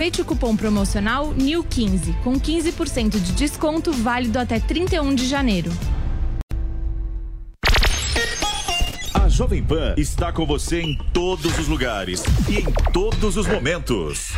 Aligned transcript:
Aproveite 0.00 0.22
o 0.22 0.24
cupom 0.24 0.56
promocional 0.56 1.34
NEW15 1.34 2.22
com 2.24 2.40
15% 2.40 3.20
de 3.20 3.32
desconto 3.32 3.92
válido 3.92 4.38
até 4.38 4.58
31 4.58 5.14
de 5.14 5.26
janeiro. 5.26 5.70
A 9.12 9.28
Jovem 9.28 9.62
Pan 9.62 9.92
está 9.98 10.32
com 10.32 10.46
você 10.46 10.80
em 10.80 10.96
todos 11.12 11.58
os 11.58 11.68
lugares 11.68 12.24
e 12.48 12.60
em 12.60 12.72
todos 12.94 13.36
os 13.36 13.46
momentos. 13.46 14.32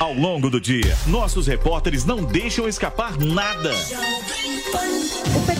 Ao 0.00 0.14
longo 0.14 0.48
do 0.48 0.58
dia, 0.58 0.96
nossos 1.06 1.46
repórteres 1.46 2.06
não 2.06 2.24
deixam 2.24 2.66
escapar 2.66 3.18
nada. 3.18 3.70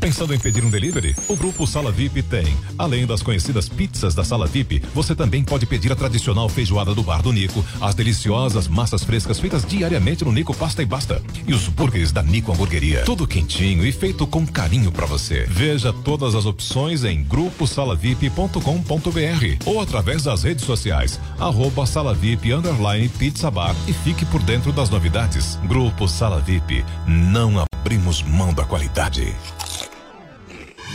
Pensando 0.00 0.34
em 0.34 0.38
pedir 0.38 0.64
um 0.64 0.70
delivery? 0.70 1.14
O 1.28 1.36
Grupo 1.36 1.66
Sala 1.66 1.90
VIP 1.90 2.22
tem. 2.22 2.56
Além 2.78 3.06
das 3.06 3.22
conhecidas 3.22 3.68
pizzas 3.68 4.14
da 4.14 4.24
Sala 4.24 4.46
VIP, 4.46 4.82
você 4.94 5.14
também 5.14 5.42
pode 5.42 5.66
pedir 5.66 5.92
a 5.92 5.96
tradicional 5.96 6.48
feijoada 6.48 6.94
do 6.94 7.02
Bar 7.02 7.22
do 7.22 7.32
Nico, 7.32 7.64
as 7.80 7.94
deliciosas 7.94 8.68
massas 8.68 9.02
frescas 9.02 9.40
feitas 9.40 9.64
diariamente 9.64 10.24
no 10.24 10.32
Nico 10.32 10.54
Pasta 10.54 10.82
e 10.82 10.86
Basta 10.86 11.22
e 11.46 11.54
os 11.54 11.68
burgers 11.68 12.12
da 12.12 12.22
Nico 12.22 12.52
Hamburgueria. 12.52 13.04
Tudo 13.04 13.26
quentinho 13.26 13.86
e 13.86 13.92
feito 13.92 14.26
com 14.26 14.46
carinho 14.46 14.92
para 14.92 15.06
você. 15.06 15.46
Veja 15.48 15.92
todas 15.92 16.34
as 16.34 16.46
opções 16.46 17.04
em 17.04 17.22
gruposalavip.com.br 17.24 19.64
ou 19.64 19.80
através 19.80 20.24
das 20.24 20.42
redes 20.42 20.64
sociais, 20.64 21.18
arroba 21.38 21.86
Sala 21.86 22.14
VIP 22.14 22.52
underline 22.52 23.08
Pizza 23.08 23.50
Bar 23.50 23.74
e 23.88 23.92
fique 23.92 24.24
por 24.26 24.42
dentro 24.42 24.72
das 24.72 24.90
novidades. 24.90 25.58
Grupo 25.66 26.06
Sala 26.06 26.40
VIP, 26.40 26.84
não 27.06 27.54
abrimos 27.58 28.22
mão 28.22 28.52
da 28.52 28.64
qualidade. 28.64 29.34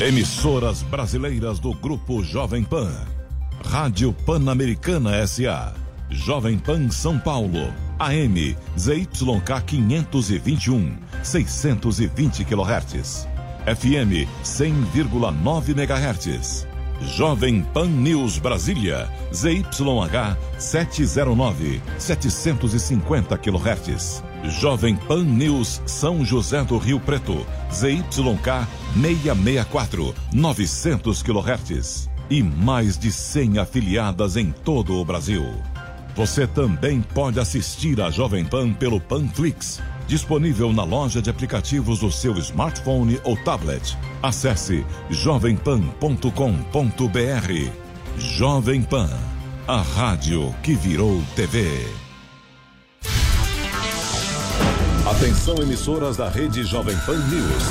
Emissoras 0.00 0.82
brasileiras 0.82 1.58
do 1.58 1.72
Grupo 1.72 2.22
Jovem 2.22 2.62
Pan. 2.62 2.92
Rádio 3.64 4.12
Pan-Americana 4.12 5.26
SA. 5.26 5.72
Jovem 6.10 6.58
Pan 6.58 6.90
São 6.90 7.18
Paulo. 7.18 7.72
AM 7.98 8.54
ZYK 8.78 9.62
521, 9.64 10.98
620 11.22 12.44
kHz. 12.44 13.26
FM 13.64 14.28
100,9 14.44 15.70
MHz. 15.70 16.66
Jovem 17.16 17.62
Pan 17.62 17.88
News 17.88 18.38
Brasília. 18.38 19.08
ZYH 19.32 20.36
709, 20.58 21.80
750 21.98 23.38
kHz. 23.38 24.22
Jovem 24.48 24.96
Pan 24.96 25.24
News 25.24 25.82
São 25.86 26.24
José 26.24 26.62
do 26.62 26.78
Rio 26.78 27.00
Preto. 27.00 27.46
ZYK 27.72 28.66
664, 28.94 30.14
900 30.32 31.22
kHz. 31.22 32.10
E 32.30 32.42
mais 32.42 32.98
de 32.98 33.12
100 33.12 33.58
afiliadas 33.58 34.36
em 34.36 34.50
todo 34.50 34.94
o 34.94 35.04
Brasil. 35.04 35.44
Você 36.14 36.46
também 36.46 37.02
pode 37.02 37.38
assistir 37.38 38.00
a 38.00 38.10
Jovem 38.10 38.44
Pan 38.44 38.72
pelo 38.72 38.98
Panflix, 38.98 39.82
disponível 40.08 40.72
na 40.72 40.82
loja 40.82 41.20
de 41.20 41.28
aplicativos 41.28 42.00
do 42.00 42.10
seu 42.10 42.36
smartphone 42.38 43.20
ou 43.22 43.36
tablet. 43.36 43.96
Acesse 44.22 44.84
jovempan.com.br. 45.10 47.70
Jovem 48.16 48.82
Pan, 48.82 49.10
a 49.68 49.82
rádio 49.82 50.54
que 50.62 50.74
virou 50.74 51.22
TV. 51.34 52.05
Atenção 55.06 55.54
emissoras 55.62 56.16
da 56.16 56.28
rede 56.28 56.64
Jovem 56.64 56.96
Pan 57.06 57.16
News. 57.28 57.62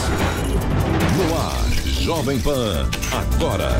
No 1.17 1.37
ar, 1.37 1.65
Jovem 1.85 2.39
Pan, 2.39 2.89
agora. 3.11 3.71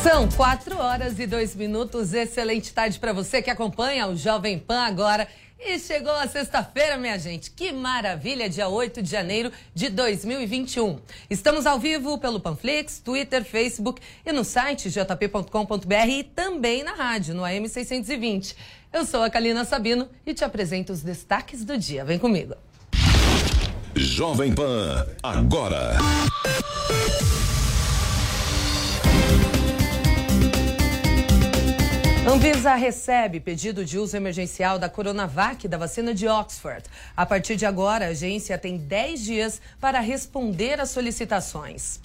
São 0.00 0.28
quatro 0.28 0.78
horas 0.78 1.18
e 1.18 1.26
dois 1.26 1.56
minutos. 1.56 2.14
Excelente 2.14 2.72
tarde 2.72 3.00
para 3.00 3.12
você 3.12 3.42
que 3.42 3.50
acompanha 3.50 4.06
o 4.06 4.16
Jovem 4.16 4.60
Pan 4.60 4.82
agora. 4.82 5.26
E 5.62 5.78
chegou 5.78 6.12
a 6.12 6.26
sexta-feira, 6.26 6.96
minha 6.96 7.18
gente. 7.18 7.50
Que 7.50 7.70
maravilha, 7.70 8.48
dia 8.48 8.66
8 8.66 9.02
de 9.02 9.10
janeiro 9.10 9.52
de 9.74 9.90
2021. 9.90 10.98
Estamos 11.28 11.66
ao 11.66 11.78
vivo 11.78 12.16
pelo 12.16 12.40
Panflix, 12.40 12.98
Twitter, 12.98 13.44
Facebook 13.44 14.00
e 14.24 14.32
no 14.32 14.42
site 14.42 14.88
jp.com.br 14.88 16.08
e 16.08 16.24
também 16.24 16.82
na 16.82 16.94
rádio, 16.94 17.34
no 17.34 17.44
AM 17.44 17.68
620. 17.68 18.56
Eu 18.90 19.04
sou 19.04 19.22
a 19.22 19.28
Kalina 19.28 19.64
Sabino 19.66 20.08
e 20.24 20.32
te 20.32 20.44
apresento 20.44 20.94
os 20.94 21.02
destaques 21.02 21.62
do 21.62 21.76
dia. 21.76 22.06
Vem 22.06 22.18
comigo. 22.18 22.54
Jovem 23.94 24.54
Pan, 24.54 25.06
agora. 25.22 25.98
Anvisa 32.32 32.76
recebe 32.76 33.40
pedido 33.40 33.84
de 33.84 33.98
uso 33.98 34.16
emergencial 34.16 34.78
da 34.78 34.88
Coronavac 34.88 35.66
da 35.66 35.76
vacina 35.76 36.14
de 36.14 36.28
Oxford. 36.28 36.84
A 37.16 37.26
partir 37.26 37.56
de 37.56 37.66
agora, 37.66 38.04
a 38.04 38.10
agência 38.10 38.56
tem 38.56 38.76
10 38.76 39.24
dias 39.24 39.60
para 39.80 39.98
responder 39.98 40.80
às 40.80 40.90
solicitações. 40.90 41.98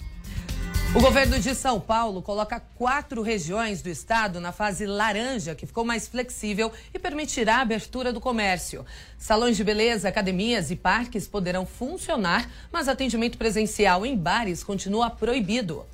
O 0.96 1.00
governo 1.00 1.38
de 1.38 1.54
São 1.54 1.78
Paulo 1.78 2.22
coloca 2.22 2.58
quatro 2.74 3.22
regiões 3.22 3.82
do 3.82 3.88
estado 3.88 4.40
na 4.40 4.50
fase 4.50 4.84
laranja, 4.84 5.54
que 5.54 5.64
ficou 5.64 5.84
mais 5.84 6.08
flexível 6.08 6.72
e 6.92 6.98
permitirá 6.98 7.58
a 7.58 7.60
abertura 7.60 8.12
do 8.12 8.20
comércio. 8.20 8.84
Salões 9.16 9.56
de 9.56 9.62
beleza, 9.62 10.08
academias 10.08 10.72
e 10.72 10.76
parques 10.76 11.28
poderão 11.28 11.64
funcionar, 11.64 12.50
mas 12.72 12.88
atendimento 12.88 13.38
presencial 13.38 14.04
em 14.04 14.16
bares 14.16 14.64
continua 14.64 15.08
proibido. 15.08 15.86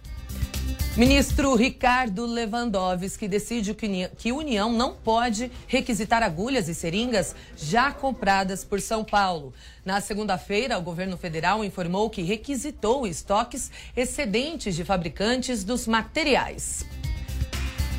Ministro 0.97 1.55
Ricardo 1.55 2.27
Lewandowski 2.27 3.27
decide 3.27 3.75
que 4.17 4.31
União 4.31 4.71
não 4.71 4.95
pode 4.95 5.51
requisitar 5.67 6.23
agulhas 6.23 6.69
e 6.69 6.75
seringas 6.75 7.35
já 7.57 7.91
compradas 7.91 8.63
por 8.63 8.81
São 8.81 9.03
Paulo. 9.03 9.55
Na 9.85 10.01
segunda-feira, 10.01 10.79
o 10.79 10.83
governo 10.83 11.17
federal 11.17 11.65
informou 11.65 12.11
que 12.11 12.23
requisitou 12.23 13.07
estoques 13.07 13.71
excedentes 13.97 14.77
de 14.77 14.85
fabricantes 14.85 15.65
dos 15.65 15.87
materiais. 15.87 16.85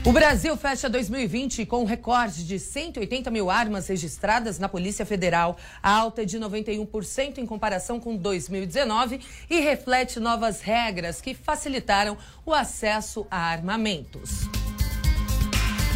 O 0.06 0.12
Brasil 0.12 0.58
fecha 0.58 0.90
2020 0.90 1.66
com 1.66 1.84
um 1.84 1.86
recorde 1.86 2.46
de 2.46 2.60
180 2.60 3.32
mil 3.32 3.50
armas 3.50 3.88
registradas 3.88 4.60
na 4.60 4.68
Polícia 4.68 5.06
Federal, 5.06 5.56
alta 5.82 6.26
de 6.26 6.38
91% 6.38 7.38
em 7.38 7.46
comparação 7.46 8.02
com 8.02 8.18
2019 8.18 9.22
e 9.50 9.62
reflete 9.62 10.20
novas 10.20 10.60
regras 10.60 11.22
que 11.22 11.34
facilitaram 11.34 12.18
o 12.46 12.54
acesso 12.54 13.26
a 13.32 13.38
armamentos. 13.38 14.42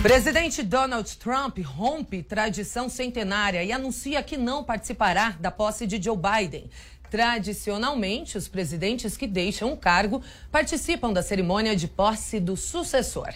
Presidente 0.02 0.64
Donald 0.64 1.18
Trump 1.18 1.58
rompe 1.66 2.24
tradição 2.24 2.88
centenária 2.88 3.62
e 3.62 3.74
anuncia 3.74 4.24
que 4.24 4.38
não 4.38 4.64
participará 4.64 5.32
da 5.38 5.52
posse 5.52 5.86
de 5.86 6.02
Joe 6.02 6.16
Biden. 6.16 6.70
Tradicionalmente, 7.12 8.38
os 8.38 8.48
presidentes 8.48 9.18
que 9.18 9.28
deixam 9.28 9.74
o 9.74 9.78
cargo 9.78 10.24
participam 10.50 11.12
da 11.12 11.22
cerimônia 11.22 11.76
de 11.76 11.90
posse 11.90 12.40
do 12.40 12.56
sucessor. 12.56 13.34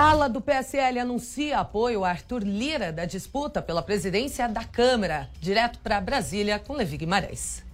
Ala 0.00 0.28
do 0.28 0.40
PSL 0.40 1.00
anuncia 1.00 1.58
apoio 1.58 2.04
a 2.04 2.10
Arthur 2.10 2.44
Lira 2.44 2.92
da 2.92 3.04
disputa 3.04 3.60
pela 3.60 3.82
presidência 3.82 4.48
da 4.48 4.62
Câmara. 4.62 5.28
Direto 5.40 5.80
para 5.80 6.00
Brasília 6.00 6.56
com 6.56 6.74
Levi 6.74 6.98
Guimarães. 6.98 7.64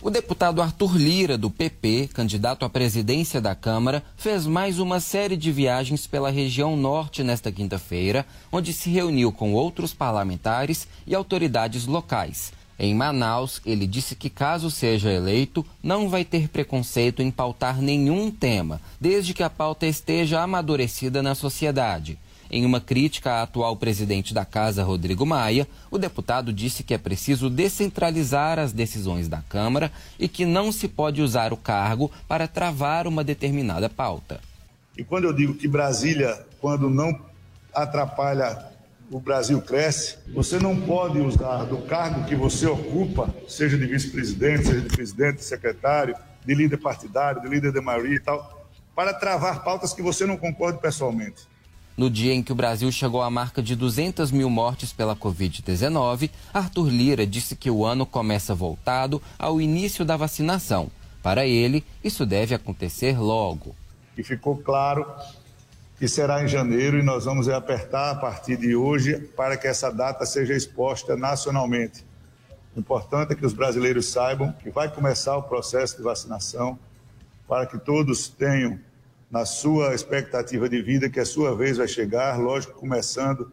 O 0.00 0.10
deputado 0.10 0.62
Arthur 0.62 0.96
Lira, 0.96 1.36
do 1.36 1.50
PP, 1.50 2.10
candidato 2.14 2.64
à 2.64 2.70
presidência 2.70 3.40
da 3.40 3.56
Câmara, 3.56 4.00
fez 4.16 4.46
mais 4.46 4.78
uma 4.78 5.00
série 5.00 5.36
de 5.36 5.50
viagens 5.50 6.06
pela 6.06 6.30
região 6.30 6.76
norte 6.76 7.24
nesta 7.24 7.50
quinta-feira, 7.50 8.24
onde 8.52 8.72
se 8.72 8.88
reuniu 8.88 9.32
com 9.32 9.52
outros 9.52 9.92
parlamentares 9.92 10.86
e 11.04 11.16
autoridades 11.16 11.84
locais. 11.84 12.52
Em 12.82 12.94
Manaus, 12.94 13.60
ele 13.66 13.86
disse 13.86 14.16
que, 14.16 14.30
caso 14.30 14.70
seja 14.70 15.12
eleito, 15.12 15.66
não 15.82 16.08
vai 16.08 16.24
ter 16.24 16.48
preconceito 16.48 17.20
em 17.20 17.30
pautar 17.30 17.78
nenhum 17.82 18.30
tema, 18.30 18.80
desde 18.98 19.34
que 19.34 19.42
a 19.42 19.50
pauta 19.50 19.86
esteja 19.86 20.40
amadurecida 20.40 21.22
na 21.22 21.34
sociedade. 21.34 22.18
Em 22.50 22.64
uma 22.64 22.80
crítica 22.80 23.32
à 23.32 23.42
atual 23.42 23.76
presidente 23.76 24.32
da 24.32 24.46
Casa, 24.46 24.82
Rodrigo 24.82 25.26
Maia, 25.26 25.68
o 25.90 25.98
deputado 25.98 26.54
disse 26.54 26.82
que 26.82 26.94
é 26.94 26.98
preciso 26.98 27.50
descentralizar 27.50 28.58
as 28.58 28.72
decisões 28.72 29.28
da 29.28 29.42
Câmara 29.42 29.92
e 30.18 30.26
que 30.26 30.46
não 30.46 30.72
se 30.72 30.88
pode 30.88 31.20
usar 31.20 31.52
o 31.52 31.58
cargo 31.58 32.10
para 32.26 32.48
travar 32.48 33.06
uma 33.06 33.22
determinada 33.22 33.90
pauta. 33.90 34.40
E 34.96 35.04
quando 35.04 35.24
eu 35.24 35.34
digo 35.34 35.52
que 35.52 35.68
Brasília, 35.68 36.46
quando 36.58 36.88
não 36.88 37.14
atrapalha 37.74 38.70
o 39.10 39.18
Brasil 39.18 39.60
cresce, 39.60 40.18
você 40.32 40.58
não 40.58 40.80
pode 40.80 41.18
usar 41.18 41.64
do 41.64 41.78
cargo 41.78 42.24
que 42.26 42.36
você 42.36 42.66
ocupa, 42.66 43.34
seja 43.48 43.76
de 43.76 43.86
vice-presidente, 43.86 44.66
seja 44.66 44.80
de 44.80 44.88
presidente, 44.88 45.36
de 45.38 45.44
secretário, 45.44 46.14
de 46.46 46.54
líder 46.54 46.76
partidário, 46.76 47.42
de 47.42 47.48
líder 47.48 47.72
de 47.72 47.80
maioria 47.80 48.14
e 48.14 48.20
tal, 48.20 48.68
para 48.94 49.12
travar 49.12 49.64
pautas 49.64 49.92
que 49.92 50.00
você 50.00 50.24
não 50.24 50.36
concorda 50.36 50.78
pessoalmente. 50.78 51.48
No 51.96 52.08
dia 52.08 52.32
em 52.32 52.42
que 52.42 52.52
o 52.52 52.54
Brasil 52.54 52.90
chegou 52.92 53.20
à 53.20 53.28
marca 53.28 53.60
de 53.60 53.74
200 53.74 54.30
mil 54.30 54.48
mortes 54.48 54.92
pela 54.92 55.16
Covid-19, 55.16 56.30
Arthur 56.54 56.88
Lira 56.88 57.26
disse 57.26 57.56
que 57.56 57.70
o 57.70 57.84
ano 57.84 58.06
começa 58.06 58.54
voltado 58.54 59.20
ao 59.36 59.60
início 59.60 60.04
da 60.04 60.16
vacinação. 60.16 60.88
Para 61.20 61.44
ele, 61.44 61.84
isso 62.02 62.24
deve 62.24 62.54
acontecer 62.54 63.18
logo. 63.18 63.74
E 64.16 64.22
ficou 64.22 64.56
claro 64.56 65.04
que 66.00 66.08
será 66.08 66.42
em 66.42 66.48
janeiro 66.48 66.98
e 66.98 67.02
nós 67.02 67.26
vamos 67.26 67.46
apertar 67.46 68.12
a 68.12 68.14
partir 68.14 68.56
de 68.56 68.74
hoje 68.74 69.18
para 69.36 69.54
que 69.54 69.68
essa 69.68 69.90
data 69.90 70.24
seja 70.24 70.54
exposta 70.54 71.14
nacionalmente. 71.14 72.06
O 72.74 72.80
importante 72.80 73.34
é 73.34 73.36
que 73.36 73.44
os 73.44 73.52
brasileiros 73.52 74.06
saibam 74.10 74.50
que 74.50 74.70
vai 74.70 74.90
começar 74.90 75.36
o 75.36 75.42
processo 75.42 75.98
de 75.98 76.02
vacinação 76.02 76.78
para 77.46 77.66
que 77.66 77.78
todos 77.78 78.30
tenham 78.30 78.80
na 79.30 79.44
sua 79.44 79.94
expectativa 79.94 80.70
de 80.70 80.80
vida, 80.80 81.10
que 81.10 81.20
a 81.20 81.26
sua 81.26 81.54
vez 81.54 81.76
vai 81.76 81.86
chegar, 81.86 82.40
lógico, 82.40 82.80
começando 82.80 83.52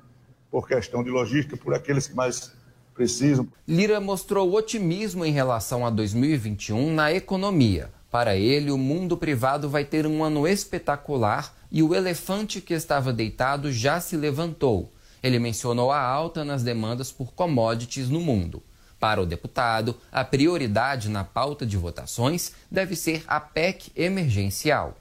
por 0.50 0.70
questão 0.70 1.04
de 1.04 1.10
logística, 1.10 1.58
por 1.58 1.74
aqueles 1.74 2.08
que 2.08 2.16
mais 2.16 2.54
precisam. 2.96 3.46
Lira 3.68 4.00
mostrou 4.00 4.54
otimismo 4.54 5.26
em 5.26 5.34
relação 5.34 5.86
a 5.86 5.90
2021 5.90 6.96
na 6.96 7.12
economia. 7.12 7.97
Para 8.10 8.36
ele, 8.36 8.72
o 8.72 8.78
mundo 8.78 9.18
privado 9.18 9.70
vai 9.70 9.84
ter 9.84 10.08
um 10.08 10.24
ano 10.24 10.48
espetacular 10.48 11.54
e 11.72 11.84
o 11.84 11.94
elefante 11.94 12.62
que 12.62 12.74
estava 12.74 13.12
deitado 13.12 13.72
já 13.72 14.00
se 14.00 14.16
levantou. 14.16 14.92
Ele 15.22 15.40
mencionou 15.40 15.92
a 15.92 16.00
alta 16.00 16.46
nas 16.46 16.64
demandas 16.64 17.12
por 17.12 17.34
commodities 17.34 18.10
no 18.10 18.22
mundo. 18.22 18.64
Para 19.00 19.22
o 19.22 19.26
deputado, 19.26 19.96
a 20.12 20.24
prioridade 20.24 21.10
na 21.10 21.24
pauta 21.24 21.66
de 21.66 21.78
votações 21.78 22.54
deve 22.72 22.96
ser 22.96 23.24
a 23.28 23.40
PEC 23.40 23.92
emergencial. 23.96 24.98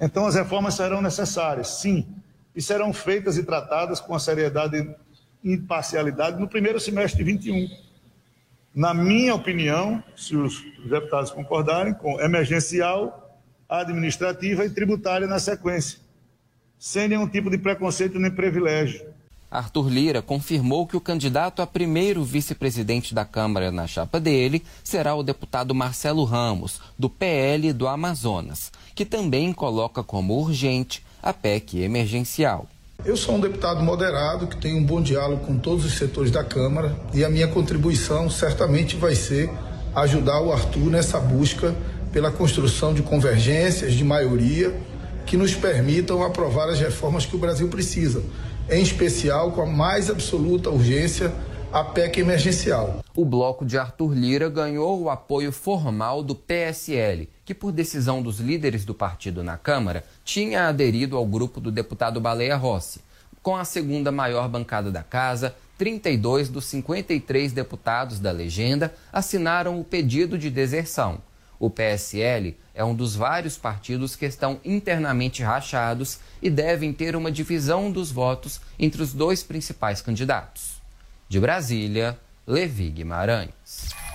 Então, 0.00 0.26
as 0.26 0.34
reformas 0.34 0.74
serão 0.74 1.02
necessárias, 1.02 1.68
sim, 1.68 2.06
e 2.56 2.62
serão 2.62 2.92
feitas 2.92 3.36
e 3.36 3.44
tratadas 3.44 4.00
com 4.00 4.14
a 4.14 4.18
seriedade 4.18 4.76
e 5.44 5.52
imparcialidade 5.52 6.40
no 6.40 6.48
primeiro 6.48 6.80
semestre 6.80 7.18
de 7.18 7.24
21. 7.24 7.68
Na 8.74 8.94
minha 8.94 9.34
opinião, 9.34 10.02
se 10.16 10.36
os 10.36 10.62
deputados 10.88 11.32
concordarem, 11.32 11.92
com 11.92 12.20
emergencial, 12.20 13.40
administrativa 13.68 14.64
e 14.64 14.70
tributária 14.70 15.26
na 15.26 15.40
sequência, 15.40 15.98
sem 16.78 17.08
nenhum 17.08 17.28
tipo 17.28 17.50
de 17.50 17.58
preconceito 17.58 18.18
nem 18.18 18.30
privilégio. 18.30 19.10
Arthur 19.50 19.88
Lira 19.88 20.22
confirmou 20.22 20.86
que 20.86 20.96
o 20.96 21.00
candidato 21.00 21.60
a 21.60 21.66
primeiro 21.66 22.22
vice-presidente 22.22 23.12
da 23.12 23.24
Câmara 23.24 23.72
na 23.72 23.88
chapa 23.88 24.20
dele 24.20 24.62
será 24.84 25.16
o 25.16 25.24
deputado 25.24 25.74
Marcelo 25.74 26.22
Ramos, 26.22 26.80
do 26.96 27.10
PL 27.10 27.72
do 27.72 27.88
Amazonas, 27.88 28.70
que 28.94 29.04
também 29.04 29.52
coloca 29.52 30.04
como 30.04 30.38
urgente 30.38 31.04
a 31.20 31.32
PEC 31.32 31.82
emergencial. 31.82 32.68
Eu 33.04 33.16
sou 33.16 33.36
um 33.36 33.40
deputado 33.40 33.82
moderado 33.82 34.46
que 34.46 34.56
tem 34.56 34.74
um 34.74 34.84
bom 34.84 35.00
diálogo 35.00 35.46
com 35.46 35.56
todos 35.58 35.86
os 35.86 35.94
setores 35.94 36.30
da 36.30 36.44
Câmara 36.44 36.94
e 37.14 37.24
a 37.24 37.30
minha 37.30 37.48
contribuição 37.48 38.28
certamente 38.28 38.94
vai 38.94 39.14
ser 39.14 39.50
ajudar 39.94 40.40
o 40.42 40.52
Arthur 40.52 40.90
nessa 40.90 41.18
busca 41.18 41.74
pela 42.12 42.30
construção 42.30 42.92
de 42.92 43.02
convergências 43.02 43.94
de 43.94 44.04
maioria 44.04 44.74
que 45.24 45.36
nos 45.36 45.54
permitam 45.54 46.22
aprovar 46.22 46.68
as 46.68 46.78
reformas 46.78 47.24
que 47.24 47.34
o 47.34 47.38
Brasil 47.38 47.68
precisa 47.68 48.22
em 48.68 48.82
especial 48.82 49.52
com 49.52 49.62
a 49.62 49.66
mais 49.66 50.10
absoluta 50.10 50.68
urgência 50.68 51.32
a 51.72 51.84
PEC 51.84 52.20
emergencial. 52.20 53.00
O 53.16 53.24
bloco 53.24 53.64
de 53.64 53.78
Arthur 53.78 54.12
Lira 54.12 54.48
ganhou 54.48 55.00
o 55.02 55.08
apoio 55.10 55.52
formal 55.52 56.22
do 56.22 56.34
PSL, 56.34 57.28
que, 57.50 57.54
por 57.54 57.72
decisão 57.72 58.22
dos 58.22 58.38
líderes 58.38 58.84
do 58.84 58.94
partido 58.94 59.42
na 59.42 59.58
Câmara, 59.58 60.04
tinha 60.24 60.68
aderido 60.68 61.16
ao 61.16 61.26
grupo 61.26 61.60
do 61.60 61.72
deputado 61.72 62.20
Baleia 62.20 62.54
Rossi. 62.54 63.00
Com 63.42 63.56
a 63.56 63.64
segunda 63.64 64.12
maior 64.12 64.48
bancada 64.48 64.88
da 64.88 65.02
casa, 65.02 65.56
32 65.76 66.48
dos 66.48 66.66
53 66.66 67.52
deputados 67.52 68.20
da 68.20 68.30
legenda 68.30 68.94
assinaram 69.12 69.80
o 69.80 69.84
pedido 69.84 70.38
de 70.38 70.48
deserção. 70.48 71.20
O 71.58 71.68
PSL 71.68 72.56
é 72.72 72.84
um 72.84 72.94
dos 72.94 73.16
vários 73.16 73.58
partidos 73.58 74.14
que 74.14 74.26
estão 74.26 74.60
internamente 74.64 75.42
rachados 75.42 76.20
e 76.40 76.48
devem 76.48 76.92
ter 76.92 77.16
uma 77.16 77.32
divisão 77.32 77.90
dos 77.90 78.12
votos 78.12 78.60
entre 78.78 79.02
os 79.02 79.12
dois 79.12 79.42
principais 79.42 80.00
candidatos. 80.00 80.80
De 81.28 81.40
Brasília, 81.40 82.16
Levi 82.46 82.90
Guimarães. 82.90 84.09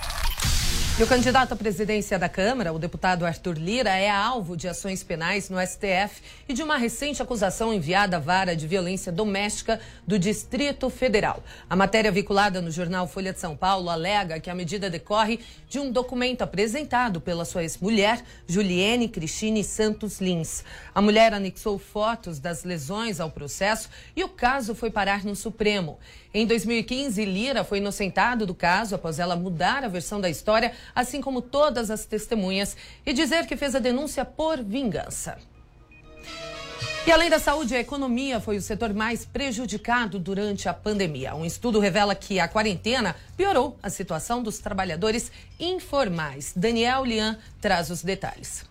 E 0.98 1.02
o 1.02 1.06
candidato 1.06 1.52
à 1.52 1.56
presidência 1.56 2.18
da 2.18 2.26
Câmara, 2.26 2.72
o 2.72 2.78
deputado 2.78 3.26
Arthur 3.26 3.58
Lira, 3.58 3.90
é 3.90 4.08
alvo 4.08 4.56
de 4.56 4.66
ações 4.66 5.02
penais 5.02 5.50
no 5.50 5.60
STF 5.60 6.22
e 6.48 6.54
de 6.54 6.62
uma 6.62 6.78
recente 6.78 7.20
acusação 7.22 7.70
enviada 7.70 8.16
à 8.16 8.18
vara 8.18 8.56
de 8.56 8.66
violência 8.66 9.12
doméstica 9.12 9.78
do 10.06 10.18
Distrito 10.18 10.88
Federal. 10.88 11.44
A 11.68 11.76
matéria 11.76 12.10
vinculada 12.10 12.62
no 12.62 12.70
jornal 12.70 13.06
Folha 13.06 13.30
de 13.30 13.38
São 13.38 13.54
Paulo 13.54 13.90
alega 13.90 14.40
que 14.40 14.48
a 14.48 14.54
medida 14.54 14.88
decorre 14.88 15.40
de 15.68 15.78
um 15.78 15.92
documento 15.92 16.40
apresentado 16.40 17.20
pela 17.20 17.44
sua 17.44 17.62
ex-mulher, 17.62 18.22
Juliene 18.48 19.06
Cristine 19.06 19.62
Santos 19.62 20.18
Lins. 20.18 20.64
A 20.94 21.02
mulher 21.02 21.34
anexou 21.34 21.78
fotos 21.78 22.38
das 22.38 22.64
lesões 22.64 23.20
ao 23.20 23.30
processo 23.30 23.90
e 24.16 24.24
o 24.24 24.30
caso 24.30 24.74
foi 24.74 24.90
parar 24.90 25.24
no 25.24 25.36
Supremo. 25.36 25.98
Em 26.38 26.44
2015, 26.44 27.24
Lira 27.24 27.64
foi 27.64 27.78
inocentado 27.78 28.44
do 28.44 28.54
caso 28.54 28.94
após 28.94 29.18
ela 29.18 29.34
mudar 29.34 29.82
a 29.82 29.88
versão 29.88 30.20
da 30.20 30.28
história, 30.28 30.72
assim 30.94 31.18
como 31.18 31.40
todas 31.40 31.90
as 31.90 32.04
testemunhas, 32.04 32.76
e 33.06 33.14
dizer 33.14 33.46
que 33.46 33.56
fez 33.56 33.74
a 33.74 33.78
denúncia 33.78 34.22
por 34.22 34.62
vingança. 34.62 35.38
E 37.06 37.10
além 37.10 37.30
da 37.30 37.38
saúde, 37.38 37.74
a 37.74 37.80
economia 37.80 38.38
foi 38.38 38.58
o 38.58 38.60
setor 38.60 38.92
mais 38.92 39.24
prejudicado 39.24 40.18
durante 40.18 40.68
a 40.68 40.74
pandemia. 40.74 41.34
Um 41.34 41.46
estudo 41.46 41.80
revela 41.80 42.14
que 42.14 42.38
a 42.38 42.46
quarentena 42.46 43.16
piorou 43.34 43.78
a 43.82 43.88
situação 43.88 44.42
dos 44.42 44.58
trabalhadores 44.58 45.32
informais. 45.58 46.52
Daniel 46.54 47.02
Lian 47.06 47.38
traz 47.62 47.88
os 47.88 48.02
detalhes. 48.02 48.62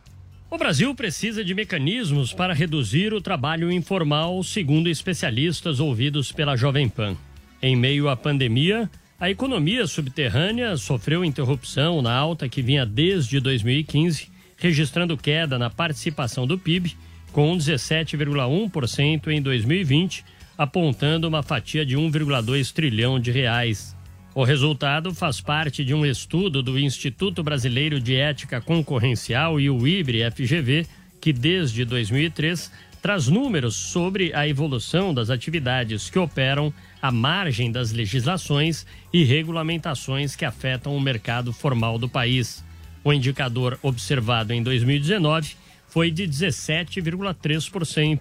O 0.52 0.58
Brasil 0.60 0.94
precisa 0.94 1.44
de 1.44 1.56
mecanismos 1.56 2.32
para 2.32 2.54
reduzir 2.54 3.12
o 3.12 3.22
trabalho 3.22 3.72
informal, 3.72 4.44
segundo 4.44 4.88
especialistas 4.88 5.80
ouvidos 5.80 6.32
pela 6.32 6.56
Jovem 6.56 6.88
Pan. 6.88 7.18
Em 7.62 7.76
meio 7.76 8.10
à 8.10 8.16
pandemia, 8.16 8.90
a 9.20 9.30
economia 9.30 9.88
subterrânea 9.88 10.76
sofreu 10.76 11.24
interrupção 11.24 12.02
na 12.02 12.14
alta 12.14 12.50
que 12.50 12.62
vinha 12.62 12.86
desde 12.86 13.40
2015, 13.40 14.30
registrando 14.58 15.18
queda 15.18 15.58
na 15.58 15.70
participação 15.70 16.46
do 16.46 16.58
PIB, 16.58 16.96
com 17.32 17.58
17,1% 17.58 19.28
em 19.28 19.42
2020, 19.42 20.24
apontando 20.58 21.28
uma 21.28 21.44
fatia 21.44 21.86
de 21.86 21.98
1,2 21.98 22.72
trilhão 22.72 23.20
de 23.20 23.32
reais. 23.32 23.96
O 24.34 24.44
resultado 24.44 25.14
faz 25.14 25.40
parte 25.40 25.84
de 25.86 25.94
um 25.94 26.06
estudo 26.06 26.62
do 26.62 26.78
Instituto 26.78 27.42
Brasileiro 27.42 28.02
de 28.02 28.16
Ética 28.16 28.60
Concorrencial 28.60 29.62
e 29.62 29.70
o 29.70 29.88
IBRE-FGV, 29.88 30.86
que 31.22 31.32
desde 31.32 31.86
2003 31.86 32.70
traz 33.02 33.28
números 33.28 33.76
sobre 33.76 34.34
a 34.34 34.48
evolução 34.48 35.14
das 35.14 35.30
atividades 35.30 36.10
que 36.10 36.20
operam 36.20 36.74
à 37.06 37.12
margem 37.12 37.72
das 37.72 37.92
legislações 37.92 38.84
e 39.14 39.24
regulamentações 39.24 40.36
que 40.36 40.44
afetam 40.44 40.98
o 40.98 41.00
mercado 41.00 41.54
formal 41.54 42.00
do 42.00 42.10
país. 42.10 42.64
O 43.04 43.14
indicador 43.14 43.78
observado 43.84 44.52
em 44.54 44.64
2019 44.64 45.56
foi 45.88 46.10
de 46.10 46.28
17,3%. 46.28 48.20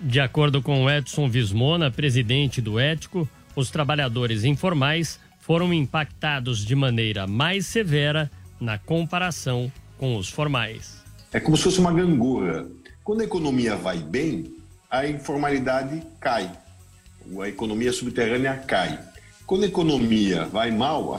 De 0.00 0.18
acordo 0.18 0.62
com 0.62 0.90
Edson 0.90 1.28
Vismona, 1.28 1.90
presidente 1.90 2.62
do 2.62 2.80
Ético, 2.80 3.28
os 3.54 3.70
trabalhadores 3.70 4.44
informais 4.44 5.20
foram 5.38 5.74
impactados 5.74 6.64
de 6.64 6.74
maneira 6.74 7.26
mais 7.26 7.66
severa 7.66 8.30
na 8.58 8.78
comparação 8.78 9.70
com 9.98 10.16
os 10.16 10.30
formais. 10.30 11.04
É 11.30 11.38
como 11.38 11.54
se 11.54 11.64
fosse 11.64 11.80
uma 11.80 11.92
gangorra. 11.92 12.66
Quando 13.04 13.20
a 13.20 13.24
economia 13.24 13.76
vai 13.76 13.98
bem, 13.98 14.54
a 14.90 15.06
informalidade 15.06 16.02
cai, 16.18 16.50
a 17.40 17.48
economia 17.48 17.92
subterrânea 17.92 18.56
cai. 18.56 18.98
Quando 19.46 19.64
a 19.64 19.66
economia 19.66 20.44
vai 20.46 20.70
mal, 20.70 21.14
a, 21.14 21.18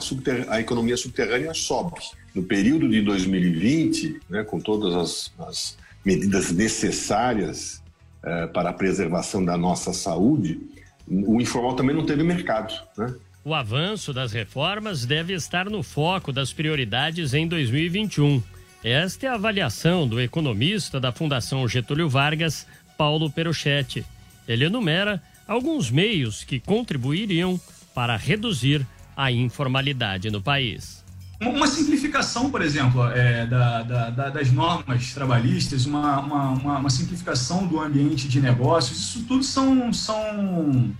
a 0.49 0.59
economia 0.59 0.97
subterrânea 0.97 1.53
sobe. 1.53 1.99
No 2.33 2.43
período 2.43 2.89
de 2.89 3.01
2020, 3.01 4.21
né, 4.29 4.43
com 4.43 4.59
todas 4.59 4.95
as, 4.95 5.33
as 5.47 5.77
medidas 6.03 6.51
necessárias 6.51 7.81
eh, 8.23 8.47
para 8.47 8.69
a 8.69 8.73
preservação 8.73 9.43
da 9.43 9.57
nossa 9.57 9.93
saúde, 9.93 10.59
o 11.07 11.39
informal 11.41 11.75
também 11.75 11.95
não 11.95 12.05
teve 12.05 12.23
mercado. 12.23 12.73
Né? 12.97 13.13
O 13.45 13.53
avanço 13.53 14.13
das 14.13 14.31
reformas 14.31 15.05
deve 15.05 15.33
estar 15.33 15.69
no 15.69 15.83
foco 15.83 16.31
das 16.31 16.53
prioridades 16.53 17.33
em 17.33 17.47
2021. 17.47 18.41
Esta 18.83 19.25
é 19.25 19.29
a 19.29 19.33
avaliação 19.33 20.07
do 20.07 20.19
economista 20.19 20.99
da 20.99 21.11
Fundação 21.11 21.67
Getúlio 21.67 22.09
Vargas, 22.09 22.65
Paulo 22.97 23.29
Peruchetti. 23.29 24.05
Ele 24.47 24.65
enumera 24.65 25.21
alguns 25.53 25.91
meios 25.91 26.43
que 26.43 26.59
contribuiriam 26.59 27.59
para 27.93 28.17
reduzir 28.17 28.85
a 29.15 29.31
informalidade 29.31 30.31
no 30.31 30.41
país. 30.41 31.03
Uma 31.39 31.67
simplificação, 31.67 32.49
por 32.49 32.61
exemplo, 32.61 33.05
é, 33.09 33.45
da, 33.45 33.83
da, 33.83 34.09
da, 34.09 34.29
das 34.29 34.51
normas 34.51 35.13
trabalhistas, 35.13 35.85
uma, 35.85 36.19
uma, 36.19 36.77
uma, 36.79 36.89
simplificação 36.89 37.67
do 37.67 37.79
ambiente 37.79 38.27
de 38.27 38.39
negócios, 38.39 38.97
isso 38.97 39.25
tudo 39.27 39.43
são, 39.43 39.91
são 39.93 40.91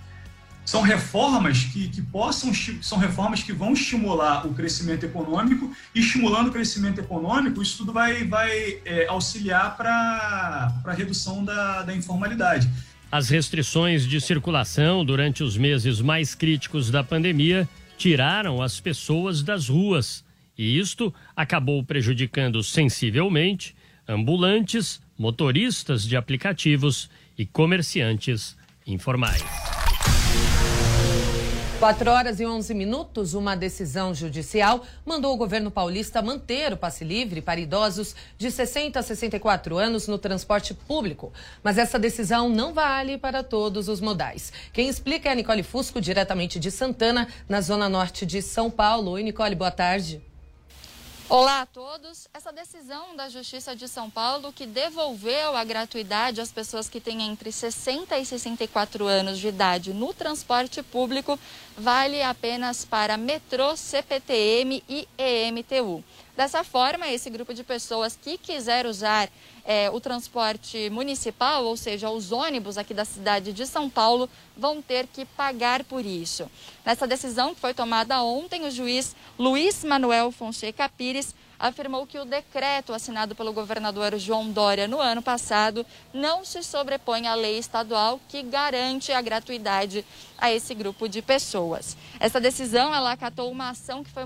são 0.65 0.81
reformas 0.81 1.63
que, 1.65 1.89
que 1.89 2.01
possam 2.01 2.53
são 2.81 2.97
reformas 2.97 3.43
que 3.43 3.51
vão 3.51 3.73
estimular 3.73 4.47
o 4.47 4.53
crescimento 4.53 5.05
econômico 5.05 5.75
e 5.93 5.99
estimulando 5.99 6.47
o 6.47 6.51
crescimento 6.53 7.01
econômico 7.01 7.61
isso 7.61 7.79
tudo 7.79 7.91
vai, 7.91 8.23
vai 8.23 8.79
é, 8.85 9.05
auxiliar 9.07 9.75
para 9.75 10.73
a 10.85 10.93
redução 10.93 11.43
da 11.43 11.93
informalidade. 11.93 12.69
As 13.13 13.29
restrições 13.29 14.07
de 14.07 14.19
circulação 14.19 15.05
durante 15.05 15.43
os 15.43 15.55
meses 15.55 16.01
mais 16.01 16.33
críticos 16.33 16.89
da 16.89 17.03
pandemia 17.03 17.69
tiraram 17.95 18.59
as 18.59 18.79
pessoas 18.79 19.43
das 19.43 19.69
ruas 19.69 20.25
e 20.57 20.79
isto 20.79 21.13
acabou 21.35 21.83
prejudicando 21.83 22.63
sensivelmente 22.63 23.75
ambulantes, 24.07 24.99
motoristas 25.15 26.07
de 26.07 26.17
aplicativos 26.17 27.07
e 27.37 27.45
comerciantes 27.45 28.57
informais. 28.87 29.72
4 31.83 32.09
horas 32.11 32.39
e 32.39 32.45
11 32.45 32.73
minutos, 32.73 33.33
uma 33.33 33.57
decisão 33.57 34.15
judicial 34.15 34.85
mandou 35.05 35.33
o 35.33 35.37
governo 35.37 35.69
paulista 35.69 36.21
manter 36.21 36.71
o 36.71 36.77
passe 36.77 37.03
livre 37.03 37.41
para 37.41 37.59
idosos 37.59 38.15
de 38.37 38.49
60 38.49 38.97
a 38.97 39.03
64 39.03 39.77
anos 39.77 40.07
no 40.07 40.17
transporte 40.17 40.73
público. 40.73 41.33
Mas 41.61 41.77
essa 41.77 41.99
decisão 41.99 42.47
não 42.47 42.73
vale 42.73 43.17
para 43.17 43.43
todos 43.43 43.89
os 43.89 43.99
modais. 43.99 44.53
Quem 44.71 44.87
explica 44.87 45.27
é 45.27 45.33
a 45.33 45.35
Nicole 45.35 45.61
Fusco, 45.61 45.99
diretamente 45.99 46.57
de 46.57 46.71
Santana, 46.71 47.27
na 47.49 47.59
zona 47.59 47.89
norte 47.89 48.25
de 48.25 48.41
São 48.41 48.71
Paulo. 48.71 49.11
Oi, 49.11 49.23
Nicole, 49.23 49.53
boa 49.53 49.69
tarde. 49.69 50.21
Olá 51.29 51.61
a 51.61 51.65
todos. 51.65 52.27
Essa 52.33 52.51
decisão 52.51 53.15
da 53.15 53.29
Justiça 53.29 53.75
de 53.75 53.87
São 53.87 54.09
Paulo 54.09 54.51
que 54.51 54.65
devolveu 54.65 55.55
a 55.55 55.63
gratuidade 55.63 56.41
às 56.41 56.51
pessoas 56.51 56.89
que 56.89 56.99
têm 56.99 57.23
entre 57.23 57.51
60 57.51 58.17
e 58.19 58.25
64 58.25 59.07
anos 59.07 59.39
de 59.39 59.47
idade 59.47 59.93
no 59.93 60.13
transporte 60.13 60.83
público 60.83 61.39
vale 61.77 62.21
apenas 62.21 62.83
para 62.83 63.15
metrô, 63.15 63.75
CPTM 63.75 64.83
e 64.87 65.07
EMTU. 65.17 66.03
Dessa 66.35 66.63
forma, 66.63 67.07
esse 67.07 67.29
grupo 67.29 67.53
de 67.53 67.63
pessoas 67.63 68.17
que 68.19 68.39
quiser 68.39 68.87
usar 68.87 69.29
é, 69.63 69.89
o 69.91 69.99
transporte 69.99 70.89
municipal, 70.89 71.63
ou 71.63 71.77
seja, 71.77 72.09
os 72.09 72.31
ônibus 72.31 72.75
aqui 72.75 72.91
da 72.91 73.05
cidade 73.05 73.53
de 73.53 73.67
São 73.67 73.87
Paulo, 73.87 74.27
vão 74.57 74.81
ter 74.81 75.05
que 75.05 75.25
pagar 75.25 75.83
por 75.83 76.03
isso. 76.03 76.49
Nessa 76.83 77.05
decisão 77.05 77.53
que 77.53 77.61
foi 77.61 77.71
tomada 77.71 78.23
ontem, 78.23 78.65
o 78.65 78.71
juiz 78.71 79.15
Luiz 79.37 79.83
Manuel 79.83 80.31
Fonseca 80.31 80.89
Pires 80.89 81.35
afirmou 81.63 82.05
que 82.05 82.19
o 82.19 82.25
decreto 82.25 82.91
assinado 82.91 83.33
pelo 83.33 83.53
governador 83.53 84.19
João 84.19 84.51
Dória 84.51 84.85
no 84.85 84.99
ano 84.99 85.21
passado 85.21 85.85
não 86.13 86.43
se 86.43 86.61
sobrepõe 86.61 87.25
à 87.25 87.35
lei 87.35 87.57
estadual 87.57 88.19
que 88.27 88.43
garante 88.43 89.13
a 89.13 89.21
gratuidade 89.21 90.05
a 90.37 90.51
esse 90.51 90.75
grupo 90.75 91.07
de 91.07 91.21
pessoas. 91.21 91.95
Essa 92.19 92.41
decisão 92.41 92.93
ela 92.93 93.13
acatou 93.13 93.49
uma 93.49 93.69
ação 93.69 94.03
que 94.03 94.11
foi, 94.11 94.23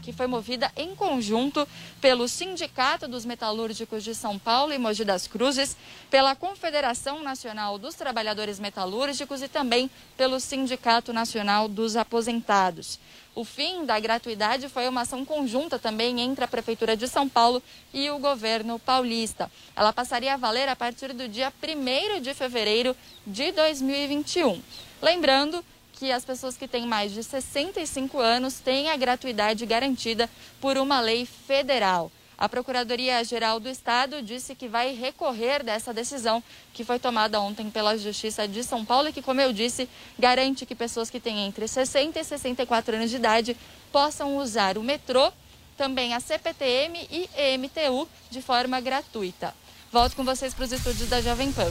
que 0.00 0.12
foi 0.12 0.28
movida 0.28 0.70
em 0.76 0.94
conjunto 0.94 1.66
pelo 2.00 2.28
Sindicato 2.28 3.08
dos 3.08 3.24
Metalúrgicos 3.24 4.04
de 4.04 4.14
São 4.14 4.38
Paulo 4.38 4.72
e 4.72 4.78
Mogi 4.78 5.04
das 5.04 5.26
Cruzes, 5.26 5.76
pela 6.08 6.36
Confederação 6.36 7.20
Nacional 7.20 7.78
dos 7.78 7.96
Trabalhadores 7.96 8.60
Metalúrgicos 8.60 9.42
e 9.42 9.48
também 9.48 9.90
pelo 10.16 10.38
Sindicato 10.38 11.12
Nacional 11.12 11.66
dos 11.66 11.96
Aposentados. 11.96 13.00
O 13.36 13.44
fim 13.44 13.84
da 13.84 14.00
gratuidade 14.00 14.66
foi 14.66 14.88
uma 14.88 15.02
ação 15.02 15.22
conjunta 15.22 15.78
também 15.78 16.22
entre 16.22 16.42
a 16.42 16.48
Prefeitura 16.48 16.96
de 16.96 17.06
São 17.06 17.28
Paulo 17.28 17.62
e 17.92 18.08
o 18.08 18.18
governo 18.18 18.78
paulista. 18.78 19.52
Ela 19.76 19.92
passaria 19.92 20.32
a 20.32 20.38
valer 20.38 20.70
a 20.70 20.74
partir 20.74 21.12
do 21.12 21.28
dia 21.28 21.52
1 21.62 22.22
de 22.22 22.32
fevereiro 22.32 22.96
de 23.26 23.52
2021. 23.52 24.62
Lembrando 25.02 25.62
que 25.92 26.10
as 26.10 26.24
pessoas 26.24 26.56
que 26.56 26.66
têm 26.66 26.86
mais 26.86 27.12
de 27.12 27.22
65 27.22 28.18
anos 28.18 28.58
têm 28.58 28.88
a 28.88 28.96
gratuidade 28.96 29.66
garantida 29.66 30.30
por 30.58 30.78
uma 30.78 30.98
lei 31.02 31.26
federal. 31.26 32.10
A 32.38 32.48
Procuradoria-Geral 32.48 33.58
do 33.58 33.68
Estado 33.68 34.20
disse 34.20 34.54
que 34.54 34.68
vai 34.68 34.94
recorrer 34.94 35.62
dessa 35.62 35.92
decisão 35.92 36.42
que 36.74 36.84
foi 36.84 36.98
tomada 36.98 37.40
ontem 37.40 37.70
pela 37.70 37.96
Justiça 37.96 38.46
de 38.46 38.62
São 38.62 38.84
Paulo 38.84 39.08
e 39.08 39.12
que, 39.12 39.22
como 39.22 39.40
eu 39.40 39.52
disse, 39.54 39.88
garante 40.18 40.66
que 40.66 40.74
pessoas 40.74 41.08
que 41.08 41.18
têm 41.18 41.46
entre 41.46 41.66
60 41.66 42.20
e 42.20 42.24
64 42.24 42.96
anos 42.96 43.10
de 43.10 43.16
idade 43.16 43.56
possam 43.90 44.36
usar 44.36 44.76
o 44.76 44.82
metrô, 44.82 45.32
também 45.78 46.12
a 46.12 46.20
CPTM 46.20 47.08
e 47.10 47.28
EMTU 47.54 48.06
de 48.30 48.42
forma 48.42 48.80
gratuita. 48.80 49.54
Volto 49.90 50.14
com 50.14 50.24
vocês 50.24 50.52
para 50.52 50.64
os 50.64 50.72
estúdios 50.72 51.08
da 51.08 51.22
Jovem 51.22 51.50
Pan. 51.52 51.70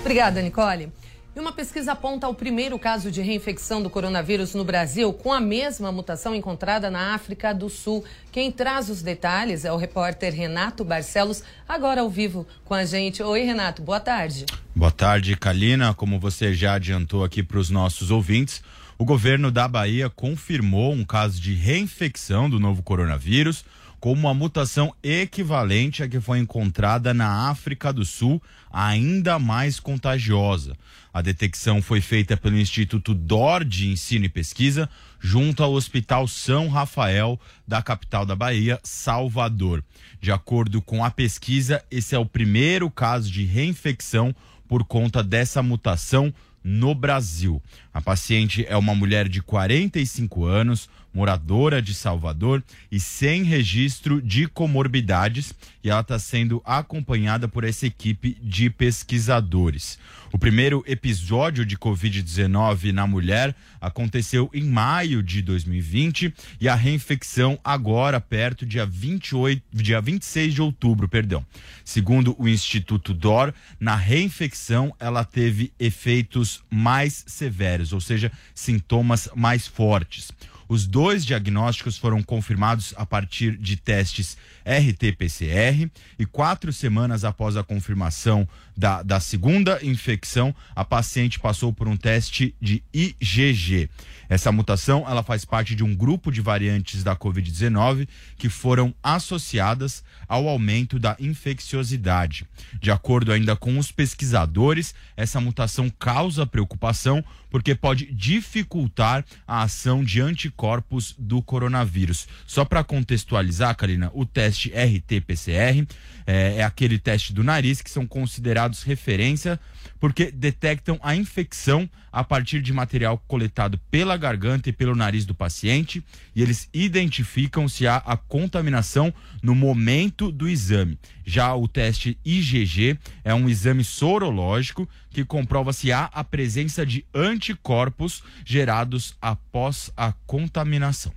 Obrigada, 0.00 0.40
Nicole. 0.40 0.92
E 1.34 1.38
uma 1.38 1.52
pesquisa 1.52 1.92
aponta 1.92 2.28
o 2.28 2.34
primeiro 2.34 2.76
caso 2.76 3.08
de 3.08 3.22
reinfecção 3.22 3.80
do 3.80 3.88
coronavírus 3.88 4.52
no 4.52 4.64
Brasil 4.64 5.12
com 5.12 5.32
a 5.32 5.40
mesma 5.40 5.92
mutação 5.92 6.34
encontrada 6.34 6.90
na 6.90 7.14
África 7.14 7.54
do 7.54 7.70
Sul. 7.70 8.04
Quem 8.32 8.50
traz 8.50 8.90
os 8.90 9.00
detalhes 9.00 9.64
é 9.64 9.72
o 9.72 9.76
repórter 9.76 10.34
Renato 10.34 10.84
Barcelos, 10.84 11.44
agora 11.68 12.00
ao 12.00 12.10
vivo 12.10 12.44
com 12.64 12.74
a 12.74 12.84
gente. 12.84 13.22
Oi, 13.22 13.42
Renato, 13.42 13.80
boa 13.80 14.00
tarde. 14.00 14.44
Boa 14.74 14.90
tarde, 14.90 15.36
Kalina. 15.36 15.94
Como 15.94 16.18
você 16.18 16.52
já 16.52 16.74
adiantou 16.74 17.22
aqui 17.22 17.44
para 17.44 17.58
os 17.58 17.70
nossos 17.70 18.10
ouvintes, 18.10 18.60
o 18.98 19.04
governo 19.04 19.52
da 19.52 19.68
Bahia 19.68 20.10
confirmou 20.10 20.92
um 20.92 21.04
caso 21.04 21.40
de 21.40 21.54
reinfecção 21.54 22.50
do 22.50 22.58
novo 22.58 22.82
coronavírus 22.82 23.64
com 24.00 24.12
uma 24.12 24.32
mutação 24.32 24.94
equivalente 25.02 26.02
à 26.02 26.08
que 26.08 26.18
foi 26.18 26.38
encontrada 26.38 27.12
na 27.12 27.50
África 27.50 27.92
do 27.92 28.04
Sul, 28.04 28.42
ainda 28.72 29.38
mais 29.38 29.78
contagiosa. 29.78 30.74
A 31.12 31.20
detecção 31.20 31.82
foi 31.82 32.00
feita 32.00 32.36
pelo 32.36 32.58
Instituto 32.58 33.14
DOR 33.14 33.64
de 33.64 33.88
Ensino 33.88 34.24
e 34.24 34.28
Pesquisa, 34.28 34.88
junto 35.18 35.62
ao 35.62 35.72
Hospital 35.72 36.28
São 36.28 36.68
Rafael, 36.68 37.38
da 37.66 37.82
capital 37.82 38.24
da 38.24 38.36
Bahia, 38.36 38.78
Salvador. 38.84 39.84
De 40.20 40.30
acordo 40.30 40.80
com 40.80 41.04
a 41.04 41.10
pesquisa, 41.10 41.84
esse 41.90 42.14
é 42.14 42.18
o 42.18 42.26
primeiro 42.26 42.88
caso 42.90 43.30
de 43.30 43.44
reinfecção 43.44 44.34
por 44.68 44.84
conta 44.84 45.22
dessa 45.22 45.62
mutação 45.62 46.32
no 46.62 46.94
Brasil. 46.94 47.60
A 47.92 48.00
paciente 48.00 48.64
é 48.68 48.76
uma 48.76 48.94
mulher 48.94 49.28
de 49.28 49.42
45 49.42 50.44
anos, 50.44 50.88
moradora 51.12 51.82
de 51.82 51.94
Salvador 51.94 52.62
e 52.90 53.00
sem 53.00 53.42
registro 53.42 54.22
de 54.22 54.46
comorbidades, 54.46 55.52
e 55.82 55.90
ela 55.90 56.00
está 56.00 56.18
sendo 56.18 56.62
acompanhada 56.64 57.48
por 57.48 57.64
essa 57.64 57.86
equipe 57.86 58.36
de 58.42 58.70
pesquisadores. 58.70 59.98
O 60.32 60.38
primeiro 60.38 60.84
episódio 60.86 61.66
de 61.66 61.76
Covid-19 61.76 62.92
na 62.92 63.04
mulher 63.04 63.54
aconteceu 63.80 64.48
em 64.54 64.62
maio 64.62 65.24
de 65.24 65.42
2020 65.42 66.32
e 66.60 66.68
a 66.68 66.74
reinfecção 66.76 67.58
agora 67.64 68.20
perto 68.20 68.64
dia 68.64 68.86
28, 68.86 69.60
dia 69.72 70.00
26 70.00 70.54
de 70.54 70.62
outubro, 70.62 71.08
perdão. 71.08 71.44
Segundo 71.84 72.36
o 72.38 72.48
Instituto 72.48 73.12
DOR, 73.12 73.52
na 73.80 73.96
reinfecção 73.96 74.94
ela 75.00 75.24
teve 75.24 75.72
efeitos 75.80 76.62
mais 76.70 77.24
severos, 77.26 77.92
ou 77.92 78.00
seja, 78.00 78.30
sintomas 78.54 79.28
mais 79.34 79.66
fortes. 79.66 80.30
Os 80.70 80.86
dois 80.86 81.26
diagnósticos 81.26 81.98
foram 81.98 82.22
confirmados 82.22 82.94
a 82.96 83.04
partir 83.04 83.56
de 83.56 83.76
testes 83.76 84.38
RT-PCR 84.64 85.90
e 86.18 86.26
quatro 86.26 86.72
semanas 86.72 87.24
após 87.24 87.56
a 87.56 87.62
confirmação 87.62 88.48
da, 88.76 89.02
da 89.02 89.20
segunda 89.20 89.78
infecção, 89.82 90.54
a 90.74 90.84
paciente 90.84 91.38
passou 91.38 91.72
por 91.72 91.86
um 91.86 91.96
teste 91.96 92.54
de 92.60 92.82
IgG. 92.92 93.90
Essa 94.28 94.52
mutação 94.52 95.04
ela 95.08 95.22
faz 95.22 95.44
parte 95.44 95.74
de 95.74 95.84
um 95.84 95.94
grupo 95.94 96.30
de 96.30 96.40
variantes 96.40 97.02
da 97.02 97.16
Covid-19 97.16 98.08
que 98.38 98.48
foram 98.48 98.94
associadas 99.02 100.02
ao 100.28 100.48
aumento 100.48 100.98
da 100.98 101.16
infecciosidade. 101.18 102.46
De 102.80 102.90
acordo 102.90 103.32
ainda 103.32 103.56
com 103.56 103.76
os 103.76 103.90
pesquisadores, 103.90 104.94
essa 105.16 105.40
mutação 105.40 105.90
causa 105.90 106.46
preocupação 106.46 107.24
porque 107.50 107.74
pode 107.74 108.06
dificultar 108.06 109.24
a 109.46 109.62
ação 109.62 110.04
de 110.04 110.20
anticorpos 110.20 111.14
do 111.18 111.42
coronavírus. 111.42 112.28
Só 112.46 112.64
para 112.64 112.84
contextualizar, 112.84 113.76
Karina, 113.76 114.10
o 114.14 114.24
teste 114.24 114.49
RT-PCR 114.50 115.86
é, 116.26 116.56
é 116.56 116.62
aquele 116.62 116.98
teste 116.98 117.32
do 117.32 117.42
nariz 117.42 117.80
que 117.80 117.90
são 117.90 118.06
considerados 118.06 118.82
referência 118.82 119.58
porque 119.98 120.30
detectam 120.30 120.98
a 121.02 121.14
infecção 121.14 121.88
a 122.10 122.24
partir 122.24 122.62
de 122.62 122.72
material 122.72 123.22
coletado 123.28 123.78
pela 123.90 124.16
garganta 124.16 124.68
e 124.68 124.72
pelo 124.72 124.96
nariz 124.96 125.26
do 125.26 125.34
paciente 125.34 126.02
e 126.34 126.42
eles 126.42 126.68
identificam 126.72 127.68
se 127.68 127.86
há 127.86 127.96
a 127.96 128.16
contaminação 128.16 129.12
no 129.42 129.54
momento 129.54 130.32
do 130.32 130.48
exame. 130.48 130.98
Já 131.24 131.54
o 131.54 131.68
teste 131.68 132.18
IgG 132.24 132.98
é 133.22 133.34
um 133.34 133.48
exame 133.48 133.84
sorológico 133.84 134.88
que 135.10 135.24
comprova 135.24 135.72
se 135.72 135.92
há 135.92 136.04
a 136.06 136.24
presença 136.24 136.84
de 136.84 137.04
anticorpos 137.14 138.22
gerados 138.44 139.14
após 139.20 139.92
a 139.96 140.12
contaminação. 140.26 141.12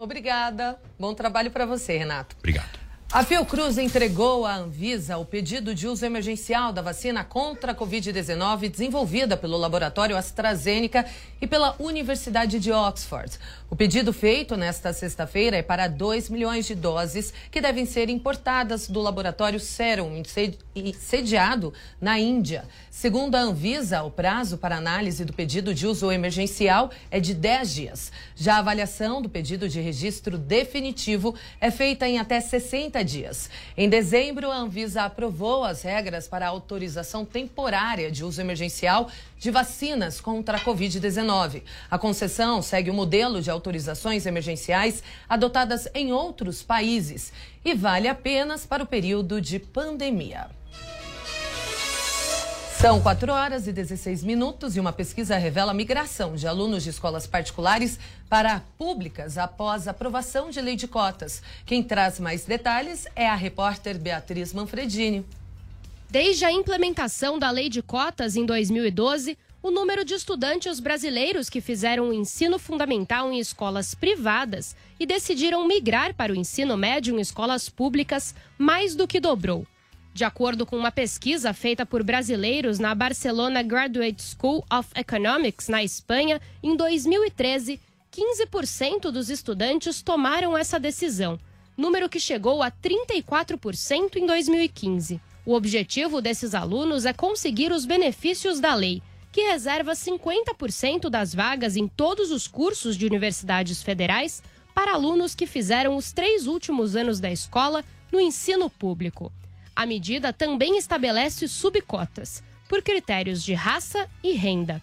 Obrigada. 0.00 0.80
Bom 0.98 1.12
trabalho 1.12 1.50
para 1.50 1.66
você, 1.66 1.98
Renato. 1.98 2.34
Obrigado. 2.38 2.80
A 3.12 3.22
Fiocruz 3.22 3.76
entregou 3.76 4.46
à 4.46 4.54
Anvisa 4.54 5.18
o 5.18 5.26
pedido 5.26 5.74
de 5.74 5.86
uso 5.86 6.06
emergencial 6.06 6.72
da 6.72 6.80
vacina 6.80 7.22
contra 7.22 7.72
a 7.72 7.74
Covid-19 7.74 8.70
desenvolvida 8.70 9.36
pelo 9.36 9.58
laboratório 9.58 10.16
AstraZeneca 10.16 11.04
e 11.40 11.46
pela 11.46 11.74
Universidade 11.78 12.58
de 12.58 12.70
Oxford. 12.70 13.38
O 13.70 13.76
pedido 13.76 14.12
feito 14.12 14.56
nesta 14.56 14.92
sexta-feira 14.92 15.56
é 15.56 15.62
para 15.62 15.88
2 15.88 16.28
milhões 16.28 16.66
de 16.66 16.74
doses 16.74 17.32
que 17.50 17.60
devem 17.60 17.86
ser 17.86 18.10
importadas 18.10 18.88
do 18.88 19.00
laboratório 19.00 19.58
Serum, 19.58 20.22
sediado 20.98 21.72
na 22.00 22.18
Índia. 22.18 22.64
Segundo 22.90 23.36
a 23.36 23.40
Anvisa, 23.40 24.02
o 24.02 24.10
prazo 24.10 24.58
para 24.58 24.76
análise 24.76 25.24
do 25.24 25.32
pedido 25.32 25.72
de 25.72 25.86
uso 25.86 26.12
emergencial 26.12 26.90
é 27.10 27.18
de 27.18 27.32
10 27.32 27.74
dias. 27.74 28.12
Já 28.36 28.56
a 28.56 28.58
avaliação 28.58 29.22
do 29.22 29.28
pedido 29.28 29.68
de 29.68 29.80
registro 29.80 30.36
definitivo 30.36 31.34
é 31.60 31.70
feita 31.70 32.06
em 32.06 32.18
até 32.18 32.40
60 32.40 33.02
dias. 33.04 33.48
Em 33.76 33.88
dezembro, 33.88 34.50
a 34.50 34.56
Anvisa 34.56 35.02
aprovou 35.04 35.64
as 35.64 35.82
regras 35.82 36.28
para 36.28 36.44
a 36.46 36.50
autorização 36.50 37.24
temporária 37.24 38.10
de 38.10 38.24
uso 38.24 38.40
emergencial 38.40 39.08
de 39.40 39.50
vacinas 39.50 40.20
contra 40.20 40.58
a 40.58 40.60
Covid-19. 40.60 41.62
A 41.90 41.98
concessão 41.98 42.60
segue 42.60 42.90
o 42.90 42.94
modelo 42.94 43.40
de 43.40 43.50
autorizações 43.50 44.26
emergenciais 44.26 45.02
adotadas 45.28 45.88
em 45.94 46.12
outros 46.12 46.62
países 46.62 47.32
e 47.64 47.74
vale 47.74 48.06
apenas 48.06 48.66
para 48.66 48.84
o 48.84 48.86
período 48.86 49.40
de 49.40 49.58
pandemia. 49.58 50.48
São 52.80 52.98
4 52.98 53.30
horas 53.30 53.66
e 53.66 53.72
16 53.72 54.22
minutos 54.24 54.74
e 54.74 54.80
uma 54.80 54.90
pesquisa 54.90 55.36
revela 55.36 55.72
a 55.72 55.74
migração 55.74 56.34
de 56.34 56.46
alunos 56.46 56.82
de 56.82 56.88
escolas 56.88 57.26
particulares 57.26 57.98
para 58.26 58.62
públicas 58.78 59.36
após 59.36 59.86
aprovação 59.86 60.48
de 60.48 60.62
lei 60.62 60.76
de 60.76 60.88
cotas. 60.88 61.42
Quem 61.66 61.82
traz 61.82 62.18
mais 62.18 62.46
detalhes 62.46 63.06
é 63.14 63.28
a 63.28 63.34
repórter 63.34 63.98
Beatriz 63.98 64.54
Manfredini. 64.54 65.26
Desde 66.10 66.44
a 66.44 66.50
implementação 66.50 67.38
da 67.38 67.52
lei 67.52 67.68
de 67.68 67.80
cotas 67.80 68.34
em 68.34 68.44
2012, 68.44 69.38
o 69.62 69.70
número 69.70 70.04
de 70.04 70.14
estudantes 70.14 70.80
brasileiros 70.80 71.48
que 71.48 71.60
fizeram 71.60 72.08
o 72.08 72.12
ensino 72.12 72.58
fundamental 72.58 73.30
em 73.30 73.38
escolas 73.38 73.94
privadas 73.94 74.74
e 74.98 75.06
decidiram 75.06 75.64
migrar 75.68 76.12
para 76.12 76.32
o 76.32 76.34
ensino 76.36 76.76
médio 76.76 77.16
em 77.16 77.20
escolas 77.20 77.68
públicas 77.68 78.34
mais 78.58 78.96
do 78.96 79.06
que 79.06 79.20
dobrou. 79.20 79.64
De 80.12 80.24
acordo 80.24 80.66
com 80.66 80.76
uma 80.76 80.90
pesquisa 80.90 81.54
feita 81.54 81.86
por 81.86 82.02
brasileiros 82.02 82.80
na 82.80 82.92
Barcelona 82.92 83.62
Graduate 83.62 84.20
School 84.20 84.66
of 84.68 84.88
Economics, 84.96 85.68
na 85.68 85.84
Espanha, 85.84 86.40
em 86.60 86.74
2013, 86.74 87.78
15% 88.12 89.12
dos 89.12 89.30
estudantes 89.30 90.02
tomaram 90.02 90.58
essa 90.58 90.80
decisão, 90.80 91.38
número 91.76 92.08
que 92.08 92.18
chegou 92.18 92.64
a 92.64 92.70
34% 92.72 94.16
em 94.16 94.26
2015. 94.26 95.29
O 95.44 95.54
objetivo 95.54 96.20
desses 96.20 96.54
alunos 96.54 97.06
é 97.06 97.12
conseguir 97.12 97.72
os 97.72 97.84
benefícios 97.84 98.60
da 98.60 98.74
lei, 98.74 99.02
que 99.32 99.42
reserva 99.42 99.92
50% 99.92 101.08
das 101.08 101.34
vagas 101.34 101.76
em 101.76 101.88
todos 101.88 102.30
os 102.30 102.46
cursos 102.46 102.96
de 102.96 103.06
universidades 103.06 103.82
federais 103.82 104.42
para 104.74 104.92
alunos 104.92 105.34
que 105.34 105.46
fizeram 105.46 105.96
os 105.96 106.12
três 106.12 106.46
últimos 106.46 106.96
anos 106.96 107.20
da 107.20 107.30
escola 107.30 107.84
no 108.10 108.20
ensino 108.20 108.68
público. 108.68 109.32
A 109.74 109.86
medida 109.86 110.32
também 110.32 110.76
estabelece 110.76 111.48
subcotas, 111.48 112.42
por 112.68 112.82
critérios 112.82 113.42
de 113.42 113.54
raça 113.54 114.08
e 114.22 114.32
renda. 114.32 114.82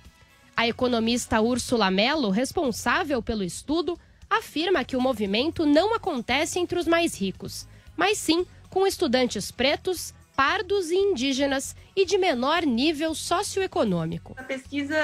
A 0.56 0.68
economista 0.68 1.40
Úrsula 1.40 1.92
Mello, 1.92 2.30
responsável 2.30 3.22
pelo 3.22 3.44
estudo, 3.44 3.98
afirma 4.30 4.84
que 4.84 4.96
o 4.98 5.02
movimento 5.02 5.66
não 5.66 5.94
acontece 5.94 6.60
entre 6.60 6.80
os 6.80 6.88
mais 6.88 7.16
ricos, 7.16 7.68
mas 7.96 8.18
sim 8.18 8.46
com 8.70 8.86
estudantes 8.86 9.52
pretos, 9.52 10.14
pardos 10.38 10.92
e 10.92 10.96
indígenas 10.96 11.76
e 11.96 12.06
de 12.06 12.16
menor 12.16 12.64
nível 12.64 13.16
socioeconômico. 13.16 14.36
A 14.38 14.44
pesquisa 14.44 14.96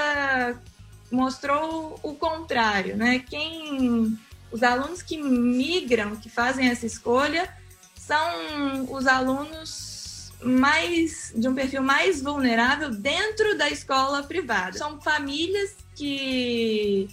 mostrou 1.10 1.98
o 2.04 2.14
contrário, 2.14 2.96
né? 2.96 3.18
Quem 3.18 4.16
os 4.52 4.62
alunos 4.62 5.02
que 5.02 5.20
migram, 5.20 6.14
que 6.14 6.30
fazem 6.30 6.68
essa 6.68 6.86
escolha, 6.86 7.52
são 7.96 8.86
os 8.92 9.08
alunos 9.08 10.32
mais 10.40 11.32
de 11.34 11.48
um 11.48 11.54
perfil 11.54 11.82
mais 11.82 12.22
vulnerável 12.22 12.90
dentro 12.90 13.58
da 13.58 13.68
escola 13.68 14.22
privada. 14.22 14.78
São 14.78 15.00
famílias 15.00 15.74
que 15.96 17.08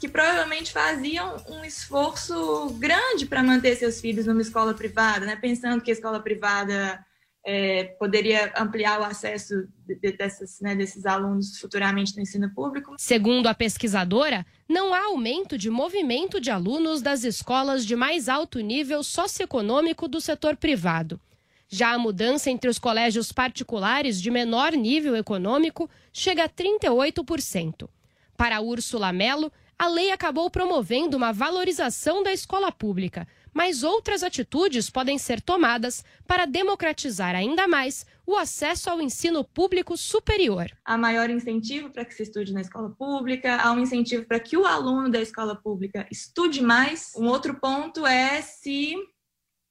que 0.00 0.08
provavelmente 0.08 0.70
faziam 0.70 1.36
um 1.48 1.64
esforço 1.64 2.68
grande 2.78 3.24
para 3.24 3.42
manter 3.42 3.74
seus 3.76 4.00
filhos 4.02 4.26
numa 4.26 4.42
escola 4.42 4.74
privada, 4.74 5.24
né? 5.24 5.36
Pensando 5.36 5.80
que 5.80 5.90
a 5.90 5.94
escola 5.94 6.20
privada 6.20 7.02
é, 7.44 7.84
poderia 7.98 8.52
ampliar 8.56 9.00
o 9.00 9.04
acesso 9.04 9.68
de, 9.86 9.94
de, 9.96 10.12
dessas, 10.12 10.60
né, 10.60 10.74
desses 10.74 11.04
alunos 11.04 11.58
futuramente 11.58 12.16
no 12.16 12.22
ensino 12.22 12.50
público. 12.54 12.94
Segundo 12.98 13.46
a 13.46 13.54
pesquisadora, 13.54 14.46
não 14.68 14.94
há 14.94 15.04
aumento 15.04 15.58
de 15.58 15.68
movimento 15.68 16.40
de 16.40 16.50
alunos 16.50 17.02
das 17.02 17.22
escolas 17.22 17.84
de 17.84 17.94
mais 17.94 18.28
alto 18.28 18.60
nível 18.60 19.02
socioeconômico 19.02 20.08
do 20.08 20.20
setor 20.20 20.56
privado. 20.56 21.20
Já 21.68 21.92
a 21.92 21.98
mudança 21.98 22.50
entre 22.50 22.70
os 22.70 22.78
colégios 22.78 23.30
particulares 23.32 24.20
de 24.20 24.30
menor 24.30 24.72
nível 24.72 25.14
econômico 25.16 25.90
chega 26.12 26.44
a 26.44 26.48
38%. 26.48 27.88
Para 28.36 28.60
Úrsula 28.60 29.12
Mello, 29.12 29.52
a 29.78 29.88
lei 29.88 30.12
acabou 30.12 30.48
promovendo 30.48 31.16
uma 31.16 31.32
valorização 31.32 32.22
da 32.22 32.32
escola 32.32 32.70
pública, 32.70 33.26
mas 33.54 33.84
outras 33.84 34.22
atitudes 34.22 34.90
podem 34.90 35.16
ser 35.16 35.40
tomadas 35.40 36.04
para 36.26 36.44
democratizar 36.44 37.34
ainda 37.34 37.68
mais 37.68 38.04
o 38.26 38.36
acesso 38.36 38.90
ao 38.90 39.00
ensino 39.00 39.44
público 39.44 39.96
superior. 39.96 40.66
Há 40.84 40.98
maior 40.98 41.30
incentivo 41.30 41.90
para 41.90 42.04
que 42.04 42.14
se 42.14 42.24
estude 42.24 42.52
na 42.52 42.62
escola 42.62 42.90
pública, 42.90 43.56
há 43.56 43.70
um 43.72 43.78
incentivo 43.78 44.24
para 44.26 44.40
que 44.40 44.56
o 44.56 44.66
aluno 44.66 45.10
da 45.10 45.20
escola 45.20 45.54
pública 45.54 46.06
estude 46.10 46.60
mais. 46.60 47.12
Um 47.16 47.28
outro 47.28 47.54
ponto 47.60 48.06
é 48.06 48.42
se 48.42 48.94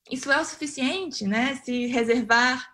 isso 0.09 0.31
é 0.31 0.39
o 0.39 0.45
suficiente, 0.45 1.25
né? 1.25 1.55
Se 1.63 1.87
reservar 1.87 2.72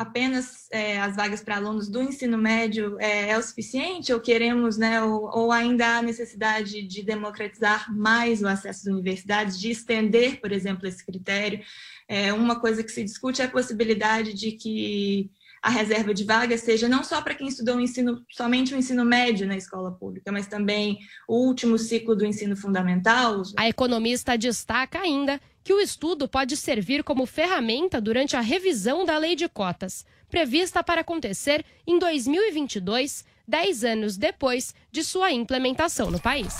apenas 0.00 0.66
é, 0.70 0.98
as 0.98 1.14
vagas 1.14 1.42
para 1.42 1.56
alunos 1.56 1.86
do 1.86 2.02
ensino 2.02 2.38
médio 2.38 2.98
é, 2.98 3.32
é, 3.32 3.38
o 3.38 3.42
suficiente 3.42 4.10
ou 4.14 4.18
queremos, 4.18 4.78
né, 4.78 5.02
ou, 5.02 5.30
ou, 5.30 5.52
ainda 5.52 5.98
há 5.98 6.02
necessidade 6.02 6.80
de 6.80 7.02
democratizar 7.02 7.94
mais 7.94 8.42
o 8.42 8.48
acesso 8.48 8.88
às 8.88 8.94
universidades, 8.94 9.60
de 9.60 9.70
estender, 9.70 10.40
por 10.40 10.52
exemplo, 10.52 10.88
esse 10.88 11.04
critério? 11.04 11.60
É, 12.08 12.32
uma 12.32 12.58
coisa 12.58 12.82
que 12.82 12.90
se 12.90 13.04
discute 13.04 13.42
é 13.42 13.44
a 13.44 13.50
possibilidade 13.50 14.32
de 14.32 14.52
que 14.52 15.30
a 15.62 15.68
reserva 15.68 16.14
de 16.14 16.24
vagas 16.24 16.62
seja 16.62 16.88
não 16.88 17.04
só 17.04 17.20
para 17.20 17.34
quem 17.34 17.48
estudou 17.48 17.76
o 17.76 17.80
ensino, 17.80 18.24
somente 18.30 18.74
o 18.74 18.78
ensino 18.78 19.04
médio 19.04 19.46
na 19.46 19.56
escola 19.56 19.92
pública, 19.92 20.32
mas 20.32 20.46
também 20.46 20.98
o 21.28 21.46
último 21.46 21.78
ciclo 21.78 22.16
do 22.16 22.24
ensino 22.24 22.56
fundamental. 22.56 23.42
A 23.56 23.68
economista 23.68 24.38
destaca 24.38 25.00
ainda 25.00 25.40
que 25.62 25.74
o 25.74 25.80
estudo 25.80 26.26
pode 26.26 26.56
servir 26.56 27.04
como 27.04 27.26
ferramenta 27.26 28.00
durante 28.00 28.36
a 28.36 28.40
revisão 28.40 29.04
da 29.04 29.18
lei 29.18 29.36
de 29.36 29.48
cotas, 29.48 30.06
prevista 30.30 30.82
para 30.82 31.02
acontecer 31.02 31.64
em 31.86 31.98
2022, 31.98 33.24
dez 33.46 33.84
anos 33.84 34.16
depois 34.16 34.74
de 34.90 35.04
sua 35.04 35.30
implementação 35.30 36.10
no 36.10 36.20
país. 36.20 36.54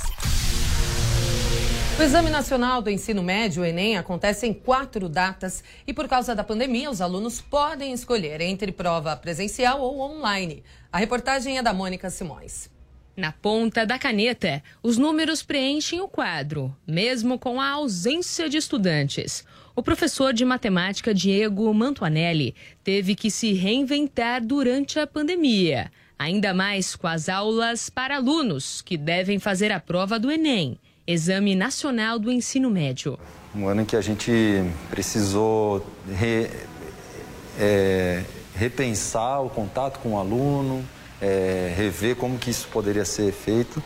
O 1.99 2.03
Exame 2.03 2.31
Nacional 2.31 2.81
do 2.81 2.89
Ensino 2.89 3.23
Médio, 3.23 3.63
o 3.63 3.67
Enem, 3.67 3.99
acontece 3.99 4.47
em 4.47 4.55
quatro 4.55 5.09
datas 5.09 5.63
e, 5.87 5.93
por 5.93 6.09
causa 6.09 6.35
da 6.35 6.43
pandemia, 6.43 6.91
os 6.91 7.01
alunos 7.01 7.41
podem 7.41 7.93
escolher 7.93 8.41
entre 8.41 8.73
prova 8.73 9.15
presencial 9.17 9.81
ou 9.81 10.01
online. 10.01 10.63
A 10.91 10.99
reportagem 10.99 11.59
é 11.59 11.63
da 11.63 11.75
Mônica 11.75 12.09
Simões. 12.09 12.71
Na 13.17 13.33
ponta 13.33 13.85
da 13.85 13.99
caneta, 13.99 14.63
os 14.83 14.97
números 14.97 15.43
preenchem 15.43 16.01
o 16.01 16.09
quadro, 16.09 16.75
mesmo 16.87 17.39
com 17.39 17.61
a 17.61 17.69
ausência 17.69 18.49
de 18.49 18.57
estudantes. 18.57 19.45
O 19.77 19.83
professor 19.83 20.33
de 20.33 20.45
matemática 20.45 21.13
Diego 21.13 21.73
Mantuanelli 21.75 22.55
teve 22.83 23.15
que 23.15 23.31
se 23.31 23.53
reinventar 23.53 24.43
durante 24.43 24.99
a 24.99 25.07
pandemia, 25.07 25.91
ainda 26.19 26.55
mais 26.55 26.97
com 26.97 27.07
as 27.07 27.29
aulas 27.29 27.91
para 27.91 28.17
alunos 28.17 28.81
que 28.81 28.97
devem 28.97 29.39
fazer 29.39 29.71
a 29.71 29.81
prova 29.81 30.19
do 30.19 30.31
Enem. 30.31 30.79
Exame 31.11 31.57
Nacional 31.57 32.21
do 32.21 32.31
Ensino 32.31 32.71
Médio. 32.71 33.19
Um 33.53 33.67
ano 33.67 33.83
em 33.83 33.85
que 33.85 33.97
a 33.97 34.01
gente 34.01 34.33
precisou 34.91 35.85
re, 36.09 36.49
é, 37.59 38.23
repensar 38.55 39.43
o 39.43 39.51
contato 39.51 39.99
com 39.99 40.13
o 40.13 40.19
aluno, 40.19 40.85
é, 41.21 41.75
rever 41.77 42.15
como 42.15 42.39
que 42.39 42.49
isso 42.51 42.69
poderia 42.69 43.05
ser 43.05 43.33
feito. 43.33 43.83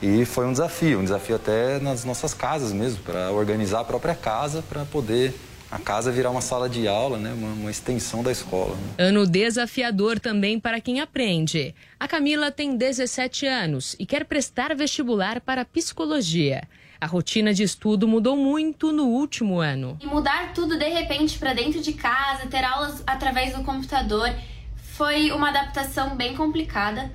E 0.00 0.24
foi 0.24 0.46
um 0.46 0.52
desafio, 0.52 0.98
um 0.98 1.04
desafio 1.04 1.36
até 1.36 1.78
nas 1.78 2.06
nossas 2.06 2.32
casas 2.32 2.72
mesmo, 2.72 3.02
para 3.02 3.30
organizar 3.30 3.80
a 3.80 3.84
própria 3.84 4.14
casa, 4.14 4.62
para 4.62 4.86
poder 4.86 5.34
a 5.72 5.78
casa 5.78 6.12
virar 6.12 6.28
uma 6.28 6.42
sala 6.42 6.68
de 6.68 6.86
aula, 6.86 7.16
né? 7.16 7.32
uma, 7.32 7.48
uma 7.48 7.70
extensão 7.70 8.22
da 8.22 8.30
escola. 8.30 8.76
Né? 8.76 9.06
Ano 9.06 9.26
desafiador 9.26 10.20
também 10.20 10.60
para 10.60 10.78
quem 10.82 11.00
aprende. 11.00 11.74
A 11.98 12.06
Camila 12.06 12.50
tem 12.50 12.76
17 12.76 13.46
anos 13.46 13.96
e 13.98 14.04
quer 14.04 14.26
prestar 14.26 14.76
vestibular 14.76 15.40
para 15.40 15.64
psicologia. 15.64 16.68
A 17.00 17.06
rotina 17.06 17.54
de 17.54 17.62
estudo 17.62 18.06
mudou 18.06 18.36
muito 18.36 18.92
no 18.92 19.04
último 19.04 19.60
ano. 19.60 19.96
E 20.02 20.06
mudar 20.06 20.52
tudo 20.52 20.78
de 20.78 20.88
repente 20.90 21.38
para 21.38 21.54
dentro 21.54 21.80
de 21.80 21.94
casa, 21.94 22.46
ter 22.48 22.62
aulas 22.62 23.02
através 23.06 23.56
do 23.56 23.64
computador, 23.64 24.30
foi 24.76 25.32
uma 25.32 25.48
adaptação 25.48 26.16
bem 26.16 26.36
complicada, 26.36 27.10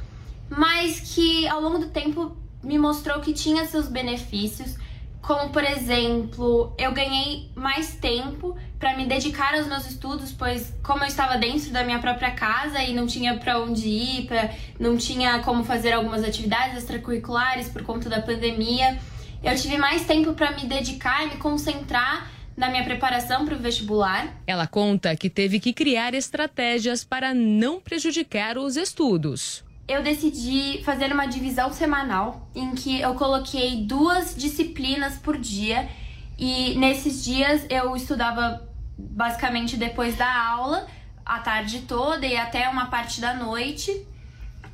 mas 0.50 1.00
que 1.14 1.48
ao 1.48 1.62
longo 1.62 1.78
do 1.78 1.90
tempo 1.90 2.36
me 2.64 2.80
mostrou 2.80 3.20
que 3.22 3.34
tinha 3.34 3.68
seus 3.68 3.88
benefícios 3.88 4.76
como 5.28 5.50
por 5.50 5.62
exemplo, 5.62 6.74
eu 6.78 6.94
ganhei 6.94 7.52
mais 7.54 7.96
tempo 7.96 8.56
para 8.80 8.96
me 8.96 9.06
dedicar 9.06 9.56
aos 9.56 9.68
meus 9.68 9.86
estudos, 9.86 10.32
pois 10.32 10.74
como 10.82 11.04
eu 11.04 11.08
estava 11.08 11.38
dentro 11.38 11.70
da 11.70 11.84
minha 11.84 12.00
própria 12.00 12.32
casa 12.32 12.82
e 12.82 12.94
não 12.94 13.06
tinha 13.06 13.38
para 13.38 13.60
onde 13.60 13.90
ir, 13.90 14.26
pra, 14.26 14.50
não 14.80 14.96
tinha 14.96 15.40
como 15.40 15.66
fazer 15.66 15.92
algumas 15.92 16.24
atividades 16.24 16.78
extracurriculares 16.78 17.68
por 17.68 17.84
conta 17.84 18.10
da 18.10 18.22
pandemia, 18.22 18.98
eu 19.44 19.54
tive 19.58 19.78
mais 19.78 20.06
tempo 20.06 20.32
para 20.32 20.52
me 20.52 20.66
dedicar 20.66 21.26
e 21.26 21.32
me 21.32 21.36
concentrar 21.36 22.32
na 22.56 22.70
minha 22.70 22.86
preparação 22.86 23.46
para 23.46 23.56
o 23.56 23.60
vestibular. 23.60 24.34
Ela 24.48 24.66
conta 24.66 25.14
que 25.18 25.30
teve 25.30 25.60
que 25.60 25.74
criar 25.74 26.14
estratégias 26.14 27.04
para 27.04 27.34
não 27.34 27.82
prejudicar 27.82 28.58
os 28.58 28.78
estudos 28.78 29.67
eu 29.88 30.04
decidi 30.04 30.82
fazer 30.84 31.12
uma 31.12 31.26
divisão 31.26 31.72
semanal 31.72 32.50
em 32.54 32.76
que 32.76 33.00
eu 33.00 33.16
coloquei 33.16 33.84
duas 33.84 34.36
disciplinas 34.36 35.18
por 35.18 35.38
dia 35.38 35.88
e 36.38 36.76
nesses 36.76 37.24
dias 37.24 37.66
eu 37.70 37.96
estudava 37.96 38.68
basicamente 38.98 39.78
depois 39.78 40.16
da 40.18 40.32
aula, 40.50 40.88
a 41.26 41.40
tarde 41.40 41.82
toda 41.82 42.26
e 42.26 42.36
até 42.36 42.68
uma 42.70 42.88
parte 42.88 43.22
da 43.22 43.34
noite. 43.34 44.06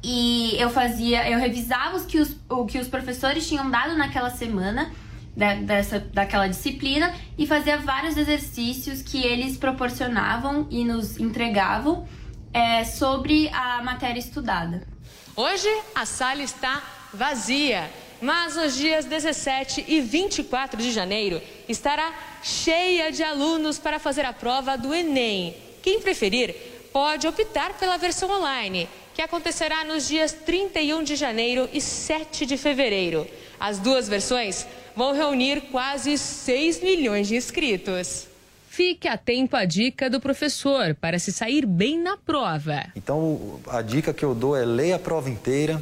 E 0.01 0.55
eu 0.57 0.69
fazia, 0.69 1.29
eu 1.29 1.39
revisava 1.39 1.95
os 1.95 2.05
que 2.05 2.19
os, 2.19 2.35
o 2.49 2.65
que 2.65 2.77
os 2.77 2.87
professores 2.87 3.47
tinham 3.47 3.69
dado 3.69 3.95
naquela 3.95 4.29
semana 4.29 4.91
da, 5.37 5.55
dessa, 5.55 5.99
daquela 5.99 6.47
disciplina 6.47 7.13
e 7.37 7.47
fazia 7.47 7.77
vários 7.77 8.17
exercícios 8.17 9.01
que 9.01 9.23
eles 9.23 9.57
proporcionavam 9.57 10.67
e 10.69 10.83
nos 10.83 11.17
entregavam 11.19 12.05
é, 12.51 12.83
sobre 12.83 13.47
a 13.49 13.81
matéria 13.81 14.19
estudada. 14.19 14.92
Hoje 15.35 15.67
a 15.95 16.05
sala 16.05 16.43
está 16.43 16.83
vazia, 17.11 17.89
mas 18.21 18.55
nos 18.55 18.75
dias 18.75 19.05
17 19.05 19.83
e 19.87 19.99
24 19.99 20.79
de 20.79 20.91
janeiro 20.91 21.41
estará 21.67 22.13
cheia 22.43 23.11
de 23.11 23.23
alunos 23.23 23.79
para 23.79 23.97
fazer 23.97 24.25
a 24.25 24.31
prova 24.31 24.77
do 24.77 24.93
Enem. 24.93 25.57
Quem 25.81 25.99
preferir 25.99 26.53
pode 26.93 27.27
optar 27.27 27.73
pela 27.79 27.97
versão 27.97 28.29
online, 28.29 28.87
que 29.15 29.23
acontecerá 29.23 29.83
nos 29.83 30.07
dias 30.07 30.31
31 30.31 31.03
de 31.03 31.15
janeiro 31.15 31.67
e 31.73 31.81
7 31.81 32.45
de 32.45 32.55
fevereiro. 32.55 33.27
As 33.59 33.79
duas 33.79 34.07
versões 34.07 34.67
vão 34.95 35.13
reunir 35.13 35.61
quase 35.71 36.15
6 36.15 36.83
milhões 36.83 37.27
de 37.27 37.35
inscritos. 37.37 38.27
Fique 38.73 39.07
atento 39.07 39.55
à 39.55 39.65
dica 39.65 40.09
do 40.09 40.19
professor 40.19 40.95
para 40.95 41.19
se 41.19 41.31
sair 41.31 41.63
bem 41.63 42.01
na 42.01 42.17
prova. 42.17 42.85
Então, 42.95 43.59
a 43.67 43.83
dica 43.83 44.11
que 44.11 44.25
eu 44.25 44.33
dou 44.33 44.57
é 44.57 44.65
leia 44.65 44.95
a 44.95 44.99
prova 44.99 45.29
inteira, 45.29 45.75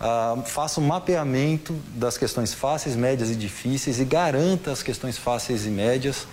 uh, 0.00 0.42
faça 0.42 0.80
um 0.80 0.84
mapeamento 0.84 1.74
das 1.94 2.18
questões 2.18 2.52
fáceis, 2.52 2.96
médias 2.96 3.30
e 3.30 3.36
difíceis 3.36 4.00
e 4.00 4.04
garanta 4.04 4.72
as 4.72 4.82
questões 4.82 5.16
fáceis 5.16 5.64
e 5.64 5.70
médias. 5.70 6.26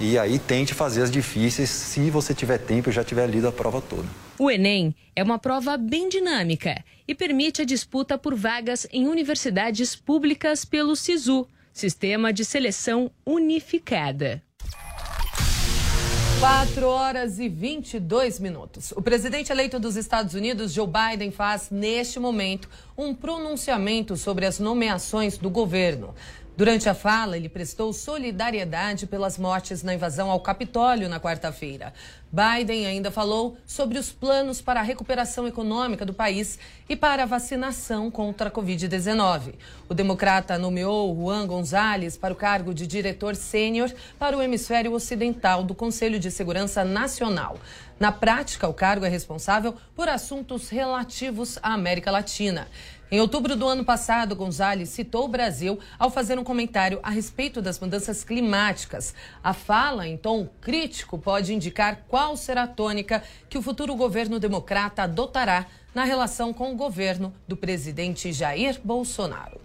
E 0.00 0.18
aí 0.18 0.38
tente 0.38 0.72
fazer 0.72 1.02
as 1.02 1.10
difíceis 1.10 1.68
se 1.68 2.08
você 2.08 2.32
tiver 2.32 2.56
tempo 2.56 2.88
e 2.88 2.92
já 2.92 3.04
tiver 3.04 3.26
lido 3.26 3.48
a 3.48 3.52
prova 3.52 3.82
toda. 3.82 4.08
O 4.38 4.50
Enem 4.50 4.94
é 5.14 5.22
uma 5.22 5.38
prova 5.38 5.76
bem 5.76 6.08
dinâmica 6.08 6.82
e 7.06 7.14
permite 7.14 7.60
a 7.60 7.66
disputa 7.66 8.16
por 8.16 8.34
vagas 8.34 8.88
em 8.90 9.06
universidades 9.06 9.94
públicas 9.94 10.64
pelo 10.64 10.96
SISU, 10.96 11.46
Sistema 11.70 12.32
de 12.32 12.46
Seleção 12.46 13.10
Unificada. 13.26 14.42
4 16.40 16.86
horas 16.86 17.40
e 17.40 17.48
22 17.48 18.38
minutos. 18.38 18.92
O 18.92 19.02
presidente 19.02 19.50
eleito 19.50 19.80
dos 19.80 19.96
Estados 19.96 20.34
Unidos, 20.34 20.72
Joe 20.72 20.86
Biden, 20.86 21.32
faz 21.32 21.68
neste 21.68 22.20
momento 22.20 22.68
um 22.96 23.12
pronunciamento 23.12 24.16
sobre 24.16 24.46
as 24.46 24.60
nomeações 24.60 25.36
do 25.36 25.50
governo. 25.50 26.14
Durante 26.58 26.88
a 26.88 26.94
fala, 26.94 27.36
ele 27.36 27.48
prestou 27.48 27.92
solidariedade 27.92 29.06
pelas 29.06 29.38
mortes 29.38 29.84
na 29.84 29.94
invasão 29.94 30.28
ao 30.28 30.40
Capitólio 30.40 31.08
na 31.08 31.20
quarta-feira. 31.20 31.94
Biden 32.32 32.84
ainda 32.84 33.12
falou 33.12 33.56
sobre 33.64 33.96
os 33.96 34.10
planos 34.10 34.60
para 34.60 34.80
a 34.80 34.82
recuperação 34.82 35.46
econômica 35.46 36.04
do 36.04 36.12
país 36.12 36.58
e 36.88 36.96
para 36.96 37.22
a 37.22 37.26
vacinação 37.26 38.10
contra 38.10 38.48
a 38.48 38.50
Covid-19. 38.50 39.54
O 39.88 39.94
democrata 39.94 40.58
nomeou 40.58 41.14
Juan 41.14 41.46
Gonzalez 41.46 42.16
para 42.16 42.34
o 42.34 42.36
cargo 42.36 42.74
de 42.74 42.88
diretor 42.88 43.36
sênior 43.36 43.94
para 44.18 44.36
o 44.36 44.42
hemisfério 44.42 44.92
ocidental 44.92 45.62
do 45.62 45.76
Conselho 45.76 46.18
de 46.18 46.28
Segurança 46.28 46.84
Nacional. 46.84 47.56
Na 48.00 48.12
prática, 48.12 48.68
o 48.68 48.74
cargo 48.74 49.04
é 49.04 49.08
responsável 49.08 49.74
por 49.94 50.08
assuntos 50.08 50.68
relativos 50.68 51.58
à 51.62 51.72
América 51.72 52.10
Latina. 52.10 52.68
Em 53.10 53.20
outubro 53.20 53.56
do 53.56 53.66
ano 53.66 53.84
passado, 53.84 54.36
Gonzalez 54.36 54.90
citou 54.90 55.24
o 55.24 55.28
Brasil 55.28 55.78
ao 55.98 56.10
fazer 56.10 56.38
um 56.38 56.44
comentário 56.44 57.00
a 57.02 57.08
respeito 57.08 57.62
das 57.62 57.80
mudanças 57.80 58.22
climáticas. 58.22 59.14
A 59.42 59.54
fala, 59.54 60.06
em 60.06 60.16
tom 60.16 60.46
crítico, 60.60 61.18
pode 61.18 61.54
indicar 61.54 62.04
qual 62.06 62.36
será 62.36 62.64
a 62.64 62.68
tônica 62.68 63.22
que 63.48 63.56
o 63.56 63.62
futuro 63.62 63.96
governo 63.96 64.38
democrata 64.38 65.04
adotará 65.04 65.66
na 65.94 66.04
relação 66.04 66.52
com 66.52 66.72
o 66.72 66.76
governo 66.76 67.32
do 67.46 67.56
presidente 67.56 68.30
Jair 68.30 68.78
Bolsonaro. 68.84 69.58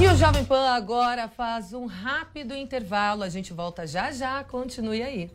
E 0.00 0.06
o 0.06 0.16
Jovem 0.16 0.44
Pan 0.44 0.70
agora 0.70 1.28
faz 1.28 1.74
um 1.74 1.86
rápido 1.86 2.54
intervalo. 2.54 3.22
A 3.22 3.28
gente 3.28 3.52
volta 3.52 3.86
já 3.86 4.12
já. 4.12 4.42
Continue 4.44 5.02
aí. 5.02 5.30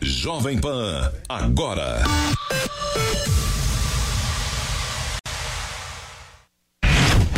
Jovem 0.00 0.58
Pan, 0.58 1.12
agora. 1.28 2.02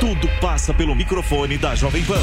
Tudo 0.00 0.28
passa 0.40 0.72
pelo 0.72 0.94
microfone 0.94 1.58
da 1.58 1.74
Jovem 1.74 2.04
Pan. 2.04 2.14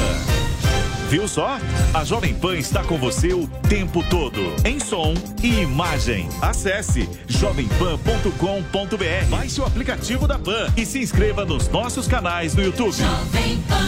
Viu 1.10 1.28
só? 1.28 1.58
A 1.92 2.04
Jovem 2.04 2.34
Pan 2.34 2.56
está 2.56 2.82
com 2.82 2.96
você 2.96 3.34
o 3.34 3.46
tempo 3.68 4.02
todo, 4.08 4.40
em 4.64 4.80
som 4.80 5.12
e 5.42 5.60
imagem. 5.60 6.26
Acesse 6.40 7.08
jovempan.com.br, 7.28 9.26
baixe 9.28 9.60
o 9.60 9.64
aplicativo 9.64 10.26
da 10.26 10.38
Pan 10.38 10.72
e 10.76 10.86
se 10.86 10.98
inscreva 11.00 11.44
nos 11.44 11.68
nossos 11.68 12.08
canais 12.08 12.54
no 12.54 12.62
YouTube. 12.62 12.96
Jovem 12.96 13.62
Pan. 13.68 13.86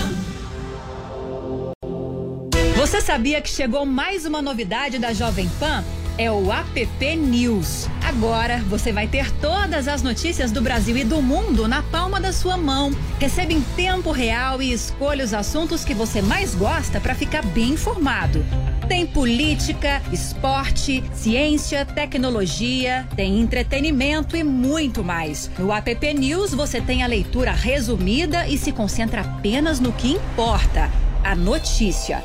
Você 2.77 3.01
sabia 3.01 3.41
que 3.41 3.49
chegou 3.49 3.87
mais 3.87 4.27
uma 4.27 4.43
novidade 4.43 4.99
da 4.99 5.13
Jovem 5.15 5.49
Pan? 5.59 5.83
É 6.19 6.31
o 6.31 6.53
App 6.53 7.17
News. 7.17 7.89
Agora 8.05 8.59
você 8.69 8.93
vai 8.93 9.07
ter 9.07 9.31
todas 9.37 9.87
as 9.87 10.03
notícias 10.03 10.51
do 10.51 10.61
Brasil 10.61 10.97
e 10.97 11.05
do 11.05 11.23
mundo 11.23 11.69
na 11.69 11.81
palma 11.81 12.21
da 12.21 12.33
sua 12.33 12.57
mão. 12.57 12.91
Receba 13.21 13.53
em 13.53 13.61
tempo 13.77 14.11
real 14.11 14.61
e 14.61 14.73
escolha 14.73 15.25
os 15.25 15.33
assuntos 15.33 15.85
que 15.85 15.95
você 15.95 16.21
mais 16.21 16.57
gosta 16.57 16.99
para 16.99 17.15
ficar 17.15 17.45
bem 17.47 17.71
informado. 17.71 18.45
Tem 18.89 19.07
política, 19.07 20.03
esporte, 20.13 21.05
ciência, 21.15 21.87
tecnologia, 21.87 23.07
tem 23.15 23.41
entretenimento 23.41 24.37
e 24.37 24.43
muito 24.43 25.05
mais. 25.05 25.49
No 25.57 25.73
App 25.73 26.15
News 26.15 26.53
você 26.53 26.81
tem 26.81 27.05
a 27.05 27.07
leitura 27.07 27.53
resumida 27.53 28.49
e 28.49 28.59
se 28.59 28.73
concentra 28.73 29.21
apenas 29.21 29.79
no 29.79 29.93
que 29.93 30.11
importa: 30.11 30.91
a 31.23 31.37
notícia. 31.37 32.25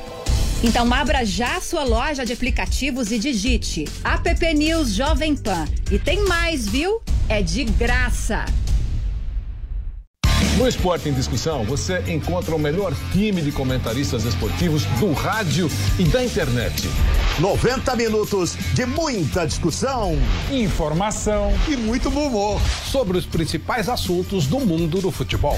Então 0.64 0.92
abra 0.94 1.26
já 1.26 1.60
sua 1.60 1.84
loja 1.84 2.26
de 2.26 2.32
aplicativos 2.32 3.12
e 3.12 3.20
digite 3.20 3.84
App 4.02 4.54
News 4.54 4.94
Jovem 4.94 5.36
Pan. 5.36 5.66
E 5.92 6.00
tem 6.00 6.26
mais, 6.26 6.66
viu? 6.66 7.02
É 7.28 7.42
de 7.42 7.66
graça. 7.66 8.46
No 10.58 10.66
Esporte 10.66 11.10
em 11.10 11.14
Discussão, 11.14 11.66
você 11.66 12.00
encontra 12.08 12.56
o 12.56 12.60
melhor 12.60 12.94
time 13.12 13.42
de 13.42 13.52
comentaristas 13.52 14.24
esportivos 14.24 14.86
do 15.00 15.12
rádio 15.12 15.70
e 16.00 16.06
da 16.06 16.24
internet. 16.24 16.88
90 17.40 17.96
minutos 17.98 18.56
de 18.74 18.86
muita 18.86 19.46
discussão, 19.46 20.18
informação 20.50 21.52
e 21.68 21.76
muito 21.76 22.10
bom 22.10 22.28
humor 22.28 22.62
sobre 22.86 23.18
os 23.18 23.26
principais 23.26 23.90
assuntos 23.90 24.46
do 24.48 24.62
mundo 24.62 25.02
do 25.02 25.12
futebol. 25.12 25.58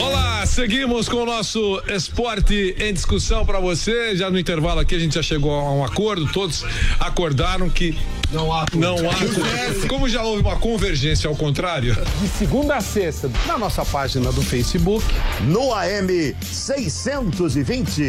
Olá, 0.00 0.17
seguimos 0.48 1.08
com 1.08 1.18
o 1.18 1.26
nosso 1.26 1.82
esporte 1.88 2.74
em 2.78 2.92
discussão 2.92 3.44
para 3.44 3.60
você. 3.60 4.16
Já 4.16 4.30
no 4.30 4.38
intervalo 4.38 4.80
aqui 4.80 4.94
a 4.94 4.98
gente 4.98 5.14
já 5.14 5.22
chegou 5.22 5.52
a 5.52 5.72
um 5.72 5.84
acordo, 5.84 6.26
todos 6.32 6.64
acordaram 6.98 7.68
que 7.68 7.96
não 8.32 8.52
há 8.52 8.66
não 8.74 8.96
há 9.08 9.86
como 9.88 10.08
já 10.08 10.22
houve 10.22 10.42
uma 10.42 10.56
convergência 10.56 11.28
ao 11.28 11.36
contrário. 11.36 11.96
De 12.20 12.28
segunda 12.28 12.76
a 12.76 12.80
sexta, 12.80 13.30
na 13.46 13.58
nossa 13.58 13.84
página 13.84 14.32
do 14.32 14.42
Facebook, 14.42 15.04
no 15.42 15.72
AM 15.74 16.34
620 16.42 18.02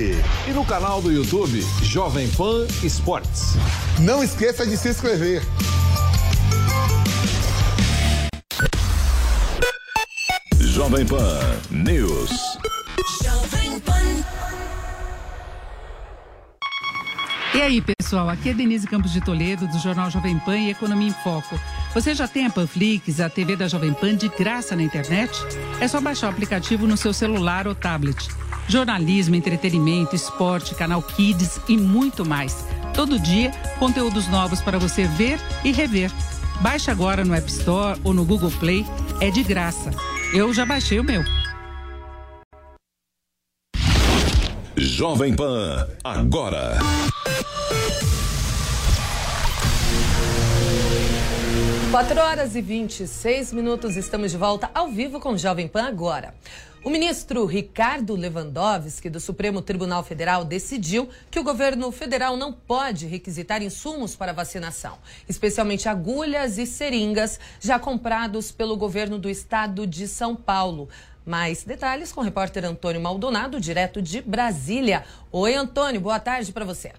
e 0.48 0.52
no 0.54 0.66
canal 0.66 1.02
do 1.02 1.12
YouTube 1.12 1.64
Jovem 1.84 2.28
Pan 2.30 2.66
Esportes. 2.84 3.56
Não 4.00 4.24
esqueça 4.24 4.66
de 4.66 4.78
se 4.78 4.90
inscrever. 4.90 5.42
Jovem 10.90 11.06
Pan 11.06 11.40
News. 11.70 12.32
Jovem 13.24 13.80
Pan. 13.82 13.94
E 17.54 17.62
aí, 17.62 17.80
pessoal, 17.80 18.28
aqui 18.28 18.50
é 18.50 18.54
Denise 18.56 18.88
Campos 18.88 19.14
de 19.14 19.22
Toledo, 19.22 19.68
do 19.68 19.78
Jornal 19.78 20.10
Jovem 20.10 20.40
Pan 20.40 20.58
e 20.58 20.72
Economia 20.72 21.10
em 21.10 21.14
Foco. 21.24 21.60
Você 21.94 22.16
já 22.16 22.28
tem 22.28 22.48
a 22.48 22.50
Panflix, 22.50 23.20
a 23.20 23.30
TV 23.30 23.56
da 23.56 23.68
Jovem 23.68 23.94
Pan 23.94 24.16
de 24.16 24.30
graça 24.30 24.76
na 24.76 24.82
internet? 24.82 25.32
É 25.80 25.88
só 25.88 26.02
baixar 26.02 26.26
o 26.26 26.32
aplicativo 26.32 26.88
no 26.88 26.98
seu 26.98 27.14
celular 27.14 27.68
ou 27.68 27.76
tablet. 27.76 28.28
Jornalismo, 28.68 29.36
entretenimento, 29.36 30.16
esporte, 30.16 30.74
canal 30.74 31.04
Kids 31.04 31.62
e 31.70 31.78
muito 31.78 32.26
mais. 32.26 32.66
Todo 32.96 33.20
dia, 33.20 33.52
conteúdos 33.78 34.28
novos 34.28 34.60
para 34.60 34.80
você 34.80 35.06
ver 35.06 35.40
e 35.64 35.72
rever. 35.72 36.12
Baixe 36.62 36.90
agora 36.90 37.24
no 37.24 37.36
App 37.36 37.48
Store 37.48 38.00
ou 38.04 38.12
no 38.12 38.26
Google 38.26 38.52
Play, 38.60 38.84
é 39.22 39.30
de 39.30 39.44
graça. 39.44 39.92
Eu 40.32 40.54
já 40.54 40.64
baixei 40.64 41.00
o 41.00 41.04
meu. 41.04 41.24
Jovem 44.78 45.36
Pan, 45.36 45.88
agora. 46.04 46.78
Quatro 51.90 52.22
horas 52.22 52.56
e 52.56 52.62
26 52.62 53.54
minutos, 53.54 53.98
estamos 53.98 54.30
de 54.30 54.38
volta 54.38 54.70
ao 54.76 54.90
vivo 54.90 55.20
com 55.20 55.36
Jovem 55.36 55.68
Pan 55.68 55.88
agora. 55.88 56.36
O 56.82 56.90
ministro 56.90 57.46
Ricardo 57.46 58.16
Lewandowski, 58.16 59.10
do 59.10 59.20
Supremo 59.20 59.62
Tribunal 59.62 60.02
Federal, 60.02 60.46
decidiu 60.46 61.10
que 61.30 61.38
o 61.38 61.44
governo 61.44 61.92
federal 61.92 62.38
não 62.38 62.54
pode 62.54 63.06
requisitar 63.06 63.62
insumos 63.62 64.16
para 64.16 64.32
vacinação, 64.32 64.98
especialmente 65.28 65.90
agulhas 65.90 66.58
e 66.58 66.66
seringas 66.66 67.38
já 67.60 67.78
comprados 67.78 68.50
pelo 68.50 68.78
governo 68.78 69.20
do 69.20 69.30
estado 69.30 69.86
de 69.86 70.08
São 70.08 70.38
Paulo. 70.38 70.88
Mais 71.26 71.66
detalhes 71.66 72.14
com 72.14 72.22
o 72.22 72.24
repórter 72.24 72.64
Antônio 72.64 73.02
Maldonado, 73.02 73.60
direto 73.60 74.02
de 74.02 74.22
Brasília. 74.22 75.04
Oi, 75.34 75.56
Antônio, 75.56 76.00
boa 76.00 76.20
tarde 76.20 76.54
para 76.54 76.64
você. 76.64 76.94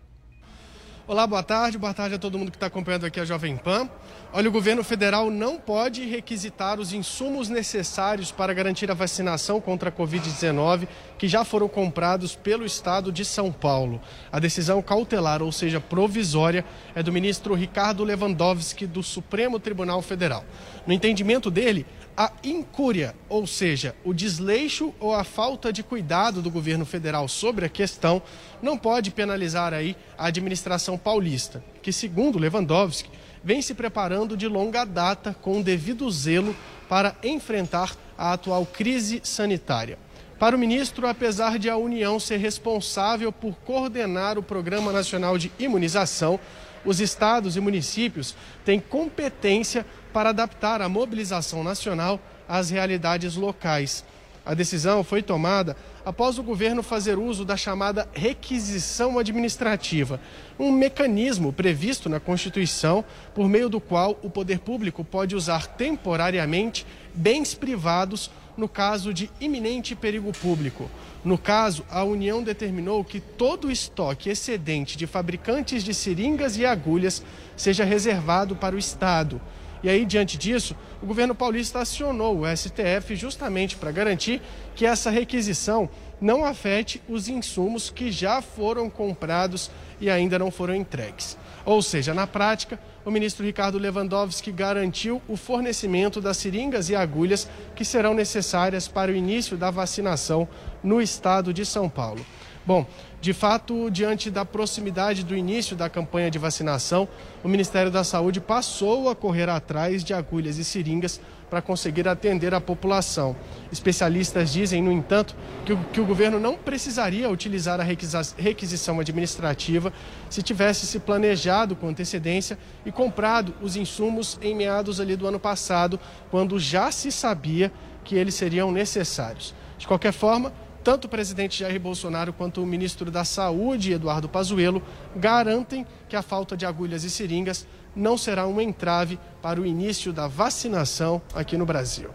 Olá, 1.10 1.26
boa 1.26 1.42
tarde. 1.42 1.76
Boa 1.76 1.92
tarde 1.92 2.14
a 2.14 2.18
todo 2.20 2.38
mundo 2.38 2.52
que 2.52 2.56
está 2.56 2.66
acompanhando 2.66 3.04
aqui 3.04 3.18
a 3.18 3.24
Jovem 3.24 3.56
Pan. 3.56 3.90
Olha, 4.32 4.48
o 4.48 4.52
governo 4.52 4.84
federal 4.84 5.28
não 5.28 5.58
pode 5.58 6.04
requisitar 6.04 6.78
os 6.78 6.92
insumos 6.92 7.48
necessários 7.48 8.30
para 8.30 8.54
garantir 8.54 8.88
a 8.92 8.94
vacinação 8.94 9.60
contra 9.60 9.88
a 9.88 9.92
Covid-19 9.92 10.86
que 11.18 11.26
já 11.26 11.44
foram 11.44 11.68
comprados 11.68 12.36
pelo 12.36 12.64
estado 12.64 13.10
de 13.10 13.24
São 13.24 13.50
Paulo. 13.50 14.00
A 14.30 14.38
decisão 14.38 14.80
cautelar, 14.80 15.42
ou 15.42 15.50
seja, 15.50 15.80
provisória, 15.80 16.64
é 16.94 17.02
do 17.02 17.10
ministro 17.10 17.54
Ricardo 17.54 18.04
Lewandowski, 18.04 18.86
do 18.86 19.02
Supremo 19.02 19.58
Tribunal 19.58 20.00
Federal. 20.02 20.44
No 20.86 20.92
entendimento 20.92 21.50
dele, 21.50 21.84
a 22.20 22.30
incúria, 22.44 23.14
ou 23.30 23.46
seja, 23.46 23.96
o 24.04 24.12
desleixo 24.12 24.92
ou 25.00 25.14
a 25.14 25.24
falta 25.24 25.72
de 25.72 25.82
cuidado 25.82 26.42
do 26.42 26.50
governo 26.50 26.84
federal 26.84 27.26
sobre 27.26 27.64
a 27.64 27.68
questão, 27.70 28.20
não 28.60 28.76
pode 28.76 29.10
penalizar 29.10 29.72
aí 29.72 29.96
a 30.18 30.26
administração 30.26 30.98
paulista, 30.98 31.64
que, 31.80 31.90
segundo 31.90 32.38
Lewandowski, 32.38 33.08
vem 33.42 33.62
se 33.62 33.72
preparando 33.72 34.36
de 34.36 34.46
longa 34.46 34.84
data 34.84 35.34
com 35.40 35.62
devido 35.62 36.10
zelo 36.10 36.54
para 36.90 37.16
enfrentar 37.24 37.96
a 38.18 38.34
atual 38.34 38.66
crise 38.66 39.22
sanitária. 39.24 39.98
Para 40.38 40.54
o 40.54 40.58
ministro, 40.58 41.08
apesar 41.08 41.58
de 41.58 41.70
a 41.70 41.78
União 41.78 42.20
ser 42.20 42.36
responsável 42.36 43.32
por 43.32 43.54
coordenar 43.64 44.36
o 44.36 44.42
Programa 44.42 44.92
Nacional 44.92 45.38
de 45.38 45.50
Imunização, 45.58 46.38
os 46.84 47.00
estados 47.00 47.56
e 47.56 47.60
municípios 47.60 48.34
têm 48.64 48.80
competência 48.80 49.84
para 50.12 50.30
adaptar 50.30 50.82
a 50.82 50.88
mobilização 50.88 51.62
nacional 51.62 52.20
às 52.48 52.70
realidades 52.70 53.36
locais. 53.36 54.04
A 54.44 54.54
decisão 54.54 55.04
foi 55.04 55.22
tomada 55.22 55.76
após 56.04 56.38
o 56.38 56.42
governo 56.42 56.82
fazer 56.82 57.18
uso 57.18 57.44
da 57.44 57.56
chamada 57.56 58.08
requisição 58.12 59.18
administrativa, 59.18 60.20
um 60.58 60.72
mecanismo 60.72 61.52
previsto 61.52 62.08
na 62.08 62.18
Constituição 62.18 63.04
por 63.34 63.48
meio 63.48 63.68
do 63.68 63.80
qual 63.80 64.18
o 64.22 64.30
poder 64.30 64.60
público 64.60 65.04
pode 65.04 65.36
usar 65.36 65.66
temporariamente 65.66 66.86
bens 67.14 67.54
privados 67.54 68.30
no 68.56 68.68
caso 68.68 69.12
de 69.12 69.30
iminente 69.40 69.94
perigo 69.94 70.32
público. 70.32 70.90
No 71.22 71.36
caso, 71.36 71.84
a 71.90 72.02
União 72.02 72.42
determinou 72.42 73.04
que 73.04 73.20
todo 73.20 73.68
o 73.68 73.70
estoque 73.70 74.30
excedente 74.30 74.96
de 74.96 75.06
fabricantes 75.06 75.84
de 75.84 75.92
seringas 75.92 76.56
e 76.56 76.64
agulhas 76.64 77.22
seja 77.56 77.84
reservado 77.84 78.56
para 78.56 78.74
o 78.74 78.78
Estado. 78.78 79.40
E 79.82 79.88
aí, 79.88 80.04
diante 80.04 80.36
disso, 80.36 80.76
o 81.02 81.06
governo 81.06 81.34
paulista 81.34 81.80
acionou 81.80 82.40
o 82.40 82.56
STF 82.56 83.16
justamente 83.16 83.76
para 83.76 83.90
garantir 83.90 84.42
que 84.74 84.84
essa 84.84 85.10
requisição 85.10 85.88
não 86.20 86.44
afete 86.44 87.02
os 87.08 87.28
insumos 87.28 87.88
que 87.88 88.12
já 88.12 88.42
foram 88.42 88.90
comprados 88.90 89.70
e 90.00 90.10
ainda 90.10 90.38
não 90.38 90.50
foram 90.50 90.74
entregues. 90.74 91.36
Ou 91.64 91.82
seja, 91.82 92.12
na 92.12 92.26
prática, 92.26 92.78
o 93.04 93.10
ministro 93.10 93.44
Ricardo 93.44 93.78
Lewandowski 93.78 94.52
garantiu 94.52 95.22
o 95.26 95.36
fornecimento 95.36 96.20
das 96.20 96.36
seringas 96.36 96.90
e 96.90 96.96
agulhas 96.96 97.48
que 97.74 97.84
serão 97.84 98.12
necessárias 98.12 98.86
para 98.86 99.10
o 99.10 99.14
início 99.14 99.56
da 99.56 99.70
vacinação 99.70 100.46
no 100.82 101.00
estado 101.00 101.52
de 101.52 101.64
São 101.64 101.88
Paulo. 101.88 102.24
Bom, 102.66 102.86
de 103.20 103.34
fato, 103.34 103.90
diante 103.90 104.30
da 104.30 104.46
proximidade 104.46 105.22
do 105.22 105.36
início 105.36 105.76
da 105.76 105.90
campanha 105.90 106.30
de 106.30 106.38
vacinação, 106.38 107.06
o 107.44 107.48
Ministério 107.48 107.90
da 107.90 108.02
Saúde 108.02 108.40
passou 108.40 109.10
a 109.10 109.14
correr 109.14 109.46
atrás 109.50 110.02
de 110.02 110.14
agulhas 110.14 110.56
e 110.56 110.64
seringas 110.64 111.20
para 111.50 111.60
conseguir 111.60 112.08
atender 112.08 112.54
a 112.54 112.60
população. 112.62 113.36
Especialistas 113.70 114.50
dizem, 114.50 114.82
no 114.82 114.90
entanto, 114.90 115.36
que 115.66 115.72
o, 115.74 115.84
que 115.92 116.00
o 116.00 116.06
governo 116.06 116.40
não 116.40 116.56
precisaria 116.56 117.28
utilizar 117.28 117.78
a 117.78 117.84
requisição 117.84 118.98
administrativa 118.98 119.92
se 120.30 120.42
tivesse 120.42 120.86
se 120.86 120.98
planejado 120.98 121.76
com 121.76 121.88
antecedência 121.88 122.56
e 122.86 122.92
comprado 122.92 123.54
os 123.60 123.76
insumos 123.76 124.38
em 124.40 124.54
meados 124.54 124.98
ali 124.98 125.14
do 125.14 125.26
ano 125.26 125.38
passado, 125.38 126.00
quando 126.30 126.58
já 126.58 126.90
se 126.90 127.12
sabia 127.12 127.70
que 128.02 128.14
eles 128.14 128.34
seriam 128.34 128.72
necessários. 128.72 129.54
De 129.76 129.86
qualquer 129.86 130.12
forma, 130.12 130.52
tanto 130.82 131.06
o 131.06 131.08
presidente 131.08 131.60
Jair 131.60 131.80
Bolsonaro 131.80 132.32
quanto 132.32 132.62
o 132.62 132.66
ministro 132.66 133.10
da 133.10 133.24
Saúde, 133.24 133.92
Eduardo 133.92 134.28
Pazuello, 134.28 134.82
garantem 135.14 135.86
que 136.08 136.16
a 136.16 136.22
falta 136.22 136.56
de 136.56 136.64
agulhas 136.64 137.04
e 137.04 137.10
seringas 137.10 137.66
não 137.94 138.16
será 138.16 138.46
um 138.46 138.60
entrave 138.60 139.18
para 139.42 139.60
o 139.60 139.66
início 139.66 140.12
da 140.12 140.26
vacinação 140.26 141.20
aqui 141.34 141.56
no 141.56 141.66
Brasil. 141.66 142.10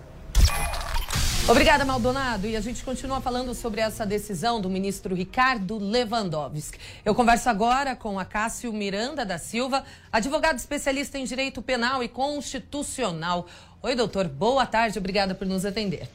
Obrigada, 1.47 1.85
Maldonado. 1.85 2.47
E 2.47 2.55
a 2.55 2.61
gente 2.61 2.83
continua 2.83 3.21
falando 3.21 3.53
sobre 3.53 3.79
essa 3.79 4.03
decisão 4.03 4.59
do 4.59 4.67
ministro 4.67 5.13
Ricardo 5.13 5.77
Lewandowski. 5.77 6.79
Eu 7.05 7.13
converso 7.13 7.47
agora 7.49 7.95
com 7.95 8.17
a 8.17 8.25
Cássio 8.25 8.73
Miranda 8.73 9.23
da 9.23 9.37
Silva, 9.37 9.83
advogado 10.11 10.57
especialista 10.57 11.19
em 11.19 11.23
direito 11.23 11.61
penal 11.61 12.01
e 12.01 12.07
constitucional. 12.07 13.45
Oi, 13.83 13.93
doutor. 13.93 14.27
Boa 14.27 14.65
tarde. 14.65 14.97
Obrigada 14.97 15.35
por 15.35 15.45
nos 15.45 15.65
atender. 15.65 16.09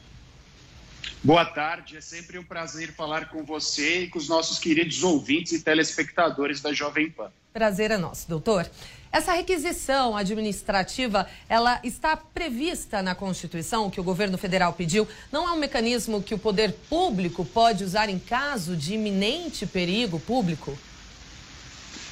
Boa 1.23 1.45
tarde, 1.45 1.97
é 1.97 2.01
sempre 2.01 2.39
um 2.39 2.43
prazer 2.43 2.93
falar 2.93 3.29
com 3.29 3.43
você 3.43 4.03
e 4.03 4.07
com 4.07 4.17
os 4.17 4.27
nossos 4.27 4.57
queridos 4.57 5.03
ouvintes 5.03 5.53
e 5.53 5.61
telespectadores 5.61 6.61
da 6.61 6.73
Jovem 6.73 7.11
Pan. 7.11 7.31
Prazer 7.53 7.91
é 7.91 7.97
nosso, 7.97 8.27
doutor. 8.27 8.69
Essa 9.11 9.33
requisição 9.33 10.15
administrativa, 10.15 11.27
ela 11.49 11.81
está 11.83 12.15
prevista 12.15 13.01
na 13.03 13.13
Constituição, 13.13 13.89
que 13.89 13.99
o 13.99 14.03
governo 14.03 14.37
federal 14.37 14.71
pediu. 14.71 15.05
Não 15.31 15.47
é 15.47 15.51
um 15.51 15.59
mecanismo 15.59 16.23
que 16.23 16.33
o 16.33 16.39
poder 16.39 16.73
público 16.89 17.43
pode 17.43 17.83
usar 17.83 18.07
em 18.07 18.17
caso 18.17 18.75
de 18.75 18.93
iminente 18.93 19.67
perigo 19.67 20.17
público? 20.17 20.77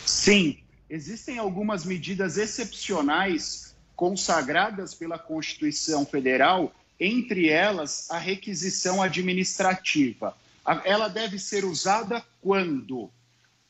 Sim, 0.06 0.58
existem 0.90 1.40
algumas 1.40 1.86
medidas 1.86 2.38
excepcionais 2.38 3.74
consagradas 3.96 4.94
pela 4.94 5.18
Constituição 5.18 6.06
Federal 6.06 6.74
entre 7.00 7.50
elas 7.50 8.10
a 8.12 8.18
requisição 8.18 9.02
administrativa. 9.02 10.36
Ela 10.84 11.08
deve 11.08 11.40
ser 11.40 11.64
usada 11.64 12.24
quando 12.42 13.10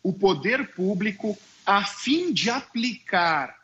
o 0.02 0.13
poder 0.13 0.74
público, 0.74 1.38
a 1.65 1.86
fim 1.86 2.34
de 2.34 2.50
aplicar 2.50 3.60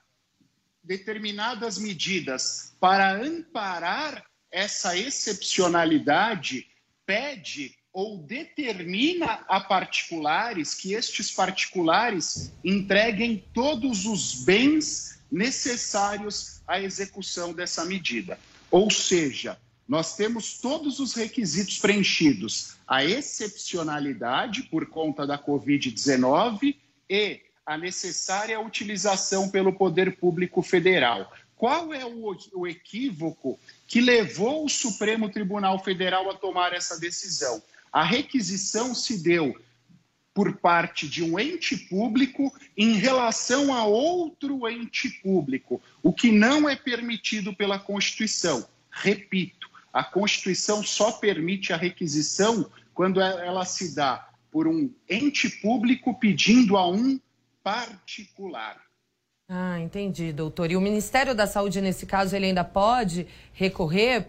determinadas 0.84 1.78
medidas 1.78 2.73
para 2.80 3.12
amparar 3.12 4.23
essa 4.51 4.97
excepcionalidade, 4.97 6.67
pede 7.06 7.75
ou 7.91 8.17
determina 8.17 9.45
a 9.47 9.60
particulares 9.60 10.73
que 10.73 10.93
estes 10.93 11.32
particulares 11.32 12.51
entreguem 12.63 13.43
todos 13.54 14.06
os 14.06 14.43
bens 14.43 15.19
necessários 15.32 16.62
à 16.67 16.80
execução 16.80 17.54
dessa 17.54 17.86
medida. 17.86 18.38
Ou 18.75 18.91
seja, 18.91 19.57
nós 19.88 20.17
temos 20.17 20.57
todos 20.57 20.99
os 20.99 21.13
requisitos 21.13 21.79
preenchidos: 21.79 22.75
a 22.85 23.05
excepcionalidade 23.05 24.63
por 24.63 24.88
conta 24.88 25.25
da 25.25 25.39
Covid-19 25.39 26.75
e 27.09 27.39
a 27.65 27.77
necessária 27.77 28.59
utilização 28.59 29.47
pelo 29.49 29.71
poder 29.71 30.17
público 30.17 30.61
federal. 30.61 31.31
Qual 31.55 31.93
é 31.93 32.03
o, 32.05 32.67
equívoco 32.67 33.57
que 33.88 34.01
levou 34.01 34.65
o 34.65 34.69
Supremo 34.69 35.29
Tribunal 35.29 35.81
Federal 35.81 36.29
a 36.29 36.33
tomar 36.33 36.73
essa 36.73 36.99
decisão? 36.99 37.63
A 37.93 38.03
requisição 38.03 38.93
se 38.93 39.23
deu 39.23 39.57
por 40.35 40.57
parte 40.57 41.07
de 41.07 41.23
um 41.23 41.39
ente 41.39 41.77
público 41.77 42.53
em 42.75 42.95
relação 42.95 43.73
a 43.73 43.85
outro 43.85 44.67
ente 44.67 45.09
público, 45.09 45.81
o 46.03 46.11
que 46.11 46.29
não 46.29 46.69
é 46.69 46.75
permitido 46.75 47.55
pela 47.55 47.79
Constituição. 47.79 48.67
Repito, 48.91 49.69
a 49.93 50.03
Constituição 50.03 50.83
só 50.83 51.13
permite 51.13 51.71
a 51.71 51.77
requisição 51.77 52.69
quando 52.93 53.21
ela 53.21 53.63
se 53.63 53.95
dá 53.95 54.27
por 54.51 54.67
um 54.67 54.93
ente 55.09 55.49
público 55.49 56.13
pedindo 56.13 56.75
a 56.75 56.85
um 56.85 57.17
particular. 57.63 58.83
Ah, 59.47 59.79
entendi, 59.79 60.33
doutor. 60.33 60.69
E 60.69 60.75
o 60.75 60.81
Ministério 60.81 61.33
da 61.33 61.47
Saúde, 61.47 61.79
nesse 61.79 62.05
caso, 62.05 62.35
ele 62.35 62.47
ainda 62.47 62.63
pode 62.65 63.25
recorrer? 63.53 64.27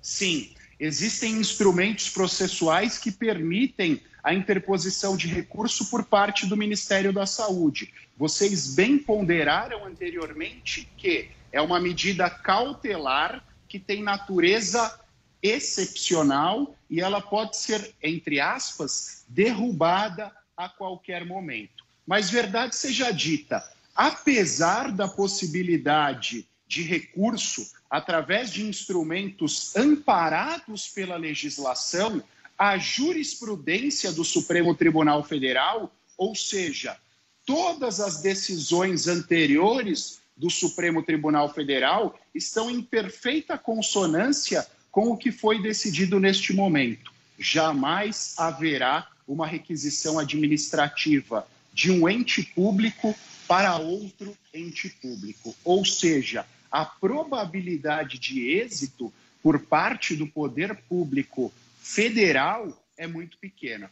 Sim 0.00 0.54
existem 0.84 1.32
instrumentos 1.36 2.10
processuais 2.10 2.98
que 2.98 3.10
permitem 3.10 4.02
a 4.22 4.34
interposição 4.34 5.16
de 5.16 5.26
recurso 5.26 5.88
por 5.90 6.04
parte 6.04 6.46
do 6.46 6.56
Ministério 6.56 7.10
da 7.10 7.24
Saúde. 7.24 7.92
Vocês 8.16 8.74
bem 8.74 8.98
ponderaram 8.98 9.86
anteriormente 9.86 10.86
que 10.96 11.30
é 11.50 11.60
uma 11.60 11.80
medida 11.80 12.28
cautelar 12.28 13.42
que 13.66 13.78
tem 13.78 14.02
natureza 14.02 15.00
excepcional 15.42 16.76
e 16.90 17.00
ela 17.00 17.20
pode 17.20 17.56
ser, 17.56 17.94
entre 18.02 18.38
aspas, 18.38 19.24
derrubada 19.28 20.32
a 20.54 20.68
qualquer 20.68 21.24
momento. 21.24 21.82
Mas 22.06 22.30
verdade 22.30 22.76
seja 22.76 23.10
dita, 23.10 23.62
apesar 23.94 24.92
da 24.92 25.08
possibilidade 25.08 26.46
de 26.66 26.82
recurso 26.82 27.70
através 27.90 28.52
de 28.52 28.64
instrumentos 28.64 29.74
amparados 29.76 30.88
pela 30.88 31.16
legislação, 31.16 32.22
a 32.58 32.78
jurisprudência 32.78 34.12
do 34.12 34.24
Supremo 34.24 34.74
Tribunal 34.74 35.22
Federal, 35.22 35.92
ou 36.16 36.34
seja, 36.34 36.96
todas 37.44 38.00
as 38.00 38.22
decisões 38.22 39.06
anteriores 39.06 40.20
do 40.36 40.50
Supremo 40.50 41.02
Tribunal 41.02 41.52
Federal 41.52 42.18
estão 42.34 42.70
em 42.70 42.82
perfeita 42.82 43.56
consonância 43.56 44.66
com 44.90 45.10
o 45.10 45.16
que 45.16 45.30
foi 45.30 45.60
decidido 45.60 46.18
neste 46.18 46.52
momento. 46.52 47.12
Jamais 47.38 48.34
haverá 48.36 49.08
uma 49.26 49.46
requisição 49.46 50.18
administrativa 50.18 51.46
de 51.72 51.90
um 51.90 52.08
ente 52.08 52.42
público 52.42 53.14
para 53.48 53.76
outro 53.76 54.36
ente 54.52 54.88
público. 54.88 55.54
Ou 55.64 55.84
seja, 55.84 56.46
a 56.74 56.84
probabilidade 56.84 58.18
de 58.18 58.50
êxito 58.50 59.14
por 59.40 59.60
parte 59.60 60.16
do 60.16 60.26
poder 60.26 60.74
público 60.88 61.52
federal 61.80 62.76
é 62.98 63.06
muito 63.06 63.38
pequena. 63.38 63.88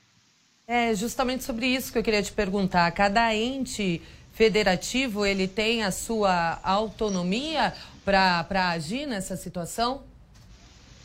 É 0.67 0.93
justamente 0.93 1.45
sobre 1.45 1.67
isso 1.67 1.93
que 1.93 1.99
eu 1.99 2.03
queria 2.03 2.25
te 2.25 2.33
perguntar. 2.33 2.91
Cada 2.91 3.33
ente 3.33 4.03
federativo 4.33 5.25
ele 5.25 5.47
tem 5.47 5.85
a 5.85 5.93
sua 5.93 6.59
autonomia 6.65 7.73
para 8.05 8.71
agir 8.71 9.07
nessa 9.07 9.37
situação? 9.37 10.03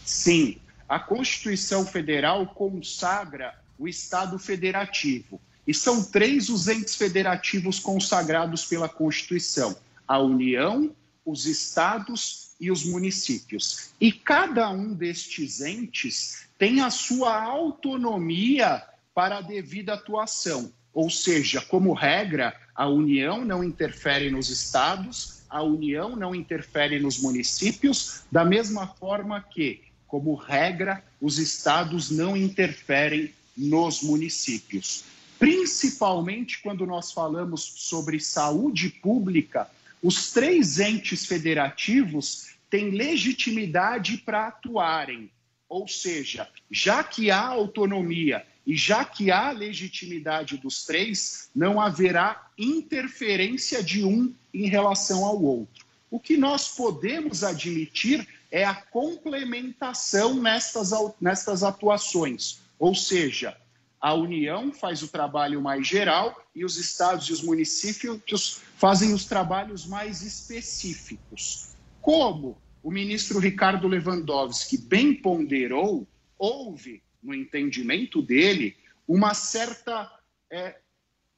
Sim. 0.03 0.57
A 0.89 0.99
Constituição 0.99 1.85
Federal 1.85 2.47
consagra 2.47 3.53
o 3.77 3.87
Estado 3.87 4.39
federativo. 4.39 5.39
E 5.67 5.75
são 5.75 6.03
três 6.03 6.49
os 6.49 6.67
entes 6.67 6.95
federativos 6.95 7.79
consagrados 7.79 8.65
pela 8.65 8.89
Constituição: 8.89 9.75
a 10.07 10.17
União, 10.17 10.95
os 11.27 11.45
estados 11.45 12.51
e 12.57 12.71
os 12.71 12.85
municípios. 12.85 13.89
E 13.99 14.13
cada 14.13 14.69
um 14.69 14.93
destes 14.93 15.59
entes 15.59 16.47
tem 16.57 16.79
a 16.79 16.89
sua 16.89 17.43
autonomia 17.43 18.81
para 19.13 19.39
a 19.39 19.41
devida 19.41 19.93
atuação. 19.93 20.71
Ou 20.93 21.09
seja, 21.09 21.59
como 21.59 21.93
regra, 21.93 22.55
a 22.73 22.87
União 22.87 23.43
não 23.43 23.61
interfere 23.61 24.31
nos 24.31 24.49
estados, 24.49 25.41
a 25.49 25.61
União 25.61 26.15
não 26.15 26.33
interfere 26.33 26.97
nos 26.97 27.19
municípios, 27.19 28.21
da 28.31 28.45
mesma 28.45 28.87
forma 28.87 29.41
que, 29.41 29.81
como 30.07 30.33
regra, 30.33 31.03
os 31.21 31.37
estados 31.37 32.09
não 32.09 32.37
interferem 32.37 33.33
nos 33.55 34.01
municípios. 34.01 35.03
Principalmente 35.37 36.61
quando 36.61 36.85
nós 36.85 37.11
falamos 37.11 37.61
sobre 37.75 38.19
saúde 38.19 38.89
pública, 38.89 39.69
os 40.01 40.31
três 40.31 40.79
entes 40.79 41.25
federativos 41.25 42.47
têm 42.69 42.91
legitimidade 42.91 44.17
para 44.17 44.47
atuarem. 44.47 45.31
Ou 45.69 45.87
seja, 45.87 46.47
já 46.71 47.03
que 47.03 47.29
há 47.29 47.39
autonomia 47.39 48.45
e 48.65 48.75
já 48.75 49.03
que 49.03 49.31
há 49.31 49.51
legitimidade 49.51 50.57
dos 50.57 50.85
três, 50.85 51.49
não 51.55 51.79
haverá 51.79 52.49
interferência 52.57 53.83
de 53.83 54.03
um 54.03 54.33
em 54.53 54.67
relação 54.67 55.25
ao 55.25 55.41
outro. 55.41 55.85
O 56.09 56.19
que 56.19 56.37
nós 56.37 56.69
podemos 56.69 57.43
admitir 57.43 58.27
é 58.49 58.63
a 58.63 58.75
complementação 58.75 60.41
nestas, 60.41 60.91
nestas 61.19 61.63
atuações, 61.63 62.59
ou 62.79 62.95
seja, 62.95 63.57
a 63.99 64.13
União 64.13 64.71
faz 64.71 65.01
o 65.01 65.07
trabalho 65.07 65.61
mais 65.61 65.87
geral 65.87 66.39
e 66.55 66.63
os 66.63 66.77
estados 66.77 67.27
e 67.27 67.33
os 67.33 67.41
municípios 67.41 68.61
fazem 68.75 69.13
os 69.13 69.25
trabalhos 69.25 69.85
mais 69.85 70.21
específicos. 70.21 71.75
Como 72.01 72.57
o 72.83 72.91
ministro 72.91 73.39
Ricardo 73.39 73.87
Lewandowski 73.87 74.77
bem 74.77 75.13
ponderou, 75.13 76.07
houve, 76.37 77.01
no 77.21 77.33
entendimento 77.33 78.21
dele, 78.21 78.77
uma 79.07 79.33
certa, 79.33 80.11
é, 80.49 80.77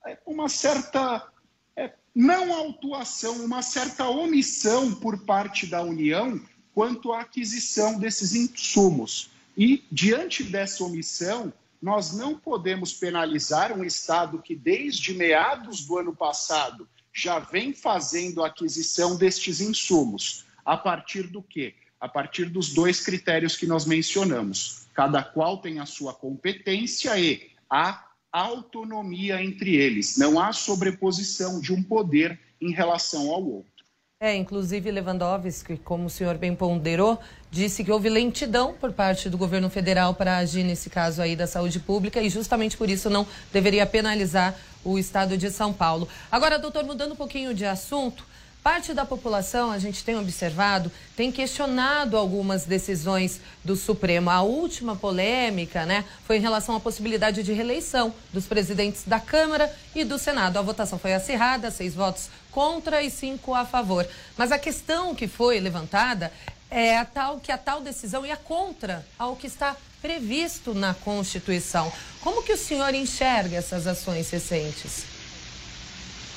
é 0.05 0.17
uma 0.25 0.49
certa 0.49 1.31
é, 1.75 1.93
não 2.13 2.53
autuação, 2.53 3.43
uma 3.45 3.61
certa 3.61 4.09
omissão 4.09 4.93
por 4.95 5.25
parte 5.25 5.65
da 5.65 5.81
União 5.81 6.39
quanto 6.73 7.13
à 7.13 7.21
aquisição 7.21 7.97
desses 7.97 8.35
insumos. 8.35 9.31
E, 9.57 9.83
diante 9.91 10.43
dessa 10.43 10.83
omissão, 10.83 11.51
nós 11.81 12.13
não 12.13 12.37
podemos 12.37 12.93
penalizar 12.93 13.77
um 13.77 13.83
Estado 13.83 14.41
que, 14.41 14.55
desde 14.55 15.13
meados 15.13 15.85
do 15.85 15.97
ano 15.97 16.15
passado, 16.15 16.87
já 17.13 17.39
vem 17.39 17.73
fazendo 17.73 18.43
a 18.43 18.47
aquisição 18.47 19.15
destes 19.15 19.61
insumos. 19.61 20.45
A 20.65 20.77
partir 20.77 21.23
do 21.23 21.41
quê? 21.41 21.73
A 21.99 22.07
partir 22.07 22.45
dos 22.45 22.73
dois 22.73 23.01
critérios 23.01 23.55
que 23.55 23.65
nós 23.65 23.85
mencionamos. 23.85 24.87
Cada 24.93 25.23
qual 25.23 25.57
tem 25.57 25.79
a 25.79 25.85
sua 25.85 26.13
competência 26.13 27.17
e 27.17 27.49
a 27.69 28.05
autonomia 28.31 29.41
entre 29.41 29.75
eles. 29.75 30.17
Não 30.17 30.39
há 30.39 30.53
sobreposição 30.53 31.59
de 31.59 31.73
um 31.73 31.81
poder 31.81 32.39
em 32.61 32.71
relação 32.71 33.31
ao 33.31 33.43
outro. 33.43 33.78
É, 34.21 34.35
inclusive 34.35 34.91
Lewandowski, 34.91 35.77
como 35.77 36.07
o 36.07 36.09
senhor 36.09 36.37
bem 36.37 36.53
ponderou, 36.53 37.17
disse 37.49 37.85
que 37.85 37.91
houve 37.91 38.09
lentidão 38.09 38.73
por 38.73 38.91
parte 38.91 39.29
do 39.29 39.37
governo 39.37 39.69
federal 39.69 40.13
para 40.13 40.35
agir 40.35 40.61
nesse 40.61 40.89
caso 40.89 41.21
aí 41.21 41.37
da 41.37 41.47
saúde 41.47 41.79
pública 41.79 42.21
e 42.21 42.29
justamente 42.29 42.75
por 42.75 42.89
isso 42.89 43.09
não 43.09 43.25
deveria 43.53 43.85
penalizar 43.85 44.59
o 44.83 44.99
estado 44.99 45.37
de 45.37 45.49
São 45.49 45.71
Paulo. 45.71 46.05
Agora, 46.29 46.59
doutor, 46.59 46.83
mudando 46.83 47.13
um 47.13 47.15
pouquinho 47.15 47.53
de 47.53 47.63
assunto, 47.63 48.25
Parte 48.61 48.93
da 48.93 49.05
população, 49.05 49.71
a 49.71 49.79
gente 49.79 50.03
tem 50.03 50.17
observado, 50.17 50.91
tem 51.15 51.31
questionado 51.31 52.17
algumas 52.17 52.65
decisões 52.65 53.39
do 53.63 53.73
Supremo. 53.73 54.29
A 54.29 54.41
última 54.41 54.97
polêmica, 54.97 55.85
né, 55.85 56.03
foi 56.25 56.37
em 56.37 56.41
relação 56.41 56.75
à 56.75 56.79
possibilidade 56.79 57.41
de 57.41 57.53
reeleição 57.53 58.13
dos 58.33 58.45
presidentes 58.45 59.03
da 59.05 59.19
Câmara 59.19 59.73
e 59.95 60.03
do 60.03 60.19
Senado. 60.19 60.59
A 60.59 60.61
votação 60.61 60.99
foi 60.99 61.13
acirrada, 61.13 61.71
seis 61.71 61.95
votos 61.95 62.29
contra 62.51 63.01
e 63.01 63.09
cinco 63.09 63.55
a 63.55 63.65
favor. 63.65 64.05
Mas 64.35 64.51
a 64.51 64.59
questão 64.59 65.15
que 65.15 65.27
foi 65.27 65.59
levantada 65.61 66.31
é 66.69 66.97
a 66.97 67.05
tal 67.05 67.39
que 67.39 67.53
a 67.53 67.57
tal 67.57 67.79
decisão 67.79 68.25
ia 68.25 68.35
contra 68.35 69.05
ao 69.17 69.37
que 69.37 69.47
está 69.47 69.75
previsto 70.01 70.73
na 70.73 70.93
Constituição. 70.93 71.91
Como 72.21 72.43
que 72.43 72.53
o 72.53 72.57
senhor 72.57 72.93
enxerga 72.93 73.55
essas 73.55 73.87
ações 73.87 74.29
recentes? 74.29 75.05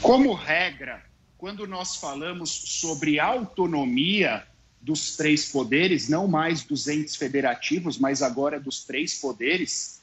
Como 0.01 0.35
regra, 0.35 1.03
quando 1.43 1.67
nós 1.67 1.97
falamos 1.97 2.51
sobre 2.51 3.19
autonomia 3.19 4.47
dos 4.81 5.17
três 5.17 5.51
poderes, 5.51 6.09
não 6.09 6.29
mais 6.29 6.63
dos 6.63 6.87
entes 6.87 7.17
federativos, 7.17 7.99
mas 7.99 8.23
agora 8.23 8.61
dos 8.61 8.85
três 8.85 9.19
poderes, 9.19 10.01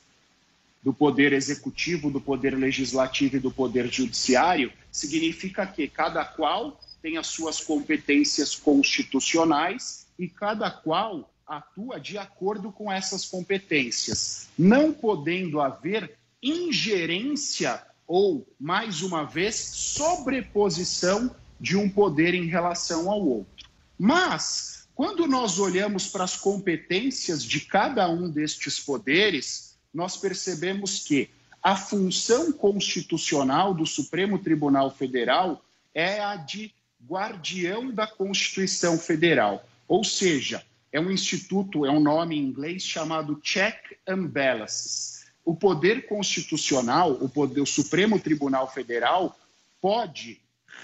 do 0.83 0.93
poder 0.93 1.31
executivo, 1.31 2.11
do 2.11 2.19
poder 2.19 2.57
legislativo 2.57 3.37
e 3.37 3.39
do 3.39 3.49
poder 3.49 3.87
judiciário, 3.89 4.69
significa 4.91 5.65
que 5.65 5.87
cada 5.87 6.25
qual 6.25 6.77
tem 7.01 7.15
as 7.15 7.27
suas 7.27 7.61
competências 7.61 8.53
constitucionais 8.53 10.07
e 10.19 10.27
cada 10.27 10.69
qual 10.69 11.31
atua 11.47 12.01
de 12.01 12.17
acordo 12.17 12.69
com 12.69 12.91
essas 12.91 13.25
competências, 13.25 14.49
não 14.57 14.91
podendo 14.91 15.61
haver 15.61 16.17
ingerência 16.43 17.81
ou, 18.09 18.51
mais 18.59 19.03
uma 19.03 19.23
vez, 19.23 19.53
sobreposição 19.55 21.33
de 21.61 21.77
um 21.77 21.87
poder 21.87 22.33
em 22.33 22.47
relação 22.47 23.07
ao 23.07 23.23
outro. 23.23 23.69
Mas, 23.99 24.87
quando 24.95 25.27
nós 25.27 25.59
olhamos 25.59 26.07
para 26.07 26.23
as 26.23 26.35
competências 26.35 27.43
de 27.43 27.59
cada 27.59 28.09
um 28.09 28.27
destes 28.27 28.79
poderes, 28.79 29.77
nós 29.93 30.17
percebemos 30.17 31.03
que 31.03 31.29
a 31.61 31.75
função 31.75 32.51
constitucional 32.51 33.75
do 33.75 33.85
Supremo 33.85 34.39
Tribunal 34.39 34.89
Federal 34.89 35.63
é 35.93 36.19
a 36.19 36.35
de 36.35 36.73
guardião 37.07 37.91
da 37.91 38.07
Constituição 38.07 38.97
Federal, 38.97 39.63
ou 39.87 40.03
seja, 40.03 40.65
é 40.91 40.99
um 40.99 41.11
instituto, 41.11 41.85
é 41.85 41.91
um 41.91 41.99
nome 41.99 42.35
em 42.35 42.43
inglês 42.43 42.81
chamado 42.81 43.39
Check 43.43 43.99
and 44.07 44.25
Balances 44.25 45.18
o 45.45 45.55
poder 45.55 46.07
constitucional, 46.07 47.11
o, 47.13 47.27
poder, 47.27 47.61
o 47.61 47.65
Supremo 47.65 48.19
Tribunal 48.19 48.71
Federal, 48.71 49.37
pode 49.81 50.41